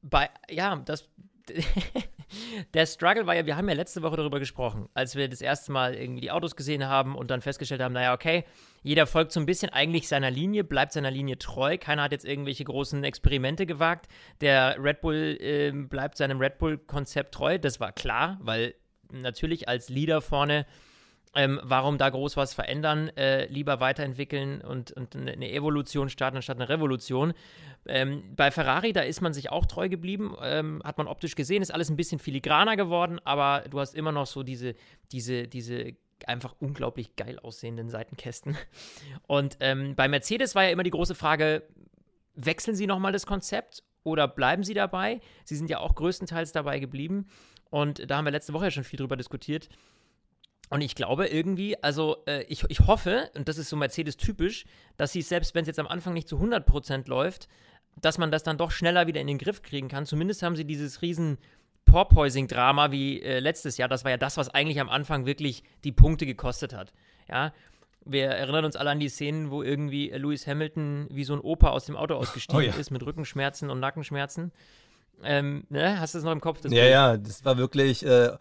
bei, 0.01 0.29
ja, 0.49 0.75
das, 0.77 1.09
der 2.73 2.85
Struggle 2.85 3.27
war 3.27 3.35
ja, 3.35 3.45
wir 3.45 3.57
haben 3.57 3.67
ja 3.67 3.75
letzte 3.75 4.01
Woche 4.01 4.17
darüber 4.17 4.39
gesprochen, 4.39 4.89
als 4.93 5.15
wir 5.15 5.27
das 5.27 5.41
erste 5.41 5.71
Mal 5.71 5.95
irgendwie 5.95 6.21
die 6.21 6.31
Autos 6.31 6.55
gesehen 6.55 6.87
haben 6.87 7.15
und 7.15 7.29
dann 7.29 7.41
festgestellt 7.41 7.81
haben, 7.81 7.93
naja, 7.93 8.13
okay, 8.13 8.45
jeder 8.81 9.05
folgt 9.05 9.31
so 9.31 9.39
ein 9.39 9.45
bisschen 9.45 9.69
eigentlich 9.69 10.07
seiner 10.07 10.31
Linie, 10.31 10.63
bleibt 10.63 10.93
seiner 10.93 11.11
Linie 11.11 11.37
treu. 11.37 11.77
Keiner 11.77 12.03
hat 12.03 12.11
jetzt 12.11 12.25
irgendwelche 12.25 12.63
großen 12.63 13.03
Experimente 13.03 13.65
gewagt. 13.65 14.07
Der 14.41 14.75
Red 14.81 15.01
Bull 15.01 15.37
äh, 15.39 15.71
bleibt 15.71 16.17
seinem 16.17 16.39
Red 16.39 16.57
Bull-Konzept 16.57 17.33
treu. 17.33 17.57
Das 17.57 17.79
war 17.79 17.91
klar, 17.91 18.39
weil 18.41 18.75
natürlich 19.11 19.67
als 19.67 19.89
Leader 19.89 20.21
vorne 20.21 20.65
ähm, 21.35 21.59
warum 21.63 21.97
da 21.97 22.09
groß 22.09 22.37
was 22.37 22.53
verändern? 22.53 23.09
Äh, 23.17 23.47
lieber 23.47 23.79
weiterentwickeln 23.79 24.61
und, 24.61 24.91
und 24.91 25.15
eine 25.15 25.51
Evolution 25.51 26.09
starten 26.09 26.37
anstatt 26.37 26.57
eine 26.57 26.69
Revolution. 26.69 27.33
Ähm, 27.87 28.23
bei 28.35 28.51
Ferrari, 28.51 28.93
da 28.93 29.01
ist 29.01 29.21
man 29.21 29.33
sich 29.33 29.51
auch 29.51 29.65
treu 29.65 29.89
geblieben, 29.89 30.35
ähm, 30.41 30.81
hat 30.83 30.97
man 30.97 31.07
optisch 31.07 31.35
gesehen, 31.35 31.61
ist 31.61 31.73
alles 31.73 31.89
ein 31.89 31.95
bisschen 31.95 32.19
filigraner 32.19 32.75
geworden, 32.77 33.19
aber 33.23 33.63
du 33.69 33.79
hast 33.79 33.95
immer 33.95 34.11
noch 34.11 34.27
so 34.27 34.43
diese, 34.43 34.75
diese, 35.11 35.47
diese 35.47 35.95
einfach 36.27 36.55
unglaublich 36.59 37.15
geil 37.15 37.39
aussehenden 37.39 37.89
Seitenkästen. 37.89 38.57
Und 39.27 39.57
ähm, 39.59 39.95
bei 39.95 40.07
Mercedes 40.07 40.55
war 40.55 40.63
ja 40.63 40.69
immer 40.69 40.83
die 40.83 40.91
große 40.91 41.15
Frage, 41.15 41.63
wechseln 42.35 42.75
sie 42.75 42.87
nochmal 42.87 43.11
das 43.11 43.25
Konzept 43.25 43.83
oder 44.03 44.27
bleiben 44.27 44.63
sie 44.63 44.73
dabei? 44.73 45.19
Sie 45.43 45.55
sind 45.55 45.69
ja 45.69 45.79
auch 45.79 45.95
größtenteils 45.95 46.51
dabei 46.51 46.79
geblieben. 46.79 47.27
Und 47.69 48.09
da 48.09 48.17
haben 48.17 48.25
wir 48.25 48.31
letzte 48.31 48.53
Woche 48.53 48.65
ja 48.65 48.71
schon 48.71 48.83
viel 48.83 48.97
drüber 48.97 49.17
diskutiert. 49.17 49.67
Und 50.73 50.81
ich 50.81 50.95
glaube 50.95 51.27
irgendwie, 51.27 51.77
also 51.83 52.17
äh, 52.25 52.45
ich, 52.45 52.65
ich 52.67 52.79
hoffe, 52.79 53.29
und 53.35 53.47
das 53.47 53.59
ist 53.59 53.69
so 53.69 53.75
Mercedes-typisch, 53.75 54.65
dass 54.97 55.11
sie 55.11 55.21
selbst, 55.21 55.53
wenn 55.53 55.61
es 55.61 55.67
jetzt 55.67 55.77
am 55.77 55.85
Anfang 55.85 56.15
nicht 56.15 56.27
zu 56.27 56.37
100% 56.37 57.07
läuft, 57.07 57.47
dass 58.01 58.17
man 58.17 58.31
das 58.31 58.41
dann 58.41 58.57
doch 58.57 58.71
schneller 58.71 59.05
wieder 59.05 59.21
in 59.21 59.27
den 59.27 59.37
Griff 59.37 59.61
kriegen 59.61 59.87
kann. 59.87 60.07
Zumindest 60.07 60.41
haben 60.41 60.55
sie 60.55 60.65
dieses 60.65 61.03
riesen 61.03 61.37
Porpoising-Drama 61.85 62.89
wie 62.89 63.21
äh, 63.21 63.37
letztes 63.37 63.77
Jahr. 63.77 63.87
Das 63.87 64.03
war 64.03 64.09
ja 64.09 64.17
das, 64.17 64.35
was 64.35 64.49
eigentlich 64.49 64.79
am 64.79 64.89
Anfang 64.89 65.27
wirklich 65.27 65.61
die 65.83 65.91
Punkte 65.91 66.25
gekostet 66.25 66.73
hat. 66.73 66.91
Ja, 67.29 67.53
wir 68.03 68.25
erinnern 68.29 68.65
uns 68.65 68.75
alle 68.75 68.89
an 68.89 68.99
die 68.99 69.09
Szenen, 69.09 69.51
wo 69.51 69.61
irgendwie 69.61 70.09
Lewis 70.09 70.47
Hamilton 70.47 71.07
wie 71.11 71.23
so 71.23 71.33
ein 71.33 71.39
Opa 71.39 71.69
aus 71.69 71.85
dem 71.85 71.95
Auto 71.95 72.15
ausgestiegen 72.15 72.63
oh, 72.63 72.65
ja. 72.65 72.73
ist 72.73 72.89
mit 72.89 73.05
Rückenschmerzen 73.05 73.69
und 73.69 73.79
Nackenschmerzen. 73.79 74.51
Ähm, 75.21 75.67
ne? 75.69 75.99
Hast 75.99 76.15
du 76.15 76.17
das 76.17 76.25
noch 76.25 76.31
im 76.31 76.41
Kopf? 76.41 76.61
ja, 76.63 76.69
Bild? 76.69 76.91
ja, 76.91 77.17
das 77.17 77.45
war 77.45 77.59
wirklich. 77.59 78.03
Äh, 78.03 78.31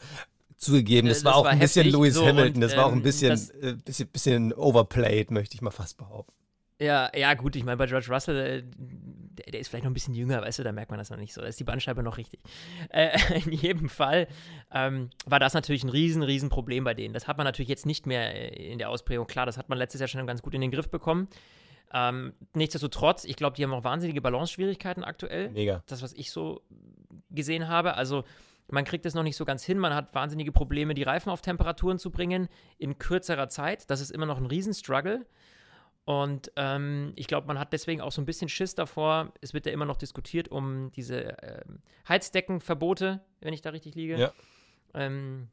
Zugegeben, 0.62 1.08
das, 1.08 1.18
das 1.18 1.24
war 1.24 1.34
auch 1.34 1.44
war 1.44 1.50
ein 1.50 1.58
bisschen 1.58 1.90
Lewis 1.90 2.14
so 2.14 2.24
Hamilton, 2.24 2.60
das 2.60 2.72
und, 2.72 2.78
war 2.78 2.86
auch 2.86 2.92
ein 2.92 2.98
ähm, 2.98 3.02
bisschen, 3.02 3.30
das, 3.30 3.50
äh, 3.50 3.74
bisschen, 3.84 4.08
bisschen 4.08 4.52
overplayed, 4.52 5.32
möchte 5.32 5.56
ich 5.56 5.60
mal 5.60 5.72
fast 5.72 5.98
behaupten. 5.98 6.32
Ja, 6.78 7.10
ja, 7.16 7.34
gut, 7.34 7.56
ich 7.56 7.64
meine, 7.64 7.76
bei 7.76 7.86
George 7.86 8.06
Russell, 8.10 8.36
äh, 8.36 8.62
der, 8.64 9.52
der, 9.52 9.60
ist 9.60 9.68
vielleicht 9.68 9.84
noch 9.84 9.90
ein 9.90 9.94
bisschen 9.94 10.14
jünger, 10.14 10.40
weißt 10.40 10.60
du, 10.60 10.62
da 10.62 10.70
merkt 10.70 10.90
man 10.90 10.98
das 10.98 11.10
noch 11.10 11.16
nicht 11.16 11.32
so. 11.32 11.40
Da 11.40 11.48
ist 11.48 11.58
die 11.58 11.64
Bandscheibe 11.64 12.02
noch 12.02 12.16
richtig. 12.16 12.40
Äh, 12.90 13.18
in 13.44 13.52
jedem 13.52 13.88
Fall 13.88 14.28
ähm, 14.72 15.10
war 15.26 15.40
das 15.40 15.54
natürlich 15.54 15.82
ein 15.82 15.90
riesen, 15.90 16.22
riesen 16.22 16.48
Problem 16.48 16.84
bei 16.84 16.94
denen. 16.94 17.12
Das 17.12 17.26
hat 17.26 17.38
man 17.38 17.44
natürlich 17.44 17.68
jetzt 17.68 17.86
nicht 17.86 18.06
mehr 18.06 18.34
äh, 18.34 18.72
in 18.72 18.78
der 18.78 18.88
Ausprägung. 18.88 19.26
Klar, 19.26 19.46
das 19.46 19.58
hat 19.58 19.68
man 19.68 19.78
letztes 19.78 20.00
Jahr 20.00 20.08
schon 20.08 20.26
ganz 20.26 20.42
gut 20.42 20.54
in 20.54 20.60
den 20.60 20.70
Griff 20.70 20.88
bekommen. 20.88 21.28
Ähm, 21.92 22.34
nichtsdestotrotz, 22.54 23.24
ich 23.24 23.36
glaube, 23.36 23.56
die 23.56 23.64
haben 23.64 23.74
auch 23.74 23.84
wahnsinnige 23.84 24.20
Balance-Schwierigkeiten 24.20 25.04
aktuell. 25.04 25.50
Mega. 25.50 25.82
Das, 25.86 26.02
was 26.02 26.12
ich 26.12 26.30
so 26.30 26.62
gesehen 27.30 27.68
habe. 27.68 27.94
Also, 27.94 28.24
man 28.68 28.84
kriegt 28.84 29.04
es 29.06 29.14
noch 29.14 29.22
nicht 29.22 29.36
so 29.36 29.44
ganz 29.44 29.64
hin. 29.64 29.78
Man 29.78 29.94
hat 29.94 30.14
wahnsinnige 30.14 30.52
Probleme, 30.52 30.94
die 30.94 31.02
Reifen 31.02 31.30
auf 31.30 31.42
Temperaturen 31.42 31.98
zu 31.98 32.10
bringen 32.10 32.48
in 32.78 32.98
kürzerer 32.98 33.48
Zeit. 33.48 33.90
Das 33.90 34.00
ist 34.00 34.10
immer 34.10 34.26
noch 34.26 34.38
ein 34.38 34.46
Riesenstruggle. 34.46 35.26
Und 36.04 36.50
ähm, 36.56 37.12
ich 37.14 37.28
glaube, 37.28 37.46
man 37.46 37.58
hat 37.58 37.72
deswegen 37.72 38.00
auch 38.00 38.10
so 38.10 38.20
ein 38.20 38.26
bisschen 38.26 38.48
Schiss 38.48 38.74
davor. 38.74 39.32
Es 39.40 39.54
wird 39.54 39.66
ja 39.66 39.72
immer 39.72 39.84
noch 39.84 39.96
diskutiert 39.96 40.48
um 40.48 40.90
diese 40.92 41.38
äh, 41.42 41.64
Heizdeckenverbote, 42.08 43.20
wenn 43.40 43.54
ich 43.54 43.62
da 43.62 43.70
richtig 43.70 43.94
liege. 43.94 44.18
Ja. 44.18 44.32
Ähm, 44.94 45.48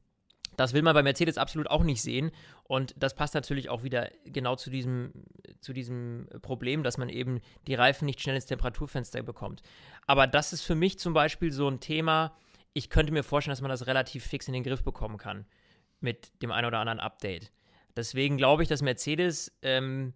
das 0.58 0.74
will 0.74 0.82
man 0.82 0.94
bei 0.94 1.04
Mercedes 1.04 1.38
absolut 1.38 1.70
auch 1.70 1.84
nicht 1.84 2.02
sehen. 2.02 2.32
Und 2.64 2.96
das 2.98 3.16
passt 3.16 3.36
natürlich 3.36 3.70
auch 3.70 3.84
wieder 3.84 4.10
genau 4.26 4.56
zu 4.56 4.70
diesem, 4.70 5.14
zu 5.62 5.72
diesem 5.72 6.28
Problem, 6.42 6.84
dass 6.84 6.98
man 6.98 7.10
eben 7.10 7.42
die 7.68 7.76
Reifen 7.76 8.06
nicht 8.06 8.20
schnell 8.20 8.36
ins 8.36 8.48
Temperaturfenster 8.48 9.22
bekommt. 9.22 9.62
Aber 10.08 10.26
das 10.26 10.52
ist 10.52 10.64
für 10.64 10.76
mich 10.76 10.98
zum 11.00 11.14
Beispiel 11.14 11.52
so 11.52 11.68
ein 11.68 11.80
Thema, 11.80 12.36
ich 12.74 12.90
könnte 12.90 13.12
mir 13.12 13.24
vorstellen, 13.24 13.52
dass 13.52 13.62
man 13.62 13.70
das 13.70 13.88
relativ 13.88 14.26
fix 14.26 14.48
in 14.48 14.54
den 14.54 14.64
Griff 14.64 14.84
bekommen 14.84 15.18
kann 15.18 15.46
mit 16.00 16.32
dem 16.42 16.52
einen 16.52 16.68
oder 16.68 16.80
anderen 16.80 17.00
Update. 17.00 17.52
Deswegen 17.96 18.38
glaube 18.38 18.64
ich, 18.64 18.70
dass 18.70 18.82
Mercedes 18.82 19.52
ähm, 19.62 20.14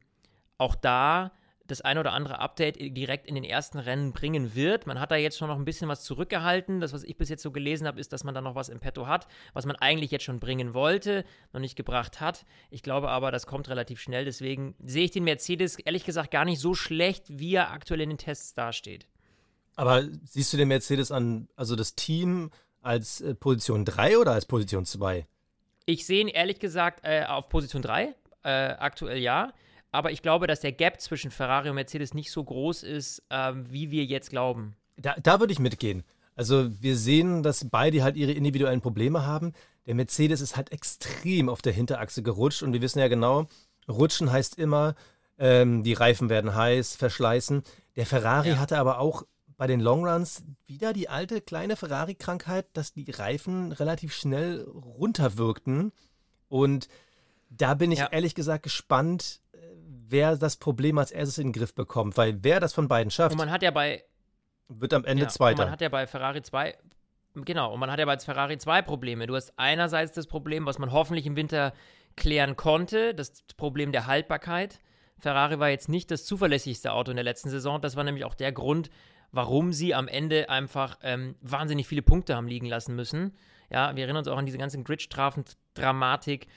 auch 0.57 0.75
da 0.75 1.33
das 1.65 1.81
ein 1.81 1.97
oder 1.97 2.11
andere 2.11 2.39
Update 2.39 2.75
direkt 2.79 3.25
in 3.25 3.35
den 3.35 3.43
ersten 3.43 3.79
Rennen 3.79 4.11
bringen 4.11 4.53
wird. 4.53 4.85
Man 4.85 4.99
hat 4.99 5.11
da 5.11 5.15
jetzt 5.15 5.37
schon 5.37 5.47
noch 5.47 5.57
ein 5.57 5.65
bisschen 5.65 5.87
was 5.87 6.03
zurückgehalten. 6.03 6.81
Das, 6.81 6.91
was 6.91 7.03
ich 7.03 7.17
bis 7.17 7.29
jetzt 7.29 7.41
so 7.41 7.51
gelesen 7.51 7.87
habe, 7.87 7.99
ist, 7.99 8.11
dass 8.11 8.23
man 8.23 8.35
da 8.35 8.41
noch 8.41 8.55
was 8.55 8.69
im 8.69 8.79
Petto 8.79 9.07
hat, 9.07 9.27
was 9.53 9.65
man 9.65 9.77
eigentlich 9.77 10.11
jetzt 10.11 10.25
schon 10.25 10.39
bringen 10.39 10.73
wollte, 10.73 11.23
noch 11.53 11.61
nicht 11.61 11.75
gebracht 11.75 12.19
hat. 12.19 12.45
Ich 12.69 12.83
glaube 12.83 13.09
aber, 13.09 13.31
das 13.31 13.47
kommt 13.47 13.69
relativ 13.69 14.01
schnell. 14.01 14.25
Deswegen 14.25 14.75
sehe 14.79 15.05
ich 15.05 15.11
den 15.11 15.23
Mercedes 15.23 15.79
ehrlich 15.79 16.03
gesagt 16.03 16.31
gar 16.31 16.45
nicht 16.45 16.59
so 16.59 16.73
schlecht, 16.73 17.25
wie 17.29 17.55
er 17.55 17.71
aktuell 17.71 18.01
in 18.01 18.09
den 18.09 18.17
Tests 18.17 18.53
dasteht. 18.53 19.07
Aber 19.75 20.03
siehst 20.23 20.53
du 20.53 20.57
den 20.57 20.67
Mercedes 20.67 21.12
an, 21.12 21.47
also 21.55 21.75
das 21.75 21.95
Team 21.95 22.51
als 22.81 23.21
äh, 23.21 23.33
Position 23.33 23.86
3 23.86 24.17
oder 24.17 24.33
als 24.33 24.45
Position 24.45 24.86
2? 24.86 25.25
Ich 25.86 26.05
sehe 26.05 26.21
ihn 26.21 26.27
ehrlich 26.27 26.59
gesagt 26.59 27.01
äh, 27.03 27.25
auf 27.25 27.49
Position 27.49 27.81
3, 27.81 28.15
äh, 28.43 28.49
aktuell 28.49 29.17
ja. 29.17 29.53
Aber 29.91 30.12
ich 30.12 30.21
glaube, 30.21 30.47
dass 30.47 30.62
der 30.62 30.71
Gap 30.71 30.99
zwischen 31.01 31.31
Ferrari 31.31 31.69
und 31.69 31.75
Mercedes 31.75 32.13
nicht 32.13 32.31
so 32.31 32.43
groß 32.43 32.83
ist, 32.83 33.23
ähm, 33.29 33.65
wie 33.69 33.91
wir 33.91 34.05
jetzt 34.05 34.29
glauben. 34.29 34.75
Da, 34.97 35.15
da 35.21 35.39
würde 35.39 35.53
ich 35.53 35.59
mitgehen. 35.59 36.03
Also 36.36 36.69
wir 36.81 36.97
sehen, 36.97 37.43
dass 37.43 37.69
beide 37.69 38.03
halt 38.03 38.15
ihre 38.15 38.31
individuellen 38.31 38.81
Probleme 38.81 39.25
haben. 39.25 39.53
Der 39.86 39.95
Mercedes 39.95 40.41
ist 40.41 40.55
halt 40.57 40.71
extrem 40.71 41.49
auf 41.49 41.62
der 41.62 41.73
Hinterachse 41.73 42.23
gerutscht 42.23 42.63
und 42.63 42.73
wir 42.73 42.81
wissen 42.81 42.99
ja 42.99 43.07
genau, 43.07 43.47
rutschen 43.88 44.31
heißt 44.31 44.57
immer, 44.57 44.95
ähm, 45.38 45.83
die 45.83 45.93
Reifen 45.93 46.29
werden 46.29 46.55
heiß, 46.55 46.95
verschleißen. 46.95 47.63
Der 47.95 48.05
Ferrari 48.05 48.49
ja. 48.49 48.57
hatte 48.57 48.77
aber 48.77 48.99
auch 48.99 49.23
bei 49.57 49.67
den 49.67 49.79
Longruns 49.79 50.43
wieder 50.65 50.93
die 50.93 51.09
alte 51.09 51.41
kleine 51.41 51.75
Ferrari-Krankheit, 51.75 52.67
dass 52.73 52.93
die 52.93 53.09
Reifen 53.09 53.71
relativ 53.71 54.13
schnell 54.13 54.61
runterwirkten. 54.61 55.91
Und 56.49 56.87
da 57.49 57.73
bin 57.73 57.91
ich 57.91 57.99
ja. 57.99 58.07
ehrlich 58.07 58.35
gesagt 58.35 58.63
gespannt, 58.63 59.41
wer 60.13 60.37
das 60.37 60.57
Problem 60.57 60.97
als 60.97 61.11
erstes 61.11 61.37
in 61.37 61.47
den 61.47 61.53
Griff 61.53 61.73
bekommt. 61.73 62.17
Weil 62.17 62.43
wer 62.43 62.59
das 62.59 62.73
von 62.73 62.87
beiden 62.87 63.11
schafft, 63.11 63.33
und 63.33 63.39
man 63.39 63.51
hat 63.51 63.63
ja 63.63 63.71
bei, 63.71 64.03
wird 64.69 64.93
am 64.93 65.05
Ende 65.05 65.23
ja, 65.23 65.29
Zweiter. 65.29 65.63
man 65.63 65.71
hat 65.71 65.81
ja 65.81 65.89
bei 65.89 66.07
Ferrari 66.07 66.41
2, 66.41 66.77
genau, 67.35 67.73
und 67.73 67.79
man 67.79 67.91
hat 67.91 67.99
ja 67.99 68.05
bei 68.05 68.17
Ferrari 68.17 68.57
zwei 68.57 68.81
Probleme. 68.81 69.27
Du 69.27 69.35
hast 69.35 69.53
einerseits 69.57 70.13
das 70.13 70.27
Problem, 70.27 70.65
was 70.65 70.79
man 70.79 70.91
hoffentlich 70.91 71.25
im 71.25 71.35
Winter 71.35 71.73
klären 72.15 72.55
konnte, 72.55 73.15
das 73.15 73.43
Problem 73.57 73.91
der 73.91 74.05
Haltbarkeit. 74.05 74.79
Ferrari 75.17 75.59
war 75.59 75.69
jetzt 75.69 75.89
nicht 75.89 76.11
das 76.11 76.25
zuverlässigste 76.25 76.91
Auto 76.91 77.11
in 77.11 77.17
der 77.17 77.23
letzten 77.23 77.49
Saison. 77.49 77.81
Das 77.81 77.95
war 77.95 78.03
nämlich 78.03 78.25
auch 78.25 78.35
der 78.35 78.51
Grund, 78.51 78.89
warum 79.33 79.73
sie 79.73 79.93
am 79.93 80.07
Ende 80.07 80.49
einfach 80.49 80.97
ähm, 81.01 81.35
wahnsinnig 81.41 81.87
viele 81.87 82.03
Punkte 82.03 82.35
haben 82.35 82.47
liegen 82.47 82.67
lassen 82.67 82.95
müssen. 82.95 83.33
Ja, 83.69 83.95
wir 83.95 84.03
erinnern 84.03 84.19
uns 84.19 84.27
auch 84.27 84.37
an 84.37 84.45
diese 84.45 84.59
ganzen 84.59 84.83
Gridstrafen-Dramatik. 84.83 86.47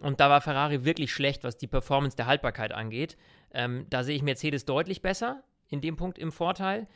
Und 0.00 0.20
da 0.20 0.28
war 0.28 0.42
Ferrari 0.42 0.84
wirklich 0.84 1.12
schlecht, 1.12 1.42
was 1.42 1.56
die 1.56 1.66
Performance 1.66 2.14
der 2.16 2.26
Haltbarkeit 2.26 2.72
angeht. 2.72 3.16
Ähm, 3.52 3.86
da 3.88 4.04
sehe 4.04 4.14
ich 4.14 4.22
Mercedes 4.22 4.66
deutlich 4.66 5.00
besser 5.00 5.42
in 5.70 5.80
dem 5.80 5.96
Punkt 5.96 6.18
im 6.18 6.30
Vorteil. 6.30 6.86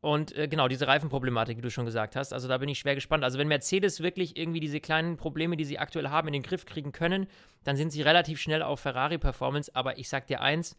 Und 0.00 0.34
äh, 0.34 0.48
genau, 0.48 0.66
diese 0.66 0.86
Reifenproblematik, 0.86 1.58
wie 1.58 1.62
du 1.62 1.70
schon 1.70 1.84
gesagt 1.84 2.16
hast, 2.16 2.32
also 2.32 2.48
da 2.48 2.56
bin 2.56 2.70
ich 2.70 2.78
schwer 2.78 2.94
gespannt. 2.94 3.22
Also 3.22 3.38
wenn 3.38 3.48
Mercedes 3.48 4.02
wirklich 4.02 4.38
irgendwie 4.38 4.60
diese 4.60 4.80
kleinen 4.80 5.18
Probleme, 5.18 5.58
die 5.58 5.64
sie 5.64 5.78
aktuell 5.78 6.08
haben, 6.08 6.28
in 6.28 6.32
den 6.32 6.42
Griff 6.42 6.64
kriegen 6.64 6.92
können, 6.92 7.26
dann 7.64 7.76
sind 7.76 7.90
sie 7.90 8.00
relativ 8.00 8.40
schnell 8.40 8.62
auf 8.62 8.80
Ferrari-Performance. 8.80 9.72
Aber 9.74 9.98
ich 9.98 10.08
sag 10.08 10.26
dir 10.26 10.40
eins, 10.40 10.78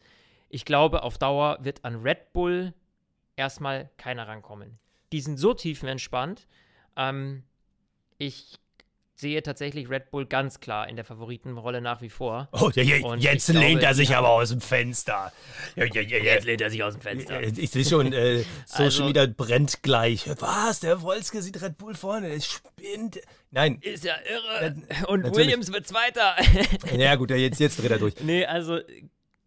ich 0.49 0.65
glaube, 0.65 1.03
auf 1.03 1.19
Dauer 1.19 1.59
wird 1.61 1.85
an 1.85 1.97
Red 1.97 2.33
Bull 2.33 2.73
erstmal 3.37 3.89
keiner 3.97 4.27
rankommen. 4.27 4.77
Die 5.13 5.21
sind 5.21 5.37
so 5.37 5.53
tiefenentspannt. 5.53 6.47
Ähm, 6.97 7.43
ich 8.17 8.59
sehe 9.19 9.41
tatsächlich 9.41 9.89
Red 9.89 10.11
Bull 10.11 10.27
ganz 10.27 10.59
klar 10.59 10.87
in 10.87 10.95
der 10.95 11.03
Favoritenrolle 11.03 11.81
nach 11.81 12.01
wie 12.01 12.09
vor. 12.09 12.49
Oh, 12.51 12.69
ja, 12.75 12.83
ja, 12.83 13.15
jetzt 13.15 13.47
glaube, 13.47 13.65
lehnt 13.65 13.81
er 13.81 13.95
sich 13.95 14.15
aber 14.15 14.29
aus 14.29 14.49
dem 14.49 14.61
Fenster. 14.61 15.31
Ja, 15.75 15.85
jetzt 15.85 16.45
lehnt 16.45 16.61
er 16.61 16.69
sich 16.69 16.83
aus 16.83 16.93
dem 16.93 17.01
Fenster. 17.01 17.41
Ich 17.41 17.71
sehe 17.71 17.83
schon, 17.83 18.13
äh, 18.13 18.43
Social 18.65 18.83
also, 18.83 19.05
Media 19.05 19.25
brennt 19.25 19.81
gleich. 19.81 20.29
Was? 20.39 20.81
Der 20.81 21.01
Wolski 21.01 21.41
sieht 21.41 21.59
Red 21.61 21.79
Bull 21.79 21.95
vorne. 21.95 22.29
Es 22.29 22.45
spinnt. 22.45 23.19
Nein. 23.49 23.79
Ist 23.81 24.03
ja 24.03 24.15
irre. 24.29 24.75
Na, 24.75 25.07
Und 25.07 25.21
natürlich. 25.21 25.47
Williams 25.47 25.73
wird 25.73 25.87
Zweiter. 25.87 26.35
ja, 26.95 27.15
gut, 27.15 27.31
jetzt, 27.31 27.59
jetzt 27.59 27.81
dreht 27.81 27.91
er 27.91 27.97
durch. 27.97 28.13
Nee, 28.21 28.45
also, 28.45 28.79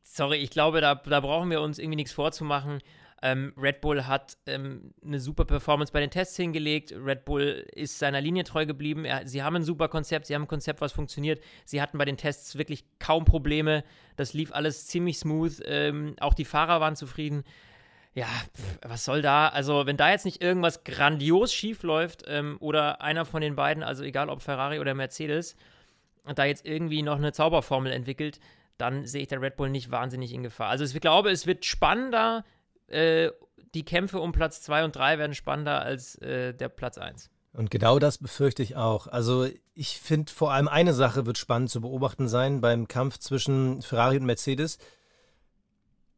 sorry, 0.02 0.38
ich 0.38 0.50
glaube, 0.50 0.80
da, 0.80 0.96
da 0.96 1.20
brauchen 1.20 1.48
wir 1.48 1.60
uns 1.60 1.78
irgendwie 1.78 1.96
nichts 1.96 2.12
vorzumachen. 2.12 2.80
Ähm, 3.22 3.52
Red 3.56 3.82
Bull 3.82 4.06
hat 4.06 4.38
ähm, 4.46 4.94
eine 5.04 5.20
super 5.20 5.44
Performance 5.44 5.92
bei 5.92 6.00
den 6.00 6.10
Tests 6.10 6.36
hingelegt. 6.36 6.92
Red 6.92 7.24
Bull 7.26 7.66
ist 7.74 7.98
seiner 7.98 8.20
Linie 8.20 8.44
treu 8.44 8.64
geblieben. 8.64 9.04
Er, 9.04 9.26
sie 9.26 9.42
haben 9.42 9.56
ein 9.56 9.62
super 9.62 9.88
Konzept, 9.88 10.26
sie 10.26 10.34
haben 10.34 10.42
ein 10.42 10.48
Konzept, 10.48 10.80
was 10.80 10.92
funktioniert. 10.92 11.42
Sie 11.66 11.82
hatten 11.82 11.98
bei 11.98 12.06
den 12.06 12.16
Tests 12.16 12.56
wirklich 12.56 12.84
kaum 12.98 13.26
Probleme. 13.26 13.84
Das 14.16 14.32
lief 14.32 14.52
alles 14.52 14.86
ziemlich 14.86 15.18
smooth. 15.18 15.60
Ähm, 15.66 16.16
auch 16.20 16.34
die 16.34 16.46
Fahrer 16.46 16.80
waren 16.80 16.96
zufrieden. 16.96 17.44
Ja, 18.14 18.26
pff, 18.26 18.78
was 18.82 19.04
soll 19.04 19.22
da? 19.22 19.48
Also, 19.48 19.86
wenn 19.86 19.96
da 19.96 20.10
jetzt 20.10 20.24
nicht 20.24 20.42
irgendwas 20.42 20.82
grandios 20.84 21.52
schief 21.52 21.82
läuft 21.82 22.24
ähm, 22.26 22.56
oder 22.60 23.02
einer 23.02 23.24
von 23.24 23.42
den 23.42 23.54
beiden, 23.54 23.82
also 23.82 24.02
egal 24.02 24.30
ob 24.30 24.42
Ferrari 24.42 24.80
oder 24.80 24.94
Mercedes, 24.94 25.56
da 26.34 26.44
jetzt 26.44 26.66
irgendwie 26.66 27.02
noch 27.02 27.16
eine 27.16 27.32
Zauberformel 27.32 27.92
entwickelt, 27.92 28.40
dann 28.78 29.06
sehe 29.06 29.22
ich 29.22 29.28
der 29.28 29.42
Red 29.42 29.56
Bull 29.56 29.70
nicht 29.70 29.90
wahnsinnig 29.90 30.32
in 30.32 30.42
Gefahr. 30.42 30.68
Also 30.68 30.84
ich 30.84 31.00
glaube, 31.00 31.30
es 31.30 31.46
wird 31.46 31.64
spannender, 31.64 32.44
äh, 32.90 33.30
die 33.74 33.84
Kämpfe 33.84 34.20
um 34.20 34.32
Platz 34.32 34.62
2 34.62 34.84
und 34.84 34.96
3 34.96 35.18
werden 35.18 35.34
spannender 35.34 35.80
als 35.80 36.16
äh, 36.16 36.54
der 36.54 36.68
Platz 36.68 36.98
1. 36.98 37.30
Und 37.52 37.70
genau 37.70 37.98
das 37.98 38.18
befürchte 38.18 38.62
ich 38.62 38.76
auch. 38.76 39.06
Also 39.06 39.48
ich 39.74 39.98
finde 39.98 40.30
vor 40.32 40.52
allem 40.52 40.68
eine 40.68 40.94
Sache 40.94 41.26
wird 41.26 41.38
spannend 41.38 41.70
zu 41.70 41.80
beobachten 41.80 42.28
sein 42.28 42.60
beim 42.60 42.86
Kampf 42.86 43.18
zwischen 43.18 43.82
Ferrari 43.82 44.18
und 44.18 44.26
Mercedes. 44.26 44.78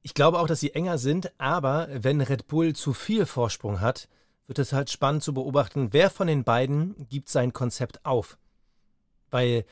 Ich 0.02 0.14
glaube 0.14 0.40
auch, 0.40 0.46
dass 0.46 0.60
sie 0.60 0.74
enger 0.74 0.98
sind, 0.98 1.32
aber 1.38 1.88
wenn 1.92 2.20
Red 2.20 2.48
Bull 2.48 2.74
zu 2.74 2.92
viel 2.92 3.24
Vorsprung 3.24 3.80
hat, 3.80 4.08
wird 4.46 4.58
es 4.58 4.72
halt 4.72 4.90
spannend 4.90 5.22
zu 5.22 5.32
beobachten, 5.32 5.92
wer 5.92 6.10
von 6.10 6.26
den 6.26 6.44
beiden 6.44 7.06
gibt 7.08 7.28
sein 7.28 7.52
Konzept 7.52 8.04
auf. 8.04 8.36
Weil 9.30 9.64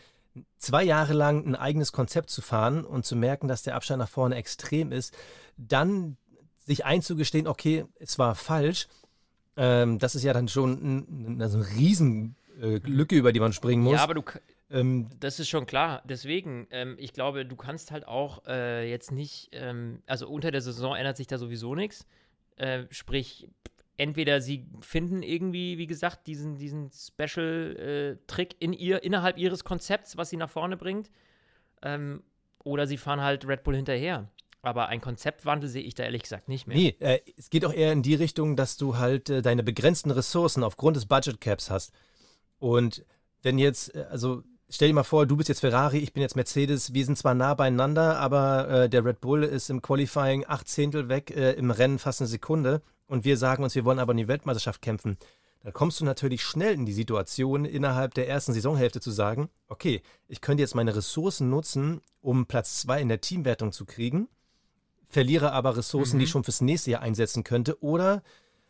zwei 0.57 0.85
Jahre 0.85 1.13
lang 1.13 1.47
ein 1.47 1.57
eigenes 1.57 1.93
Konzept 1.93 2.31
zu 2.31 2.41
fahren 2.41 2.85
und 2.85 3.05
zu 3.05 3.17
merken, 3.17 3.49
dass 3.49 3.63
der 3.63 3.75
Abstand 3.75 3.99
nach 3.99 4.09
vorne 4.09 4.37
extrem 4.37 4.93
ist, 4.93 5.15
dann 5.57 6.17
sich 6.71 6.85
einzugestehen, 6.85 7.47
okay, 7.49 7.85
es 7.99 8.19
war 8.19 8.35
falsch, 8.35 8.87
ähm, 9.57 9.99
das 9.99 10.15
ist 10.15 10.23
ja 10.23 10.33
dann 10.33 10.49
schon 10.49 11.35
ein, 11.35 11.43
also 11.43 11.59
eine 11.59 11.69
Riesenlücke, 11.69 13.17
über 13.17 13.33
die 13.33 13.41
man 13.41 13.53
springen 13.53 13.83
muss. 13.83 13.95
Ja, 13.95 14.03
aber 14.05 14.15
du, 14.15 14.23
ähm, 14.71 15.09
das 15.19 15.41
ist 15.41 15.49
schon 15.49 15.67
klar. 15.67 16.03
Deswegen, 16.05 16.69
ähm, 16.71 16.97
ich 16.99 17.13
glaube, 17.13 17.45
du 17.45 17.57
kannst 17.57 17.91
halt 17.91 18.07
auch 18.07 18.47
äh, 18.47 18.89
jetzt 18.89 19.11
nicht, 19.11 19.51
ähm, 19.53 20.03
also 20.07 20.29
unter 20.29 20.51
der 20.51 20.61
Saison 20.61 20.95
ändert 20.95 21.17
sich 21.17 21.27
da 21.27 21.39
sowieso 21.39 21.75
nichts. 21.75 22.07
Äh, 22.57 22.85
sprich, 22.91 23.49
entweder 23.97 24.41
sie 24.41 24.67
finden 24.81 25.23
irgendwie, 25.23 25.77
wie 25.77 25.87
gesagt, 25.89 26.27
diesen, 26.27 26.57
diesen 26.57 26.91
Special-Trick 26.93 28.53
äh, 28.55 28.65
in 28.65 28.73
ihr, 28.73 29.03
innerhalb 29.03 29.39
ihres 29.39 29.65
Konzepts, 29.65 30.17
was 30.17 30.31
sie 30.31 30.37
nach 30.37 30.51
vorne 30.51 30.77
bringt, 30.77 31.11
ähm, 31.83 32.23
oder 32.63 32.87
sie 32.87 32.97
fahren 32.97 33.21
halt 33.21 33.47
Red 33.47 33.65
Bull 33.65 33.75
hinterher. 33.75 34.31
Aber 34.63 34.89
ein 34.89 35.01
Konzeptwandel 35.01 35.69
sehe 35.69 35.83
ich 35.83 35.95
da 35.95 36.05
ehrlich 36.05 36.23
gesagt 36.23 36.49
nicht 36.49 36.67
mehr. 36.67 36.77
Nee, 36.77 36.97
äh, 37.01 37.21
es 37.37 37.49
geht 37.49 37.65
auch 37.65 37.73
eher 37.73 37.93
in 37.93 38.03
die 38.03 38.15
Richtung, 38.15 38.57
dass 38.57 38.77
du 38.77 38.99
halt 38.99 39.31
äh, 39.31 39.43
deine 39.43 39.63
begrenzten 39.63 40.11
Ressourcen 40.11 40.63
aufgrund 40.63 40.97
des 40.97 41.07
Budget 41.07 41.41
Caps 41.41 41.71
hast. 41.71 41.93
Und 42.59 43.05
wenn 43.43 43.59
jetzt, 43.59 43.95
äh, 43.95 44.05
also 44.11 44.43
stell 44.69 44.89
dir 44.89 44.95
mal 44.95 45.03
vor, 45.03 45.25
du 45.27 45.37
bist 45.37 45.49
jetzt 45.49 45.61
Ferrari, 45.61 45.99
ich 45.99 46.13
bin 46.13 46.23
jetzt 46.23 46.37
Mercedes, 46.37 46.93
wir 46.93 47.05
sind 47.05 47.17
zwar 47.17 47.35
nah 47.35 47.55
beieinander, 47.55 48.19
aber 48.19 48.69
äh, 48.69 48.89
der 48.91 49.05
Red 49.05 49.23
Bull 49.23 49.45
ist 49.45 49.71
im 49.71 49.81
Qualifying 49.81 50.45
acht 50.47 50.69
Zehntel 50.69 51.09
weg, 51.09 51.35
äh, 51.35 51.53
im 51.53 51.71
Rennen 51.71 51.99
fast 51.99 52.21
eine 52.21 52.29
Sekunde 52.29 52.83
und 53.07 53.25
wir 53.25 53.39
sagen 53.39 53.65
uns, 53.65 53.75
wir 53.75 53.87
wollen 53.87 53.99
aber 53.99 54.13
in 54.13 54.19
die 54.19 54.29
Weltmeisterschaft 54.29 54.83
kämpfen. 54.83 55.17
Dann 55.63 55.73
kommst 55.73 56.01
du 56.01 56.05
natürlich 56.05 56.43
schnell 56.43 56.75
in 56.75 56.87
die 56.87 56.93
Situation, 56.93 57.65
innerhalb 57.67 58.15
der 58.15 58.29
ersten 58.29 58.53
Saisonhälfte 58.53 59.01
zu 59.01 59.11
sagen, 59.11 59.51
okay, 59.69 60.03
ich 60.27 60.41
könnte 60.41 60.63
jetzt 60.63 60.75
meine 60.75 60.95
Ressourcen 60.95 61.51
nutzen, 61.51 62.01
um 62.21 62.47
Platz 62.47 62.81
zwei 62.81 63.01
in 63.01 63.09
der 63.09 63.21
Teamwertung 63.21 63.73
zu 63.73 63.85
kriegen 63.85 64.29
verliere 65.11 65.53
aber 65.53 65.77
Ressourcen, 65.77 66.17
mhm. 66.17 66.21
die 66.21 66.25
ich 66.25 66.31
schon 66.31 66.45
fürs 66.45 66.61
nächste 66.61 66.93
Jahr 66.93 67.03
einsetzen 67.03 67.45
könnte. 67.45 67.83
Oder 67.83 68.23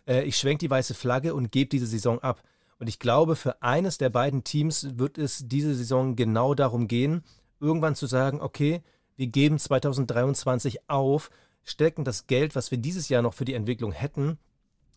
äh, 0.07 0.24
ich 0.24 0.36
schwenke 0.36 0.64
die 0.64 0.70
weiße 0.70 0.95
Flagge 0.95 1.34
und 1.34 1.53
gebe 1.53 1.68
diese 1.68 1.86
Saison 1.86 2.18
ab. 2.20 2.43
Und 2.78 2.88
ich 2.88 2.99
glaube, 2.99 3.36
für 3.36 3.62
eines 3.62 3.99
der 3.99 4.09
beiden 4.09 4.43
Teams 4.43 4.99
wird 4.99 5.18
es 5.18 5.47
diese 5.47 5.74
Saison 5.74 6.16
genau 6.16 6.55
darum 6.55 6.88
gehen, 6.88 7.22
irgendwann 7.61 7.95
zu 7.95 8.07
sagen, 8.07 8.41
okay, 8.41 8.82
wir 9.16 9.26
geben 9.26 9.59
2023 9.59 10.88
auf, 10.88 11.30
stecken 11.62 12.05
das 12.05 12.26
Geld, 12.26 12.57
was 12.57 12.70
wir 12.70 12.78
dieses 12.78 13.11
Jahr 13.11 13.20
noch 13.20 13.34
für 13.34 13.45
die 13.45 13.53
Entwicklung 13.53 13.93
hätten, 13.93 14.38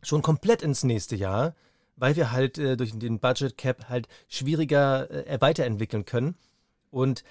schon 0.02 0.22
komplett 0.22 0.62
ins 0.62 0.84
nächste 0.86 1.18
Jahr, 1.18 1.56
weil 1.98 2.16
wir 2.16 2.32
halt 2.32 2.58
äh, 2.58 2.78
durch 2.78 2.98
den 2.98 3.20
Budget 3.20 3.58
Cap 3.58 3.90
halt 3.90 4.08
schwieriger 4.30 5.10
äh, 5.28 5.42
weiterentwickeln 5.42 6.06
können. 6.06 6.36
Und 6.90 7.26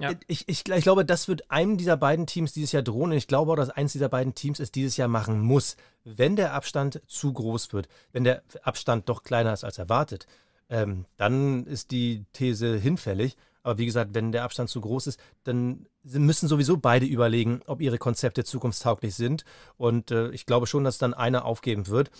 ja. 0.00 0.12
ich, 0.26 0.48
ich, 0.48 0.68
ich 0.68 0.82
glaube, 0.82 1.04
das 1.04 1.28
wird 1.28 1.50
einem 1.50 1.76
dieser 1.76 1.96
beiden 1.96 2.26
Teams 2.26 2.52
dieses 2.52 2.72
Jahr 2.72 2.82
drohen. 2.82 3.10
Und 3.10 3.16
ich 3.16 3.28
glaube 3.28 3.52
auch, 3.52 3.56
dass 3.56 3.70
eins 3.70 3.92
dieser 3.92 4.08
beiden 4.08 4.34
Teams 4.34 4.60
es 4.60 4.72
dieses 4.72 4.96
Jahr 4.96 5.08
machen 5.08 5.40
muss, 5.40 5.76
wenn 6.04 6.36
der 6.36 6.54
Abstand 6.54 7.00
zu 7.06 7.32
groß 7.32 7.72
wird, 7.72 7.88
wenn 8.12 8.24
der 8.24 8.42
Abstand 8.62 9.08
doch 9.08 9.22
kleiner 9.22 9.52
ist 9.52 9.64
als 9.64 9.78
erwartet. 9.78 10.26
Ähm, 10.68 11.04
dann 11.16 11.66
ist 11.66 11.90
die 11.90 12.24
These 12.32 12.76
hinfällig. 12.78 13.36
Aber 13.62 13.78
wie 13.78 13.86
gesagt, 13.86 14.14
wenn 14.14 14.32
der 14.32 14.44
Abstand 14.44 14.70
zu 14.70 14.80
groß 14.80 15.08
ist, 15.08 15.20
dann 15.44 15.86
müssen 16.02 16.48
sowieso 16.48 16.78
beide 16.78 17.04
überlegen, 17.04 17.60
ob 17.66 17.82
ihre 17.82 17.98
Konzepte 17.98 18.44
zukunftstauglich 18.44 19.14
sind. 19.14 19.44
Und 19.76 20.10
äh, 20.10 20.30
ich 20.30 20.46
glaube 20.46 20.66
schon, 20.66 20.84
dass 20.84 20.98
dann 20.98 21.12
einer 21.12 21.44
aufgeben 21.44 21.86
wird. 21.88 22.10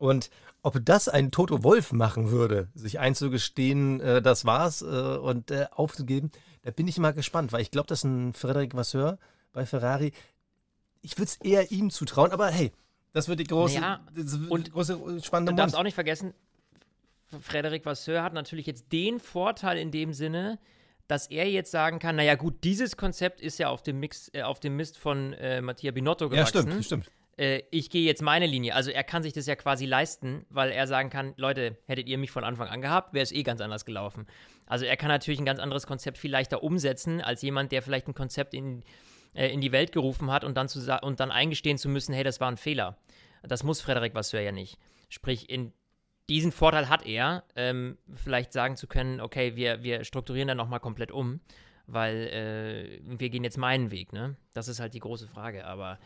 Und 0.00 0.30
ob 0.62 0.78
das 0.82 1.08
ein 1.08 1.30
Toto 1.30 1.62
Wolf 1.62 1.92
machen 1.92 2.30
würde, 2.30 2.68
sich 2.74 2.98
einzugestehen, 2.98 4.00
äh, 4.00 4.22
das 4.22 4.46
war's 4.46 4.80
äh, 4.80 4.86
und 4.86 5.50
äh, 5.50 5.66
aufzugeben, 5.72 6.30
da 6.62 6.70
bin 6.70 6.88
ich 6.88 6.98
mal 6.98 7.12
gespannt, 7.12 7.52
weil 7.52 7.60
ich 7.60 7.70
glaube, 7.70 7.86
dass 7.86 8.02
ein 8.02 8.32
Frederik 8.32 8.74
Vasseur 8.74 9.18
bei 9.52 9.66
Ferrari, 9.66 10.12
ich 11.02 11.18
würde 11.18 11.26
es 11.26 11.36
eher 11.36 11.70
ihm 11.70 11.90
zutrauen, 11.90 12.32
aber 12.32 12.48
hey, 12.48 12.72
das 13.12 13.28
wird 13.28 13.40
die 13.40 13.44
große, 13.44 13.78
naja, 13.78 14.00
und 14.48 14.72
große 14.72 15.22
spannende 15.22 15.52
Du 15.52 15.56
darfst 15.56 15.76
auch 15.76 15.82
nicht 15.82 15.94
vergessen, 15.94 16.32
Frederik 17.38 17.84
Vasseur 17.84 18.22
hat 18.22 18.32
natürlich 18.32 18.66
jetzt 18.66 18.90
den 18.92 19.20
Vorteil 19.20 19.76
in 19.76 19.90
dem 19.90 20.14
Sinne, 20.14 20.58
dass 21.08 21.26
er 21.26 21.50
jetzt 21.50 21.72
sagen 21.72 21.98
kann, 21.98 22.16
naja 22.16 22.36
gut, 22.36 22.64
dieses 22.64 22.96
Konzept 22.96 23.42
ist 23.42 23.58
ja 23.58 23.68
auf 23.68 23.82
dem, 23.82 24.00
Mix, 24.00 24.30
äh, 24.32 24.42
auf 24.42 24.60
dem 24.60 24.76
Mist 24.76 24.96
von 24.96 25.34
äh, 25.34 25.60
Mattia 25.60 25.90
Binotto 25.90 26.30
gewachsen. 26.30 26.56
Ja, 26.56 26.62
stimmt, 26.62 26.84
stimmt. 26.86 27.10
Äh, 27.40 27.62
ich 27.70 27.88
gehe 27.88 28.04
jetzt 28.04 28.22
meine 28.22 28.46
Linie. 28.46 28.74
Also 28.74 28.90
er 28.90 29.02
kann 29.02 29.22
sich 29.22 29.32
das 29.32 29.46
ja 29.46 29.56
quasi 29.56 29.86
leisten, 29.86 30.44
weil 30.50 30.70
er 30.70 30.86
sagen 30.86 31.08
kann, 31.08 31.32
Leute, 31.36 31.78
hättet 31.86 32.06
ihr 32.06 32.18
mich 32.18 32.30
von 32.30 32.44
Anfang 32.44 32.68
an 32.68 32.82
gehabt, 32.82 33.14
wäre 33.14 33.22
es 33.22 33.32
eh 33.32 33.42
ganz 33.42 33.60
anders 33.62 33.84
gelaufen. 33.84 34.26
Also 34.66 34.84
er 34.84 34.96
kann 34.96 35.08
natürlich 35.08 35.40
ein 35.40 35.46
ganz 35.46 35.58
anderes 35.58 35.86
Konzept 35.86 36.18
viel 36.18 36.30
leichter 36.30 36.62
umsetzen, 36.62 37.20
als 37.20 37.42
jemand, 37.42 37.72
der 37.72 37.82
vielleicht 37.82 38.06
ein 38.08 38.14
Konzept 38.14 38.52
in, 38.52 38.84
äh, 39.34 39.48
in 39.48 39.62
die 39.62 39.72
Welt 39.72 39.92
gerufen 39.92 40.30
hat 40.30 40.44
und 40.44 40.56
dann, 40.56 40.68
zu, 40.68 40.80
und 41.02 41.18
dann 41.18 41.30
eingestehen 41.30 41.78
zu 41.78 41.88
müssen, 41.88 42.12
hey, 42.12 42.24
das 42.24 42.40
war 42.40 42.50
ein 42.50 42.58
Fehler. 42.58 42.98
Das 43.42 43.64
muss 43.64 43.80
Frederik 43.80 44.14
Vasseur 44.14 44.42
ja 44.42 44.52
nicht. 44.52 44.78
Sprich, 45.08 45.48
in 45.48 45.72
diesen 46.28 46.52
Vorteil 46.52 46.90
hat 46.90 47.06
er, 47.06 47.42
ähm, 47.56 47.96
vielleicht 48.14 48.52
sagen 48.52 48.76
zu 48.76 48.86
können, 48.86 49.20
okay, 49.20 49.56
wir, 49.56 49.82
wir 49.82 50.04
strukturieren 50.04 50.46
dann 50.46 50.58
nochmal 50.58 50.78
komplett 50.78 51.10
um, 51.10 51.40
weil 51.86 52.28
äh, 52.28 53.00
wir 53.02 53.30
gehen 53.30 53.42
jetzt 53.42 53.56
meinen 53.56 53.90
Weg, 53.90 54.12
ne? 54.12 54.36
Das 54.52 54.68
ist 54.68 54.78
halt 54.78 54.94
die 54.94 55.00
große 55.00 55.26
Frage. 55.26 55.64
Aber 55.64 55.98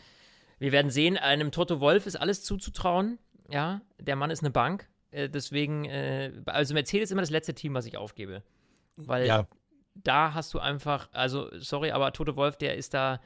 wir 0.59 0.73
werden 0.73 0.91
sehen, 0.91 1.17
einem 1.17 1.51
Toto 1.51 1.81
Wolf 1.81 2.07
ist 2.07 2.17
alles 2.17 2.43
zuzutrauen. 2.43 3.19
Ja, 3.51 3.83
der 3.99 4.17
Mann 4.17 4.31
ist 4.31 4.43
eine 4.43 4.51
Bank. 4.51 4.89
Äh, 5.11 5.29
deswegen, 5.29 5.85
äh, 5.85 6.33
also 6.47 6.75
Mercedes 6.75 7.09
ist 7.09 7.13
immer 7.13 7.23
das 7.23 7.31
letzte 7.31 7.55
Team, 7.55 7.75
was 7.75 7.87
ich 7.87 7.97
aufgebe. 7.97 8.43
Weil 8.97 9.27
ja. 9.27 9.47
da 9.95 10.35
hast 10.35 10.55
du 10.55 10.59
einfach, 10.59 11.09
also 11.13 11.49
sorry, 11.59 11.91
aber 11.91 12.13
Toto 12.13 12.37
Wolf, 12.37 12.57
der 12.57 12.77
ist 12.77 12.95
da, 12.95 13.21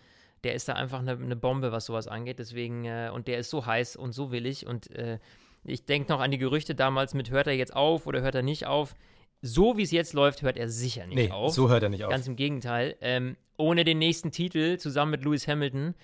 der 0.45 0.55
ist 0.55 0.69
da 0.69 0.75
einfach 0.75 1.01
eine, 1.01 1.13
eine 1.13 1.37
Bombe, 1.37 1.73
was 1.73 1.87
sowas 1.87 2.09
angeht. 2.09 2.39
Deswegen, 2.39 2.85
äh, 2.85 3.11
und 3.13 3.29
der 3.29 3.39
ist 3.39 3.51
so 3.51 3.67
heiß 3.67 3.97
und 3.97 4.13
so 4.13 4.33
willig 4.33 4.67
und 4.67 4.91
äh, 4.91 5.19
ich 5.65 5.85
denke 5.85 6.11
noch 6.13 6.21
an 6.21 6.31
die 6.31 6.39
Gerüchte 6.39 6.75
damals 6.75 7.15
mit, 7.15 7.31
hört 7.31 7.47
er 7.47 7.53
jetzt 7.53 7.75
auf 7.75 8.07
oder 8.07 8.23
hört 8.23 8.35
er 8.35 8.43
nicht 8.43 8.67
auf? 8.67 8.95
So 9.43 9.77
wie 9.77 9.83
es 9.83 9.91
jetzt 9.91 10.15
läuft, 10.15 10.43
hört 10.43 10.57
er 10.57 10.69
sicher 10.69 11.07
nicht 11.07 11.17
nee, 11.17 11.31
auf. 11.31 11.53
So 11.53 11.69
hört 11.69 11.83
er 11.83 11.89
nicht 11.89 12.05
auf. 12.05 12.11
Ganz 12.11 12.27
im 12.27 12.37
Gegenteil. 12.37 12.97
Ähm, 13.01 13.37
ohne 13.57 13.85
den 13.85 13.99
nächsten 13.99 14.31
Titel, 14.31 14.79
zusammen 14.79 15.13
mit 15.13 15.25
Lewis 15.25 15.47
Hamilton, 15.47 15.95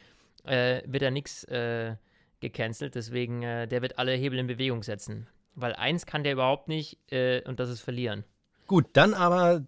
äh, 0.45 0.83
wird 0.87 1.03
er 1.03 1.11
nichts 1.11 1.45
äh, 1.45 1.97
gecancelt. 2.41 2.95
Deswegen, 2.95 3.43
äh, 3.43 3.67
der 3.67 3.83
wird 3.83 3.99
alle 3.99 4.13
Hebel 4.13 4.39
in 4.39 4.47
Bewegung 4.47 4.83
setzen. 4.83 5.27
Weil 5.55 5.75
eins 5.75 6.07
kann 6.07 6.25
der 6.25 6.33
überhaupt 6.33 6.69
nicht 6.69 6.99
äh, 7.13 7.43
und 7.43 7.61
das 7.61 7.71
ist 7.71 7.81
verlieren. 7.81 8.25
Gut, 8.67 8.87
dann 8.95 9.15
aber 9.15 9.63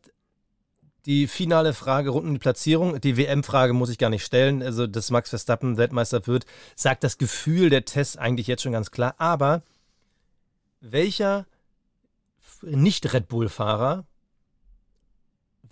die 1.06 1.28
finale 1.28 1.72
Frage 1.72 2.10
rund 2.10 2.26
um 2.26 2.34
die 2.34 2.40
Platzierung. 2.40 3.00
Die 3.00 3.16
WM-Frage 3.16 3.72
muss 3.72 3.90
ich 3.90 3.98
gar 3.98 4.10
nicht 4.10 4.24
stellen. 4.24 4.62
Also, 4.62 4.86
dass 4.86 5.10
Max 5.10 5.30
Verstappen 5.30 5.76
Weltmeister 5.76 6.26
wird, 6.26 6.46
sagt 6.74 7.04
das 7.04 7.16
Gefühl 7.16 7.70
der 7.70 7.84
Tests 7.84 8.16
eigentlich 8.16 8.48
jetzt 8.48 8.62
schon 8.62 8.72
ganz 8.72 8.90
klar. 8.90 9.14
Aber 9.18 9.62
welcher 10.80 11.46
Nicht-Red 12.62 13.28
Bull-Fahrer 13.28 14.04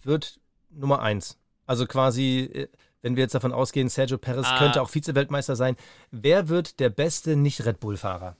wird 0.04 0.38
Nummer 0.70 1.02
1? 1.02 1.36
Also 1.66 1.86
quasi, 1.86 2.50
äh, 2.52 2.68
wenn 3.04 3.16
wir 3.16 3.22
jetzt 3.22 3.34
davon 3.34 3.52
ausgehen, 3.52 3.90
Sergio 3.90 4.16
Perez 4.16 4.46
ah. 4.48 4.58
könnte 4.58 4.80
auch 4.80 4.88
Vize-Weltmeister 4.88 5.56
sein. 5.56 5.76
Wer 6.10 6.48
wird 6.48 6.80
der 6.80 6.88
beste 6.88 7.36
Nicht-Red 7.36 7.78
Bull-Fahrer? 7.78 8.34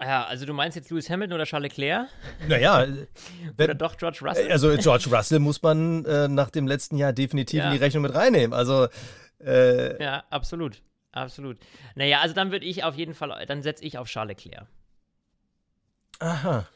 Ja, 0.00 0.24
also 0.24 0.46
du 0.46 0.54
meinst 0.54 0.74
jetzt 0.74 0.90
Lewis 0.90 1.10
Hamilton 1.10 1.34
oder 1.34 1.44
Charles 1.44 1.70
Leclerc? 1.70 2.08
Naja. 2.48 2.86
Wenn, 3.56 3.64
oder 3.64 3.74
doch 3.74 3.98
George 3.98 4.20
Russell? 4.22 4.50
Also 4.50 4.74
George 4.78 5.14
Russell 5.14 5.40
muss 5.40 5.60
man 5.60 6.06
äh, 6.06 6.26
nach 6.26 6.48
dem 6.48 6.66
letzten 6.66 6.96
Jahr 6.96 7.12
definitiv 7.12 7.58
ja. 7.58 7.66
in 7.66 7.72
die 7.72 7.84
Rechnung 7.84 8.02
mit 8.02 8.14
reinnehmen. 8.14 8.54
Also. 8.54 8.88
Äh, 9.44 10.02
ja, 10.02 10.24
absolut. 10.30 10.82
Absolut. 11.12 11.58
Naja, 11.96 12.20
also 12.20 12.34
dann 12.34 12.50
würde 12.50 12.64
ich 12.64 12.82
auf 12.82 12.96
jeden 12.96 13.12
Fall, 13.12 13.44
dann 13.46 13.62
setze 13.62 13.84
ich 13.84 13.98
auf 13.98 14.08
Charles 14.08 14.42
Leclerc. 14.42 14.66
Aha. 16.18 16.66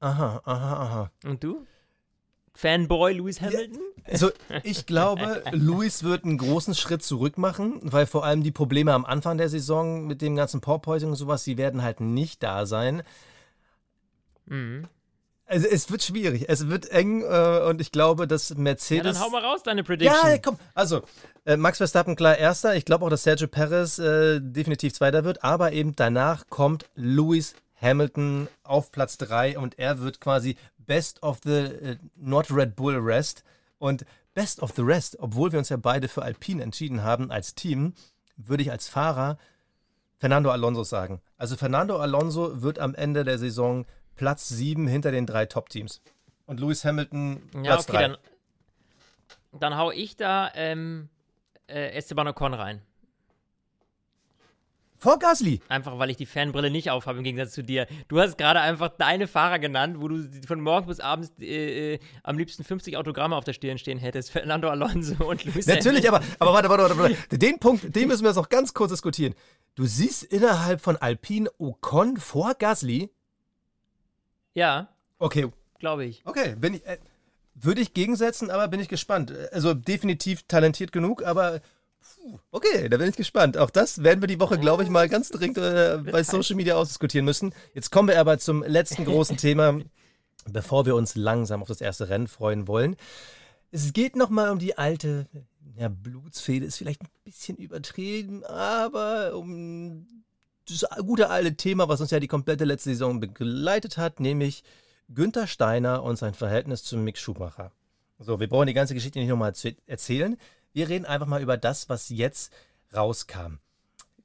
Aha, 0.00 0.40
aha, 0.42 0.72
aha. 0.82 1.10
Und 1.24 1.44
du? 1.44 1.66
Fanboy 2.56 3.12
Lewis 3.12 3.40
Hamilton? 3.40 3.78
Also 4.04 4.30
ich 4.62 4.86
glaube, 4.86 5.42
Lewis 5.52 6.02
wird 6.02 6.24
einen 6.24 6.38
großen 6.38 6.74
Schritt 6.74 7.02
zurück 7.02 7.38
machen, 7.38 7.80
weil 7.82 8.06
vor 8.06 8.24
allem 8.24 8.42
die 8.42 8.52
Probleme 8.52 8.92
am 8.92 9.04
Anfang 9.04 9.36
der 9.36 9.48
Saison 9.48 10.06
mit 10.06 10.22
dem 10.22 10.36
ganzen 10.36 10.60
Porpoising 10.60 11.10
und 11.10 11.16
sowas, 11.16 11.44
die 11.44 11.58
werden 11.58 11.82
halt 11.82 12.00
nicht 12.00 12.42
da 12.42 12.66
sein. 12.66 13.02
Mhm. 14.46 14.88
Also 15.48 15.68
es 15.68 15.90
wird 15.92 16.02
schwierig, 16.02 16.46
es 16.48 16.68
wird 16.68 16.90
eng 16.90 17.22
äh, 17.22 17.66
und 17.68 17.80
ich 17.80 17.92
glaube, 17.92 18.26
dass 18.26 18.56
Mercedes. 18.56 19.04
Ja, 19.06 19.12
dann 19.12 19.20
hau 19.20 19.30
mal 19.30 19.44
raus 19.44 19.62
deine 19.62 19.84
Prediction. 19.84 20.16
Ja, 20.24 20.38
komm. 20.38 20.58
Also 20.74 21.02
äh, 21.44 21.56
Max 21.56 21.78
Verstappen 21.78 22.16
klar 22.16 22.36
erster. 22.36 22.74
Ich 22.74 22.84
glaube 22.84 23.04
auch, 23.04 23.10
dass 23.10 23.22
Sergio 23.22 23.46
Perez 23.46 23.98
äh, 23.98 24.40
definitiv 24.40 24.94
zweiter 24.94 25.24
wird, 25.24 25.44
aber 25.44 25.72
eben 25.72 25.94
danach 25.94 26.48
kommt 26.48 26.86
Lewis 26.96 27.54
Hamilton 27.80 28.48
auf 28.64 28.90
Platz 28.90 29.18
drei 29.18 29.56
und 29.56 29.78
er 29.78 30.00
wird 30.00 30.20
quasi 30.20 30.56
Best 30.86 31.22
of 31.22 31.40
the 31.44 31.50
äh, 31.50 31.96
Not 32.16 32.50
Red 32.50 32.76
Bull 32.76 32.96
Rest 32.96 33.44
und 33.78 34.04
Best 34.34 34.60
of 34.62 34.72
the 34.76 34.82
Rest, 34.82 35.18
obwohl 35.18 35.52
wir 35.52 35.58
uns 35.58 35.70
ja 35.70 35.76
beide 35.76 36.08
für 36.08 36.22
Alpine 36.22 36.62
entschieden 36.62 37.02
haben 37.02 37.30
als 37.30 37.54
Team, 37.54 37.94
würde 38.36 38.62
ich 38.62 38.70
als 38.70 38.88
Fahrer 38.88 39.38
Fernando 40.18 40.50
Alonso 40.50 40.84
sagen. 40.84 41.20
Also 41.38 41.56
Fernando 41.56 41.98
Alonso 41.98 42.62
wird 42.62 42.78
am 42.78 42.94
Ende 42.94 43.24
der 43.24 43.38
Saison 43.38 43.86
Platz 44.14 44.48
7 44.48 44.86
hinter 44.86 45.10
den 45.10 45.26
drei 45.26 45.46
Top-Teams. 45.46 46.00
Und 46.46 46.60
Lewis 46.60 46.84
Hamilton 46.84 47.42
Platz 47.50 47.64
ja, 47.64 47.78
okay, 47.78 47.92
3. 47.92 48.08
Dann, 48.08 48.16
dann 49.52 49.76
hau 49.76 49.90
ich 49.90 50.16
da 50.16 50.50
ähm, 50.54 51.08
äh, 51.66 51.90
Esteban 51.92 52.28
Ocon 52.28 52.54
rein. 52.54 52.82
Vor 54.98 55.18
Gasly. 55.18 55.60
Einfach, 55.68 55.98
weil 55.98 56.10
ich 56.10 56.16
die 56.16 56.26
Fanbrille 56.26 56.70
nicht 56.70 56.90
aufhabe, 56.90 57.18
im 57.18 57.24
Gegensatz 57.24 57.52
zu 57.52 57.62
dir. 57.62 57.86
Du 58.08 58.20
hast 58.20 58.38
gerade 58.38 58.60
einfach 58.60 58.88
deine 58.88 59.26
Fahrer 59.26 59.58
genannt, 59.58 59.96
wo 60.00 60.08
du 60.08 60.28
von 60.46 60.60
morgens 60.60 60.88
bis 60.88 61.00
abends 61.00 61.32
äh, 61.40 61.94
äh, 61.94 61.98
am 62.22 62.38
liebsten 62.38 62.64
50 62.64 62.96
Autogramme 62.96 63.36
auf 63.36 63.44
der 63.44 63.52
Stirn 63.52 63.78
stehen 63.78 63.98
hättest. 63.98 64.30
Fernando 64.32 64.68
Alonso 64.68 65.24
und 65.24 65.44
Luis 65.44 65.66
Natürlich, 65.66 66.08
aber, 66.08 66.20
aber 66.38 66.52
warte, 66.52 66.68
warte, 66.68 66.82
warte, 66.82 66.98
warte. 66.98 67.38
Den 67.38 67.58
Punkt, 67.58 67.94
den 67.94 68.08
müssen 68.08 68.22
wir 68.22 68.30
jetzt 68.30 68.36
noch 68.36 68.48
ganz 68.48 68.74
kurz 68.74 68.92
diskutieren. 68.92 69.34
Du 69.74 69.84
siehst 69.84 70.24
innerhalb 70.24 70.80
von 70.80 70.96
Alpine 70.96 71.50
Ocon 71.58 72.16
vor 72.16 72.54
Gasly 72.54 73.10
ja. 74.56 74.88
Okay. 75.18 75.52
Glaube 75.78 76.06
ich. 76.06 76.22
Okay, 76.24 76.56
bin 76.56 76.74
ich, 76.74 76.86
äh, 76.86 76.96
würde 77.54 77.82
ich 77.82 77.92
gegensetzen, 77.92 78.50
aber 78.50 78.68
bin 78.68 78.80
ich 78.80 78.88
gespannt. 78.88 79.30
Also 79.52 79.74
definitiv 79.74 80.44
talentiert 80.44 80.92
genug, 80.92 81.22
aber 81.22 81.60
okay, 82.50 82.88
da 82.88 82.96
bin 82.96 83.08
ich 83.08 83.16
gespannt. 83.16 83.56
Auch 83.56 83.70
das 83.70 84.02
werden 84.02 84.20
wir 84.20 84.28
die 84.28 84.40
Woche, 84.40 84.58
glaube 84.58 84.82
ich, 84.82 84.88
mal 84.88 85.08
ganz 85.08 85.28
dringend 85.30 85.58
äh, 85.58 85.98
bei 86.10 86.22
Social 86.22 86.56
Media 86.56 86.76
ausdiskutieren 86.76 87.24
müssen. 87.24 87.54
Jetzt 87.74 87.90
kommen 87.90 88.08
wir 88.08 88.20
aber 88.20 88.38
zum 88.38 88.62
letzten 88.62 89.04
großen 89.04 89.36
Thema, 89.38 89.80
bevor 90.48 90.86
wir 90.86 90.94
uns 90.94 91.14
langsam 91.14 91.62
auf 91.62 91.68
das 91.68 91.80
erste 91.80 92.08
Rennen 92.08 92.28
freuen 92.28 92.68
wollen. 92.68 92.96
Es 93.70 93.92
geht 93.92 94.16
nochmal 94.16 94.50
um 94.50 94.58
die 94.58 94.78
alte, 94.78 95.26
ja, 95.76 95.88
Blutsfehde 95.88 96.66
ist 96.66 96.78
vielleicht 96.78 97.02
ein 97.02 97.08
bisschen 97.24 97.56
übertrieben, 97.56 98.44
aber 98.44 99.36
um 99.36 100.06
das 100.68 100.84
gute 101.04 101.30
alte 101.30 101.54
Thema, 101.56 101.88
was 101.88 102.00
uns 102.00 102.10
ja 102.10 102.20
die 102.20 102.28
komplette 102.28 102.64
letzte 102.64 102.90
Saison 102.90 103.20
begleitet 103.20 103.98
hat, 103.98 104.20
nämlich 104.20 104.64
Günther 105.08 105.46
Steiner 105.46 106.02
und 106.02 106.16
sein 106.16 106.34
Verhältnis 106.34 106.82
zu 106.82 106.96
Mick 106.96 107.18
Schumacher. 107.18 107.72
So, 108.18 108.40
wir 108.40 108.48
brauchen 108.48 108.66
die 108.66 108.74
ganze 108.74 108.94
Geschichte 108.94 109.18
nicht 109.18 109.28
nochmal 109.28 109.54
zu 109.54 109.74
erzählen. 109.86 110.36
Wir 110.76 110.90
reden 110.90 111.06
einfach 111.06 111.26
mal 111.26 111.40
über 111.40 111.56
das, 111.56 111.88
was 111.88 112.10
jetzt 112.10 112.52
rauskam. 112.94 113.60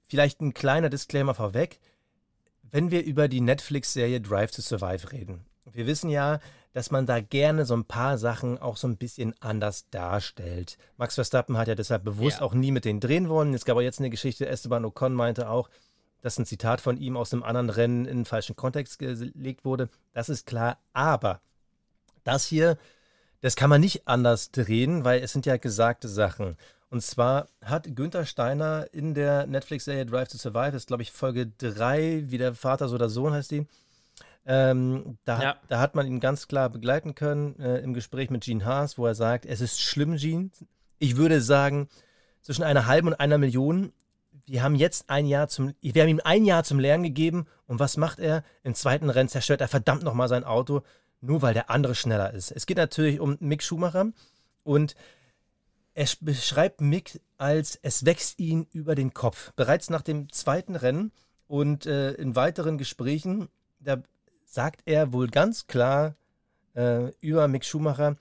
Vielleicht 0.10 0.42
ein 0.42 0.54
kleiner 0.54 0.90
Disclaimer 0.90 1.34
vorweg. 1.34 1.80
Wenn 2.62 2.92
wir 2.92 3.06
über 3.06 3.30
die 3.30 3.40
Netflix-Serie 3.40 4.20
Drive 4.20 4.52
to 4.52 4.62
Survive 4.62 5.14
reden. 5.14 5.46
Wir 5.72 5.88
wissen 5.88 6.10
ja, 6.10 6.42
dass 6.74 6.92
man 6.92 7.06
da 7.06 7.22
gerne 7.22 7.64
so 7.64 7.74
ein 7.74 7.86
paar 7.86 8.18
Sachen 8.18 8.58
auch 8.58 8.76
so 8.76 8.90
ein 8.90 8.98
bisschen 8.98 9.34
anders 9.40 9.90
darstellt. 9.92 10.78
Max 10.98 11.16
Verstappen 11.16 11.58
hat 11.58 11.70
ja 11.70 11.76
deshalb 11.76 12.04
bewusst 12.04 12.40
ja. 12.40 12.46
auch 12.46 12.54
nie 12.54 12.72
mit 12.72 12.84
denen 12.84 13.00
drehen 13.00 13.30
wollen. 13.30 13.54
Es 13.54 13.64
gab 13.64 13.76
aber 13.76 13.84
jetzt 13.84 14.00
eine 14.00 14.10
Geschichte, 14.10 14.46
Esteban 14.46 14.84
Ocon 14.84 15.14
meinte 15.14 15.50
auch, 15.50 15.70
dass 16.20 16.38
ein 16.38 16.46
Zitat 16.46 16.82
von 16.82 16.98
ihm 16.98 17.16
aus 17.16 17.32
einem 17.32 17.44
anderen 17.44 17.70
Rennen 17.70 18.04
in 18.04 18.18
den 18.18 18.26
falschen 18.26 18.58
Kontext 18.58 19.00
gelegt 19.00 19.64
wurde. 19.64 19.88
Das 20.12 20.28
ist 20.28 20.48
klar. 20.48 20.80
Aber 20.92 21.40
das 22.26 22.46
hier, 22.46 22.78
das 23.42 23.56
kann 23.56 23.70
man 23.70 23.82
nicht 23.82 24.08
anders 24.08 24.52
drehen, 24.52 25.04
weil 25.04 25.22
es 25.22 25.34
sind 25.34 25.46
ja 25.46 25.58
gesagte 25.58 26.08
Sachen. 26.08 26.58
Und 26.90 27.02
zwar 27.02 27.48
hat 27.64 27.96
Günther 27.96 28.26
Steiner 28.26 28.88
in 28.92 29.14
der 29.14 29.48
Netflix-Serie 29.48 30.06
Drive 30.06 30.30
to 30.30 30.38
Survive, 30.38 30.72
das 30.72 30.84
ist 30.84 30.88
glaube 30.88 31.04
ich 31.04 31.12
Folge 31.12 31.48
3, 31.58 32.26
wie 32.28 32.38
der 32.38 32.54
Vater 32.54 32.88
so 32.88 32.98
der 32.98 33.10
Sohn 33.10 33.34
heißt 33.34 33.52
die, 33.52 33.66
ähm, 34.46 35.18
da, 35.24 35.42
ja. 35.42 35.56
da, 35.68 35.80
hat 35.80 35.96
man 35.96 36.08
ihn 36.08 36.20
ganz 36.20 36.48
klar 36.48 36.70
begleiten 36.70 37.14
können 37.14 37.60
äh, 37.60 37.78
im 37.80 37.94
Gespräch 37.94 38.30
mit 38.30 38.44
Gene 38.44 38.66
Haas, 38.66 38.98
wo 38.98 39.06
er 39.06 39.14
sagt, 39.14 39.46
es 39.46 39.62
ist 39.62 39.80
schlimm, 39.80 40.18
Gene. 40.18 40.50
Ich 40.98 41.16
würde 41.16 41.42
sagen, 41.42 41.88
zwischen 42.42 42.64
einer 42.64 42.88
halben 42.88 43.10
und 43.10 43.20
einer 43.20 43.38
Million. 43.38 43.94
Wir 44.48 44.64
haben 44.64 44.76
jetzt 44.76 45.10
ein 45.10 45.28
Jahr 45.28 45.48
zum, 45.48 45.76
wir 45.82 46.02
haben 46.02 46.10
ihm 46.10 46.22
ein 46.24 46.44
Jahr 46.44 46.64
zum 46.64 46.80
Lernen 46.80 47.04
gegeben 47.04 47.46
und 47.68 47.80
was 47.80 47.98
macht 47.98 48.20
er? 48.20 48.44
Im 48.64 48.74
zweiten 48.74 49.10
Rennen 49.10 49.30
zerstört 49.30 49.62
er 49.62 49.68
verdammt 49.68 50.04
nochmal 50.04 50.28
sein 50.28 50.44
Auto, 50.44 50.82
nur 51.22 51.42
weil 51.42 51.54
der 51.54 51.70
andere 51.70 51.96
schneller 51.96 52.34
ist. 52.34 52.52
Es 52.52 52.66
geht 52.66 52.78
natürlich 52.78 53.20
um 53.20 53.38
Mick 53.40 53.64
Schumacher 53.64 54.12
und 54.64 54.96
er 55.94 56.08
beschreibt 56.22 56.82
Mick 56.82 57.22
als 57.38 57.80
es 57.82 58.06
wächst 58.06 58.40
ihn 58.40 58.68
über 58.72 58.96
den 58.96 59.14
Kopf. 59.14 59.52
Bereits 59.54 59.90
nach 59.90 60.02
dem 60.02 60.32
zweiten 60.32 60.76
Rennen 60.76 61.12
und 61.48 61.86
äh, 61.86 62.14
in 62.14 62.36
weiteren 62.36 62.78
Gesprächen, 62.78 63.50
da 63.80 64.02
sagt 64.46 64.82
er 64.86 65.12
wohl 65.12 65.28
ganz 65.28 65.68
klar 65.68 66.16
äh, 66.76 67.10
über 67.20 67.48
Mick 67.48 67.66
Schumacher, 67.66 68.16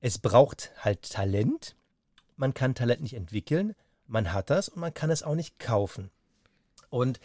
es 0.00 0.18
braucht 0.18 0.72
halt 0.78 1.10
Talent. 1.10 1.76
Man 2.36 2.54
kann 2.54 2.74
Talent 2.74 3.02
nicht 3.02 3.14
entwickeln, 3.14 3.74
man 4.06 4.32
hat 4.32 4.50
das 4.50 4.68
und 4.68 4.80
man 4.80 4.94
kann 4.94 5.10
es 5.10 5.22
auch 5.22 5.34
nicht 5.34 5.58
kaufen. 5.58 6.10
Und 6.88 7.20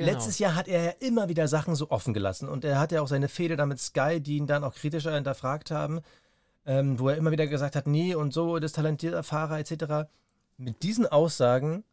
genau. 0.00 0.12
letztes 0.12 0.38
Jahr 0.38 0.54
hat 0.54 0.68
er 0.68 0.82
ja 0.82 0.90
immer 1.00 1.28
wieder 1.28 1.48
Sachen 1.48 1.74
so 1.74 1.90
offen 1.90 2.14
gelassen 2.14 2.48
und 2.48 2.64
er 2.64 2.78
hat 2.78 2.92
ja 2.92 3.02
auch 3.02 3.08
seine 3.08 3.28
Fehde 3.28 3.56
da 3.56 3.66
mit 3.66 3.80
Sky, 3.80 4.20
die 4.20 4.36
ihn 4.36 4.46
dann 4.46 4.64
auch 4.64 4.74
kritischer 4.74 5.14
hinterfragt 5.14 5.70
haben, 5.70 6.00
ähm, 6.66 6.98
wo 6.98 7.08
er 7.08 7.16
immer 7.16 7.30
wieder 7.30 7.46
gesagt 7.46 7.76
hat, 7.76 7.86
nee 7.86 8.14
und 8.14 8.32
so, 8.32 8.58
das 8.58 8.72
talentierter 8.72 9.22
Fahrer 9.22 9.58
etc. 9.58 10.08
Mit 10.56 10.82
diesen 10.82 11.06
Aussagen 11.06 11.84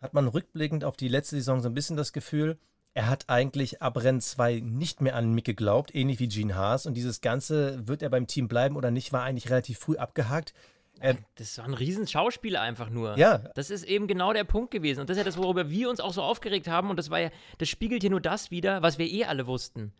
hat 0.00 0.14
man 0.14 0.28
rückblickend 0.28 0.84
auf 0.84 0.96
die 0.96 1.08
letzte 1.08 1.36
Saison 1.36 1.60
so 1.60 1.68
ein 1.68 1.74
bisschen 1.74 1.96
das 1.96 2.12
Gefühl, 2.12 2.58
er 2.96 3.10
hat 3.10 3.28
eigentlich 3.28 3.82
ab 3.82 4.02
Rennen 4.02 4.22
2 4.22 4.60
nicht 4.60 5.02
mehr 5.02 5.16
an 5.16 5.34
Mick 5.34 5.44
geglaubt, 5.44 5.94
ähnlich 5.94 6.18
wie 6.18 6.28
Gene 6.28 6.54
Haas. 6.54 6.86
Und 6.86 6.94
dieses 6.94 7.20
Ganze, 7.20 7.86
wird 7.86 8.00
er 8.00 8.08
beim 8.08 8.26
Team 8.26 8.48
bleiben 8.48 8.74
oder 8.74 8.90
nicht, 8.90 9.12
war 9.12 9.22
eigentlich 9.22 9.50
relativ 9.50 9.78
früh 9.78 9.98
abgehakt. 9.98 10.54
Er, 11.00 11.16
das 11.34 11.58
war 11.58 11.66
ein 11.66 11.74
Riesenschauspieler 11.74 12.60
einfach 12.60 12.90
nur. 12.90 13.18
Ja. 13.18 13.38
Das 13.54 13.70
ist 13.70 13.84
eben 13.84 14.06
genau 14.06 14.32
der 14.32 14.44
Punkt 14.44 14.70
gewesen. 14.70 15.00
Und 15.00 15.10
das 15.10 15.16
ist 15.16 15.20
ja 15.20 15.24
das, 15.24 15.36
worüber 15.36 15.70
wir 15.70 15.90
uns 15.90 16.00
auch 16.00 16.12
so 16.12 16.22
aufgeregt 16.22 16.68
haben. 16.68 16.90
Und 16.90 16.96
das 16.96 17.10
war 17.10 17.20
ja, 17.20 17.30
das 17.58 17.68
spiegelt 17.68 18.02
hier 18.02 18.10
nur 18.10 18.20
das 18.20 18.50
wieder, 18.50 18.82
was 18.82 18.98
wir 18.98 19.06
eh 19.06 19.24
alle 19.24 19.46
wussten. 19.46 19.92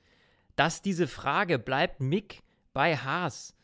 Dass 0.56 0.80
diese 0.82 1.06
Frage, 1.06 1.58
bleibt 1.58 2.00
Mick 2.00 2.42
bei 2.72 2.96
Haas, 2.96 3.54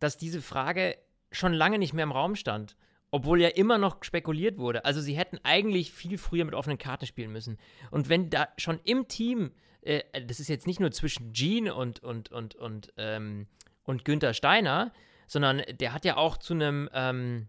dass 0.00 0.16
diese 0.16 0.42
Frage 0.42 0.96
schon 1.30 1.52
lange 1.52 1.78
nicht 1.78 1.92
mehr 1.92 2.04
im 2.04 2.12
Raum 2.12 2.36
stand. 2.36 2.76
Obwohl 3.10 3.40
ja 3.40 3.48
immer 3.48 3.78
noch 3.78 4.02
spekuliert 4.02 4.58
wurde. 4.58 4.84
Also 4.84 5.00
sie 5.00 5.16
hätten 5.16 5.38
eigentlich 5.44 5.92
viel 5.92 6.18
früher 6.18 6.44
mit 6.44 6.54
offenen 6.54 6.78
Karten 6.78 7.06
spielen 7.06 7.30
müssen. 7.30 7.58
Und 7.92 8.08
wenn 8.08 8.28
da 8.28 8.48
schon 8.56 8.80
im 8.82 9.06
Team, 9.06 9.52
äh, 9.82 10.02
das 10.26 10.40
ist 10.40 10.48
jetzt 10.48 10.66
nicht 10.66 10.80
nur 10.80 10.90
zwischen 10.90 11.32
Gene 11.32 11.72
und, 11.74 12.02
und, 12.02 12.32
und, 12.32 12.56
und, 12.56 12.92
ähm, 12.96 13.46
und 13.84 14.04
Günther 14.04 14.34
Steiner, 14.34 14.92
sondern 15.26 15.62
der 15.80 15.92
hat 15.92 16.04
ja 16.04 16.16
auch 16.16 16.36
zu 16.36 16.54
einem 16.54 16.88
ähm, 16.92 17.48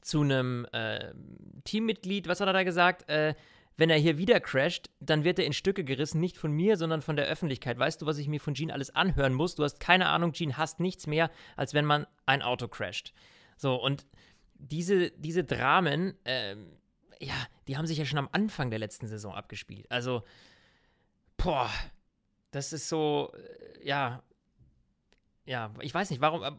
zu 0.00 0.22
einem 0.22 0.66
äh, 0.72 1.12
Teammitglied, 1.64 2.28
was 2.28 2.40
hat 2.40 2.48
er 2.48 2.52
da 2.52 2.62
gesagt? 2.62 3.08
Äh, 3.08 3.34
wenn 3.76 3.90
er 3.90 3.96
hier 3.96 4.18
wieder 4.18 4.40
crasht, 4.40 4.90
dann 4.98 5.22
wird 5.22 5.38
er 5.38 5.46
in 5.46 5.52
Stücke 5.52 5.84
gerissen, 5.84 6.20
nicht 6.20 6.36
von 6.36 6.50
mir, 6.50 6.76
sondern 6.76 7.00
von 7.00 7.14
der 7.14 7.26
Öffentlichkeit. 7.26 7.78
Weißt 7.78 8.02
du, 8.02 8.06
was 8.06 8.18
ich 8.18 8.26
mir 8.26 8.40
von 8.40 8.54
Gene 8.54 8.72
alles 8.72 8.94
anhören 8.94 9.34
muss? 9.34 9.54
Du 9.54 9.62
hast 9.62 9.78
keine 9.78 10.08
Ahnung, 10.08 10.32
Gene 10.32 10.56
hasst 10.56 10.80
nichts 10.80 11.06
mehr, 11.06 11.30
als 11.56 11.74
wenn 11.74 11.84
man 11.84 12.06
ein 12.26 12.42
Auto 12.42 12.66
crasht. 12.66 13.12
So, 13.56 13.76
und 13.76 14.06
diese, 14.54 15.12
diese 15.12 15.44
Dramen, 15.44 16.14
ähm, 16.24 16.72
ja, 17.20 17.34
die 17.68 17.76
haben 17.76 17.86
sich 17.86 17.98
ja 17.98 18.04
schon 18.04 18.18
am 18.18 18.28
Anfang 18.32 18.70
der 18.70 18.80
letzten 18.80 19.06
Saison 19.06 19.32
abgespielt. 19.32 19.88
Also, 19.90 20.22
boah, 21.36 21.70
das 22.50 22.72
ist 22.72 22.88
so, 22.88 23.32
äh, 23.34 23.86
ja, 23.86 24.24
ja, 25.48 25.70
ich 25.80 25.94
weiß 25.94 26.10
nicht, 26.10 26.20
warum, 26.20 26.42
äh, 26.42 26.50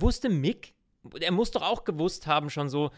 wusste 0.00 0.30
Mick, 0.30 0.72
er 1.20 1.30
muss 1.30 1.50
doch 1.50 1.62
auch 1.62 1.84
gewusst 1.84 2.26
haben 2.26 2.48
schon 2.48 2.70
so, 2.70 2.90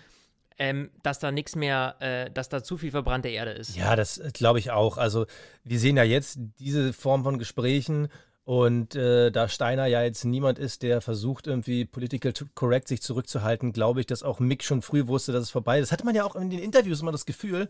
ähm, 0.59 0.91
dass 1.03 1.19
da 1.19 1.33
nichts 1.33 1.57
mehr, 1.57 1.97
äh, 1.99 2.31
dass 2.31 2.49
da 2.49 2.63
zu 2.63 2.79
viel 2.79 2.93
verbrannte 2.93 3.29
Erde 3.29 3.51
ist. 3.51 3.77
Ja, 3.77 3.97
das 3.97 4.19
äh, 4.19 4.31
glaube 4.33 4.61
ich 4.61 4.71
auch. 4.71 4.97
Also 4.97 5.27
wir 5.65 5.79
sehen 5.81 5.97
ja 5.97 6.05
jetzt 6.05 6.39
diese 6.61 6.93
Form 6.93 7.25
von 7.25 7.39
Gesprächen 7.39 8.09
und 8.45 8.95
äh, 8.95 9.33
da 9.33 9.49
Steiner 9.49 9.87
ja 9.87 10.03
jetzt 10.03 10.25
niemand 10.25 10.61
ist, 10.61 10.85
der 10.85 11.01
versucht, 11.01 11.49
irgendwie 11.49 11.85
political 11.85 12.33
correct 12.55 12.87
sich 12.87 13.03
zurückzuhalten, 13.03 13.73
glaube 13.73 14.01
ich, 14.01 14.07
dass 14.07 14.23
auch 14.23 14.39
Mick 14.39 14.63
schon 14.63 14.81
früh 14.81 15.09
wusste, 15.09 15.33
dass 15.33 15.43
es 15.43 15.51
vorbei 15.51 15.81
ist. 15.81 15.89
Das 15.89 15.93
hatte 15.93 16.07
man 16.07 16.15
ja 16.15 16.25
auch 16.25 16.37
in 16.37 16.49
den 16.49 16.61
Interviews 16.61 17.01
immer 17.03 17.13
das 17.13 17.27
Gefühl. 17.27 17.69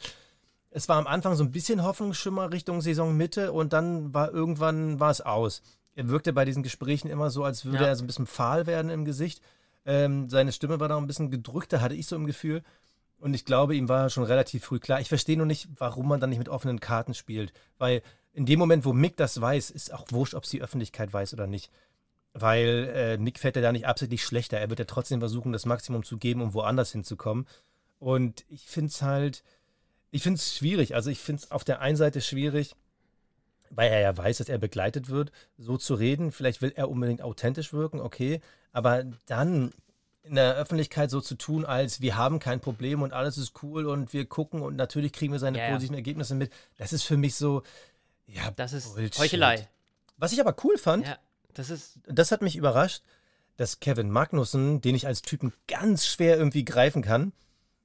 Es 0.71 0.91
war 0.91 0.99
am 0.99 1.07
Anfang 1.07 1.35
so 1.35 1.43
ein 1.43 1.53
bisschen 1.53 1.83
Hoffnungsschimmer 1.83 2.53
Richtung 2.53 2.83
Saisonmitte 2.83 3.53
und 3.53 3.73
dann 3.73 4.13
war 4.13 4.31
irgendwann 4.31 5.01
war 5.01 5.11
es 5.11 5.23
aus. 5.23 5.63
Er 5.97 6.09
wirkte 6.09 6.33
bei 6.33 6.45
diesen 6.45 6.63
Gesprächen 6.63 7.09
immer 7.09 7.31
so, 7.31 7.43
als 7.43 7.65
würde 7.65 7.85
ja. 7.85 7.89
er 7.89 7.97
so 7.97 8.05
ein 8.05 8.07
bisschen 8.07 8.27
fahl 8.27 8.67
werden 8.67 8.91
im 8.91 9.05
Gesicht. 9.05 9.43
Ähm, 9.87 10.29
seine 10.29 10.53
Stimme 10.53 10.79
war 10.79 10.89
da 10.89 10.99
ein 10.99 11.07
bisschen 11.07 11.31
gedrückter, 11.31 11.81
hatte 11.81 11.95
ich 11.95 12.07
so 12.07 12.15
im 12.15 12.27
Gefühl. 12.27 12.63
Und 13.19 13.35
ich 13.35 13.47
glaube, 13.47 13.75
ihm 13.75 13.89
war 13.89 14.11
schon 14.11 14.25
relativ 14.25 14.65
früh 14.65 14.79
klar. 14.79 15.01
Ich 15.01 15.09
verstehe 15.09 15.39
nur 15.39 15.47
nicht, 15.47 15.69
warum 15.77 16.07
man 16.07 16.21
dann 16.21 16.31
nicht 16.31 16.39
mit 16.39 16.51
offenen 16.51 16.81
Karten 16.81 17.15
spielt. 17.15 17.53
Weil 17.79 18.03
in 18.35 18.45
dem 18.45 18.59
Moment, 18.59 18.85
wo 18.85 18.93
Mick 18.93 19.17
das 19.17 19.41
weiß, 19.41 19.71
ist 19.71 19.93
auch 19.93 20.07
wurscht, 20.11 20.35
ob 20.35 20.45
es 20.45 20.51
die 20.51 20.61
Öffentlichkeit 20.61 21.13
weiß 21.13 21.33
oder 21.33 21.47
nicht. 21.47 21.71
Weil 22.35 22.93
äh, 22.95 23.17
Mick 23.17 23.39
fährt 23.39 23.57
ja 23.57 23.63
da 23.63 23.73
nicht 23.73 23.87
absichtlich 23.87 24.23
schlechter. 24.23 24.59
Er 24.59 24.69
wird 24.69 24.81
ja 24.81 24.85
trotzdem 24.85 25.21
versuchen, 25.21 25.53
das 25.53 25.65
Maximum 25.65 26.03
zu 26.05 26.19
geben, 26.19 26.43
um 26.43 26.53
woanders 26.53 26.93
hinzukommen. 26.93 27.47
Und 27.99 28.45
ich 28.51 28.67
finde 28.67 28.91
es 28.91 29.01
halt, 29.01 29.43
ich 30.11 30.23
finde 30.23 30.37
es 30.37 30.55
schwierig. 30.55 30.95
Also 30.95 31.09
ich 31.09 31.21
finde 31.21 31.43
es 31.43 31.51
auf 31.51 31.65
der 31.65 31.81
einen 31.81 31.97
Seite 31.97 32.21
schwierig, 32.21 32.77
weil 33.71 33.91
er 33.91 34.01
ja 34.01 34.17
weiß, 34.17 34.39
dass 34.39 34.49
er 34.49 34.59
begleitet 34.59 35.09
wird, 35.09 35.33
so 35.59 35.77
zu 35.77 35.95
reden. 35.95 36.33
Vielleicht 36.33 36.63
will 36.63 36.73
er 36.75 36.91
unbedingt 36.91 37.23
authentisch 37.23 37.73
wirken, 37.73 38.01
okay. 38.01 38.41
Aber 38.73 39.05
dann 39.27 39.73
in 40.23 40.35
der 40.35 40.57
Öffentlichkeit 40.57 41.11
so 41.11 41.21
zu 41.21 41.37
tun, 41.37 41.65
als 41.65 42.01
wir 42.01 42.17
haben 42.17 42.39
kein 42.39 42.61
Problem 42.61 43.03
und 43.03 43.13
alles 43.13 43.39
ist 43.39 43.63
cool 43.63 43.87
und 43.87 44.13
wir 44.13 44.27
gucken 44.27 44.61
und 44.61 44.77
natürlich 44.77 45.13
kriegen 45.13 45.33
wir 45.33 45.39
seine 45.39 45.59
ja, 45.59 45.69
positiven 45.69 45.95
ja. 45.95 45.99
Ergebnisse 45.99 46.35
mit. 46.35 46.53
Das 46.77 46.93
ist 46.93 47.05
für 47.05 47.17
mich 47.17 47.37
so, 47.37 47.63
ja, 48.27 48.51
das 48.51 48.73
ist 48.73 48.95
Bullshit. 48.95 49.19
Heuchelei. 49.19 49.69
Was 50.17 50.33
ich 50.33 50.41
aber 50.41 50.57
cool 50.65 50.79
fand, 50.79 51.07
ja, 51.07 51.19
das, 51.55 51.71
ist 51.71 52.01
das 52.07 52.33
hat 52.33 52.43
mich 52.43 52.57
überrascht, 52.57 53.03
dass 53.57 53.81
Kevin 53.81 54.11
Magnussen, 54.11 54.81
den 54.81 54.95
ich 54.95 55.07
als 55.07 55.23
Typen 55.23 55.53
ganz 55.69 56.07
schwer 56.07 56.37
irgendwie 56.37 56.65
greifen 56.65 57.03
kann, 57.03 57.33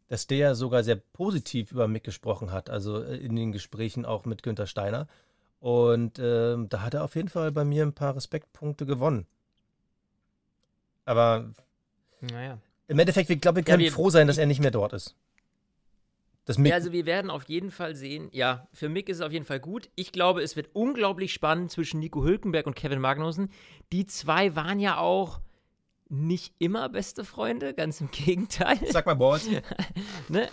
dass 0.07 0.27
der 0.27 0.55
sogar 0.55 0.83
sehr 0.83 0.97
positiv 0.97 1.71
über 1.71 1.87
Mick 1.87 2.03
gesprochen 2.03 2.51
hat, 2.51 2.69
also 2.69 3.01
äh, 3.01 3.15
in 3.17 3.35
den 3.35 3.51
Gesprächen 3.51 4.05
auch 4.05 4.25
mit 4.25 4.43
Günther 4.43 4.67
Steiner. 4.67 5.07
Und 5.61 6.17
äh, 6.17 6.57
da 6.67 6.81
hat 6.81 6.95
er 6.95 7.03
auf 7.03 7.15
jeden 7.15 7.29
Fall 7.29 7.51
bei 7.51 7.63
mir 7.63 7.83
ein 7.83 7.93
paar 7.93 8.15
Respektpunkte 8.15 8.87
gewonnen. 8.87 9.27
Aber 11.05 11.53
naja. 12.19 12.57
im 12.87 12.97
Endeffekt, 12.97 13.29
ich 13.29 13.39
glaube, 13.39 13.57
wir 13.57 13.63
können 13.63 13.83
ja, 13.83 13.91
froh 13.91 14.09
sein, 14.09 14.25
dass 14.25 14.39
er 14.39 14.47
nicht 14.47 14.59
mehr 14.59 14.71
dort 14.71 14.93
ist. 14.93 15.15
ja, 16.47 16.73
also 16.73 16.91
wir 16.91 17.05
werden 17.05 17.29
auf 17.29 17.43
jeden 17.43 17.69
Fall 17.69 17.95
sehen, 17.95 18.29
ja, 18.31 18.67
für 18.73 18.89
Mick 18.89 19.07
ist 19.07 19.17
es 19.17 19.21
auf 19.21 19.31
jeden 19.31 19.45
Fall 19.45 19.59
gut. 19.59 19.91
Ich 19.95 20.11
glaube, 20.11 20.41
es 20.41 20.55
wird 20.55 20.71
unglaublich 20.73 21.31
spannend 21.31 21.69
zwischen 21.69 21.99
Nico 21.99 22.23
Hülkenberg 22.23 22.65
und 22.65 22.75
Kevin 22.75 22.99
Magnussen. 22.99 23.51
Die 23.91 24.07
zwei 24.07 24.55
waren 24.55 24.79
ja 24.79 24.97
auch 24.97 25.41
nicht 26.09 26.55
immer 26.57 26.89
beste 26.89 27.23
Freunde, 27.23 27.75
ganz 27.75 28.01
im 28.01 28.09
Gegenteil. 28.11 28.79
Sag 28.89 29.05
mal, 29.05 29.13
Boss. 29.13 29.47
ne? 30.27 30.49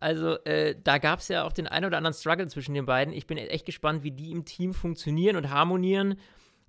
Also, 0.00 0.42
äh, 0.44 0.74
da 0.82 0.98
gab 0.98 1.20
es 1.20 1.28
ja 1.28 1.44
auch 1.44 1.52
den 1.52 1.66
einen 1.66 1.84
oder 1.84 1.98
anderen 1.98 2.14
Struggle 2.14 2.48
zwischen 2.48 2.74
den 2.74 2.86
beiden. 2.86 3.12
Ich 3.12 3.26
bin 3.26 3.38
echt 3.38 3.66
gespannt, 3.66 4.02
wie 4.02 4.10
die 4.10 4.32
im 4.32 4.44
Team 4.44 4.72
funktionieren 4.72 5.36
und 5.36 5.50
harmonieren. 5.50 6.18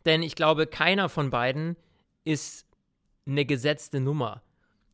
Denn 0.06 0.22
ich 0.22 0.36
glaube, 0.36 0.68
keiner 0.68 1.10
von 1.10 1.30
beiden 1.30 1.78
ist 2.24 2.68
eine 3.26 3.46
gesetzte 3.46 4.00
Nummer. 4.00 4.42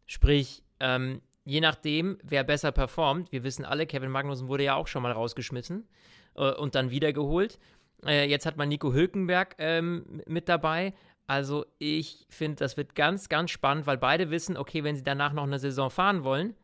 Sprich, 0.05 0.63
ähm, 0.79 1.21
je 1.45 1.61
nachdem, 1.61 2.17
wer 2.23 2.43
besser 2.43 2.71
performt, 2.71 3.31
wir 3.31 3.43
wissen 3.43 3.65
alle, 3.65 3.87
Kevin 3.87 4.11
Magnussen 4.11 4.47
wurde 4.47 4.65
ja 4.65 4.75
auch 4.75 4.87
schon 4.87 5.03
mal 5.03 5.11
rausgeschmissen 5.11 5.87
äh, 6.35 6.51
und 6.51 6.75
dann 6.75 6.91
wiedergeholt. 6.91 7.57
Äh, 8.05 8.29
jetzt 8.29 8.45
hat 8.45 8.57
man 8.57 8.69
Nico 8.69 8.93
Hülkenberg 8.93 9.55
ähm, 9.57 10.21
mit 10.27 10.47
dabei. 10.47 10.93
Also 11.25 11.65
ich 11.79 12.25
finde, 12.29 12.57
das 12.57 12.77
wird 12.77 12.95
ganz, 12.95 13.29
ganz 13.29 13.51
spannend, 13.51 13.87
weil 13.87 13.97
beide 13.97 14.29
wissen, 14.29 14.55
okay, 14.55 14.83
wenn 14.83 14.95
sie 14.95 15.03
danach 15.03 15.33
noch 15.33 15.43
eine 15.43 15.59
Saison 15.59 15.89
fahren 15.89 16.23
wollen, 16.23 16.55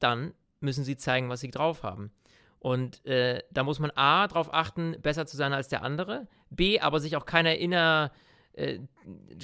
dann 0.00 0.34
müssen 0.60 0.84
sie 0.84 0.96
zeigen, 0.96 1.28
was 1.28 1.40
sie 1.40 1.50
drauf 1.50 1.82
haben. 1.82 2.10
Und 2.58 3.04
äh, 3.06 3.42
da 3.50 3.64
muss 3.64 3.78
man 3.78 3.90
A, 3.94 4.28
darauf 4.28 4.52
achten, 4.52 4.96
besser 5.00 5.26
zu 5.26 5.36
sein 5.36 5.52
als 5.52 5.68
der 5.68 5.82
andere, 5.82 6.28
B, 6.50 6.78
aber 6.78 7.00
sich 7.00 7.16
auch 7.16 7.24
keine 7.24 7.56
inner, 7.56 8.12
äh, 8.52 8.80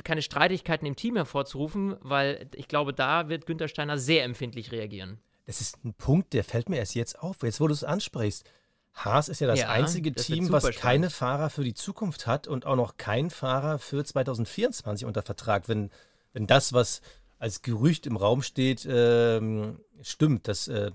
keine 0.04 0.20
Streitigkeiten 0.20 0.86
im 0.86 0.96
Team 0.96 1.16
hervorzurufen, 1.16 1.96
weil 2.00 2.48
ich 2.54 2.68
glaube, 2.68 2.92
da 2.92 3.28
wird 3.28 3.46
Günther 3.46 3.68
Steiner 3.68 3.96
sehr 3.96 4.24
empfindlich 4.24 4.70
reagieren. 4.70 5.18
das 5.46 5.60
ist 5.60 5.82
ein 5.84 5.94
Punkt, 5.94 6.34
der 6.34 6.44
fällt 6.44 6.68
mir 6.68 6.76
erst 6.76 6.94
jetzt 6.94 7.18
auf, 7.18 7.42
jetzt 7.42 7.60
wo 7.60 7.68
du 7.68 7.72
es 7.72 7.84
ansprichst. 7.84 8.44
Haas 8.92 9.28
ist 9.28 9.40
ja 9.40 9.46
das 9.46 9.60
ja, 9.60 9.68
einzige 9.68 10.12
das 10.12 10.26
Team, 10.26 10.50
was 10.50 10.62
spannend. 10.62 10.80
keine 10.80 11.10
Fahrer 11.10 11.50
für 11.50 11.64
die 11.64 11.74
Zukunft 11.74 12.26
hat 12.26 12.48
und 12.48 12.66
auch 12.66 12.76
noch 12.76 12.96
keinen 12.96 13.30
Fahrer 13.30 13.78
für 13.78 14.04
2024 14.04 15.06
unter 15.06 15.22
Vertrag. 15.22 15.68
Wenn, 15.68 15.90
wenn 16.32 16.46
das, 16.46 16.72
was 16.72 17.02
als 17.38 17.62
Gerücht 17.62 18.06
im 18.06 18.16
Raum 18.16 18.42
steht, 18.42 18.86
ähm, 18.90 19.80
stimmt, 20.02 20.48
dass 20.48 20.68
äh, 20.68 20.90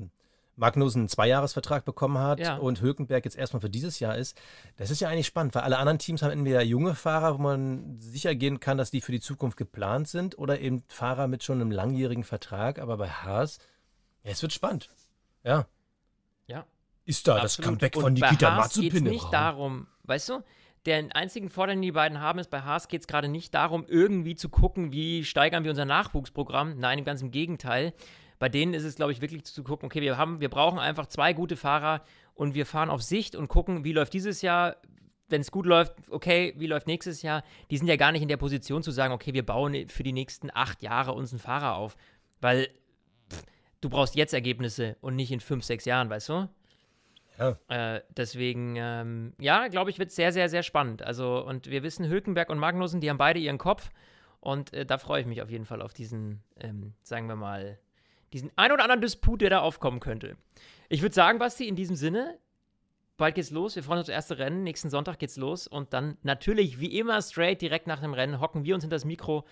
Magnussen 0.56 1.02
einen 1.02 1.10
Zweijahresvertrag 1.10 1.86
bekommen 1.86 2.20
hat 2.20 2.40
ja. 2.40 2.58
und 2.58 2.82
Hülkenberg 2.82 3.26
jetzt 3.26 3.38
erstmal 3.38 3.62
für 3.62 3.70
dieses 3.70 4.00
Jahr 4.00 4.18
ist, 4.18 4.40
das 4.78 4.92
ist 4.92 5.00
ja 5.00 5.10
eigentlich 5.10 5.28
spannend, 5.28 5.56
weil 5.56 5.64
alle 5.64 5.78
anderen 5.78 6.00
Teams 6.00 6.22
haben 6.22 6.32
entweder 6.32 6.62
junge 6.62 6.94
Fahrer, 6.94 7.34
wo 7.34 7.42
man 7.42 7.98
sicher 8.00 8.36
gehen 8.36 8.60
kann, 8.60 8.78
dass 8.78 8.92
die 8.92 9.02
für 9.02 9.12
die 9.12 9.20
Zukunft 9.20 9.58
geplant 9.58 10.08
sind, 10.08 10.38
oder 10.38 10.60
eben 10.60 10.84
Fahrer 10.88 11.28
mit 11.28 11.44
schon 11.44 11.62
einem 11.62 11.72
langjährigen 11.72 12.24
Vertrag. 12.24 12.80
Aber 12.80 12.98
bei 12.98 13.10
Haas, 13.10 13.60
ja, 14.24 14.32
es 14.32 14.42
wird 14.42 14.54
spannend. 14.54 14.90
Ja. 15.44 15.66
Ja, 16.48 16.66
ist 17.06 17.28
da 17.28 17.38
Absolut. 17.38 17.44
das 17.44 17.66
Comeback 17.66 17.96
von 17.96 18.14
Nikita 18.14 18.56
Mazepin 18.56 18.88
Es 18.88 18.94
geht 18.94 19.04
nicht 19.04 19.34
darum, 19.34 19.88
weißt 20.04 20.30
du, 20.30 20.44
der 20.86 21.16
einzigen 21.16 21.50
Vorteil, 21.50 21.76
den 21.76 21.82
die 21.84 21.92
beiden 21.92 22.20
haben, 22.20 22.40
ist, 22.40 22.50
bei 22.50 22.62
Haas 22.62 22.88
geht 22.88 23.02
es 23.02 23.08
gerade 23.08 23.28
nicht 23.28 23.54
darum, 23.54 23.86
irgendwie 23.88 24.36
zu 24.36 24.50
gucken, 24.50 24.92
wie 24.92 25.24
steigern 25.24 25.64
wir 25.64 25.72
unser 25.72 25.86
Nachwuchsprogramm. 25.86 26.80
Nein, 26.80 27.04
ganz 27.04 27.22
im 27.22 27.32
Gegenteil. 27.32 27.94
Bei 28.40 28.50
denen 28.50 28.74
ist 28.74 28.84
es, 28.84 28.96
glaube 28.96 29.12
ich, 29.12 29.22
wirklich 29.22 29.44
zu 29.44 29.64
gucken, 29.64 29.86
okay, 29.86 30.02
wir, 30.02 30.18
haben, 30.18 30.40
wir 30.40 30.50
brauchen 30.50 30.80
einfach 30.80 31.06
zwei 31.06 31.34
gute 31.34 31.56
Fahrer 31.56 32.04
und 32.34 32.56
wir 32.56 32.66
fahren 32.66 32.90
auf 32.90 33.04
Sicht 33.04 33.36
und 33.36 33.48
gucken, 33.48 33.84
wie 33.84 33.94
läuft 33.94 34.14
dieses 34.14 34.42
Jahr, 34.42 34.78
wenn 35.30 35.42
es 35.42 35.52
gut 35.52 35.68
läuft, 35.68 35.94
okay, 36.10 36.56
wie 36.58 36.66
läuft 36.66 36.88
nächstes 36.88 37.22
Jahr? 37.22 37.44
Die 37.70 37.78
sind 37.78 37.88
ja 37.88 37.98
gar 37.98 38.12
nicht 38.12 38.24
in 38.24 38.28
der 38.28 38.38
Position 38.38 38.82
zu 38.82 38.90
sagen, 38.90 39.14
okay, 39.14 39.34
wir 39.34 39.46
bauen 39.46 39.88
für 39.88 40.02
die 40.02 40.14
nächsten 40.14 40.50
acht 40.52 40.82
Jahre 40.82 41.14
unseren 41.14 41.38
Fahrer 41.38 41.76
auf. 41.76 41.96
Weil 42.42 42.70
pff, 43.32 43.44
du 43.82 43.90
brauchst 43.90 44.16
jetzt 44.16 44.34
Ergebnisse 44.34 44.98
und 45.02 45.16
nicht 45.16 45.32
in 45.32 45.40
fünf, 45.40 45.64
sechs 45.64 45.86
Jahren, 45.86 46.10
weißt 46.10 46.30
du? 46.30 46.50
Ja. 47.40 47.58
Äh, 47.70 48.02
deswegen, 48.10 48.76
ähm, 48.78 49.34
ja, 49.40 49.68
glaube 49.68 49.90
ich, 49.90 50.00
wird 50.00 50.10
es 50.10 50.16
sehr, 50.16 50.32
sehr, 50.32 50.50
sehr 50.50 50.64
spannend. 50.64 51.02
Also, 51.02 51.44
und 51.46 51.70
wir 51.70 51.84
wissen, 51.84 52.08
Hülkenberg 52.08 52.50
und 52.50 52.60
Magnussen, 52.60 53.02
die 53.02 53.10
haben 53.10 53.18
beide 53.18 53.40
ihren 53.40 53.58
Kopf. 53.58 53.90
Und 54.40 54.74
äh, 54.74 54.86
da 54.86 54.98
freue 54.98 55.22
ich 55.22 55.28
mich 55.28 55.42
auf 55.42 55.50
jeden 55.50 55.66
Fall 55.66 55.82
auf 55.82 55.94
diesen, 55.94 56.44
ähm, 56.60 56.94
sagen 57.04 57.28
wir 57.28 57.36
mal, 57.36 57.78
diesen 58.34 58.52
ein 58.56 58.72
oder 58.72 58.84
anderen 58.84 59.02
Disput, 59.02 59.42
der 59.42 59.50
da 59.50 59.60
aufkommen 59.60 60.00
könnte. 60.00 60.36
Ich 60.90 61.02
würde 61.02 61.16
sagen, 61.16 61.40
Basti, 61.40 61.68
in 61.68 61.76
diesem 61.76 61.96
Sinne, 61.96 62.38
bald 63.18 63.36
geht's 63.36 63.52
los. 63.52 63.76
Wir 63.76 63.84
freuen 63.84 64.00
uns 64.00 64.10
aufs 64.10 64.16
erste 64.16 64.38
Rennen. 64.38 64.64
Nächsten 64.64 64.90
Sonntag 64.90 65.20
geht's 65.20 65.38
los. 65.38 65.68
Und 65.68 65.94
dann 65.94 66.18
natürlich, 66.24 66.80
wie 66.80 66.98
immer, 66.98 67.22
straight 67.22 67.62
direkt 67.62 67.88
nach 67.88 68.02
dem 68.02 68.14
Rennen, 68.14 68.40
hocken 68.40 68.66
wir 68.66 68.76
uns 68.76 68.84
hinter 68.84 68.96
das 68.96 69.06
Mikro 69.06 69.46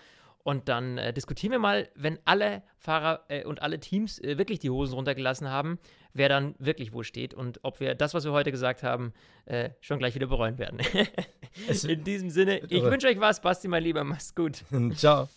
und 0.43 0.69
dann 0.69 0.97
äh, 0.97 1.13
diskutieren 1.13 1.51
wir 1.51 1.59
mal, 1.59 1.89
wenn 1.95 2.19
alle 2.25 2.63
Fahrer 2.77 3.25
äh, 3.27 3.43
und 3.45 3.61
alle 3.61 3.79
Teams 3.79 4.19
äh, 4.19 4.37
wirklich 4.37 4.59
die 4.59 4.69
Hosen 4.69 4.93
runtergelassen 4.93 5.49
haben, 5.49 5.79
wer 6.13 6.29
dann 6.29 6.55
wirklich 6.59 6.93
wo 6.93 7.03
steht 7.03 7.33
und 7.33 7.59
ob 7.63 7.79
wir 7.79 7.95
das, 7.95 8.13
was 8.13 8.25
wir 8.25 8.31
heute 8.31 8.51
gesagt 8.51 8.83
haben, 8.83 9.13
äh, 9.45 9.71
schon 9.81 9.99
gleich 9.99 10.15
wieder 10.15 10.27
bereuen 10.27 10.57
werden. 10.57 10.79
In 11.87 12.03
diesem 12.03 12.29
Sinne, 12.29 12.59
ich 12.69 12.83
wünsche 12.83 13.07
euch 13.07 13.19
was, 13.19 13.41
Basti, 13.41 13.67
mein 13.67 13.83
Lieber, 13.83 14.03
mach's 14.03 14.33
gut. 14.33 14.63
Ciao. 14.95 15.29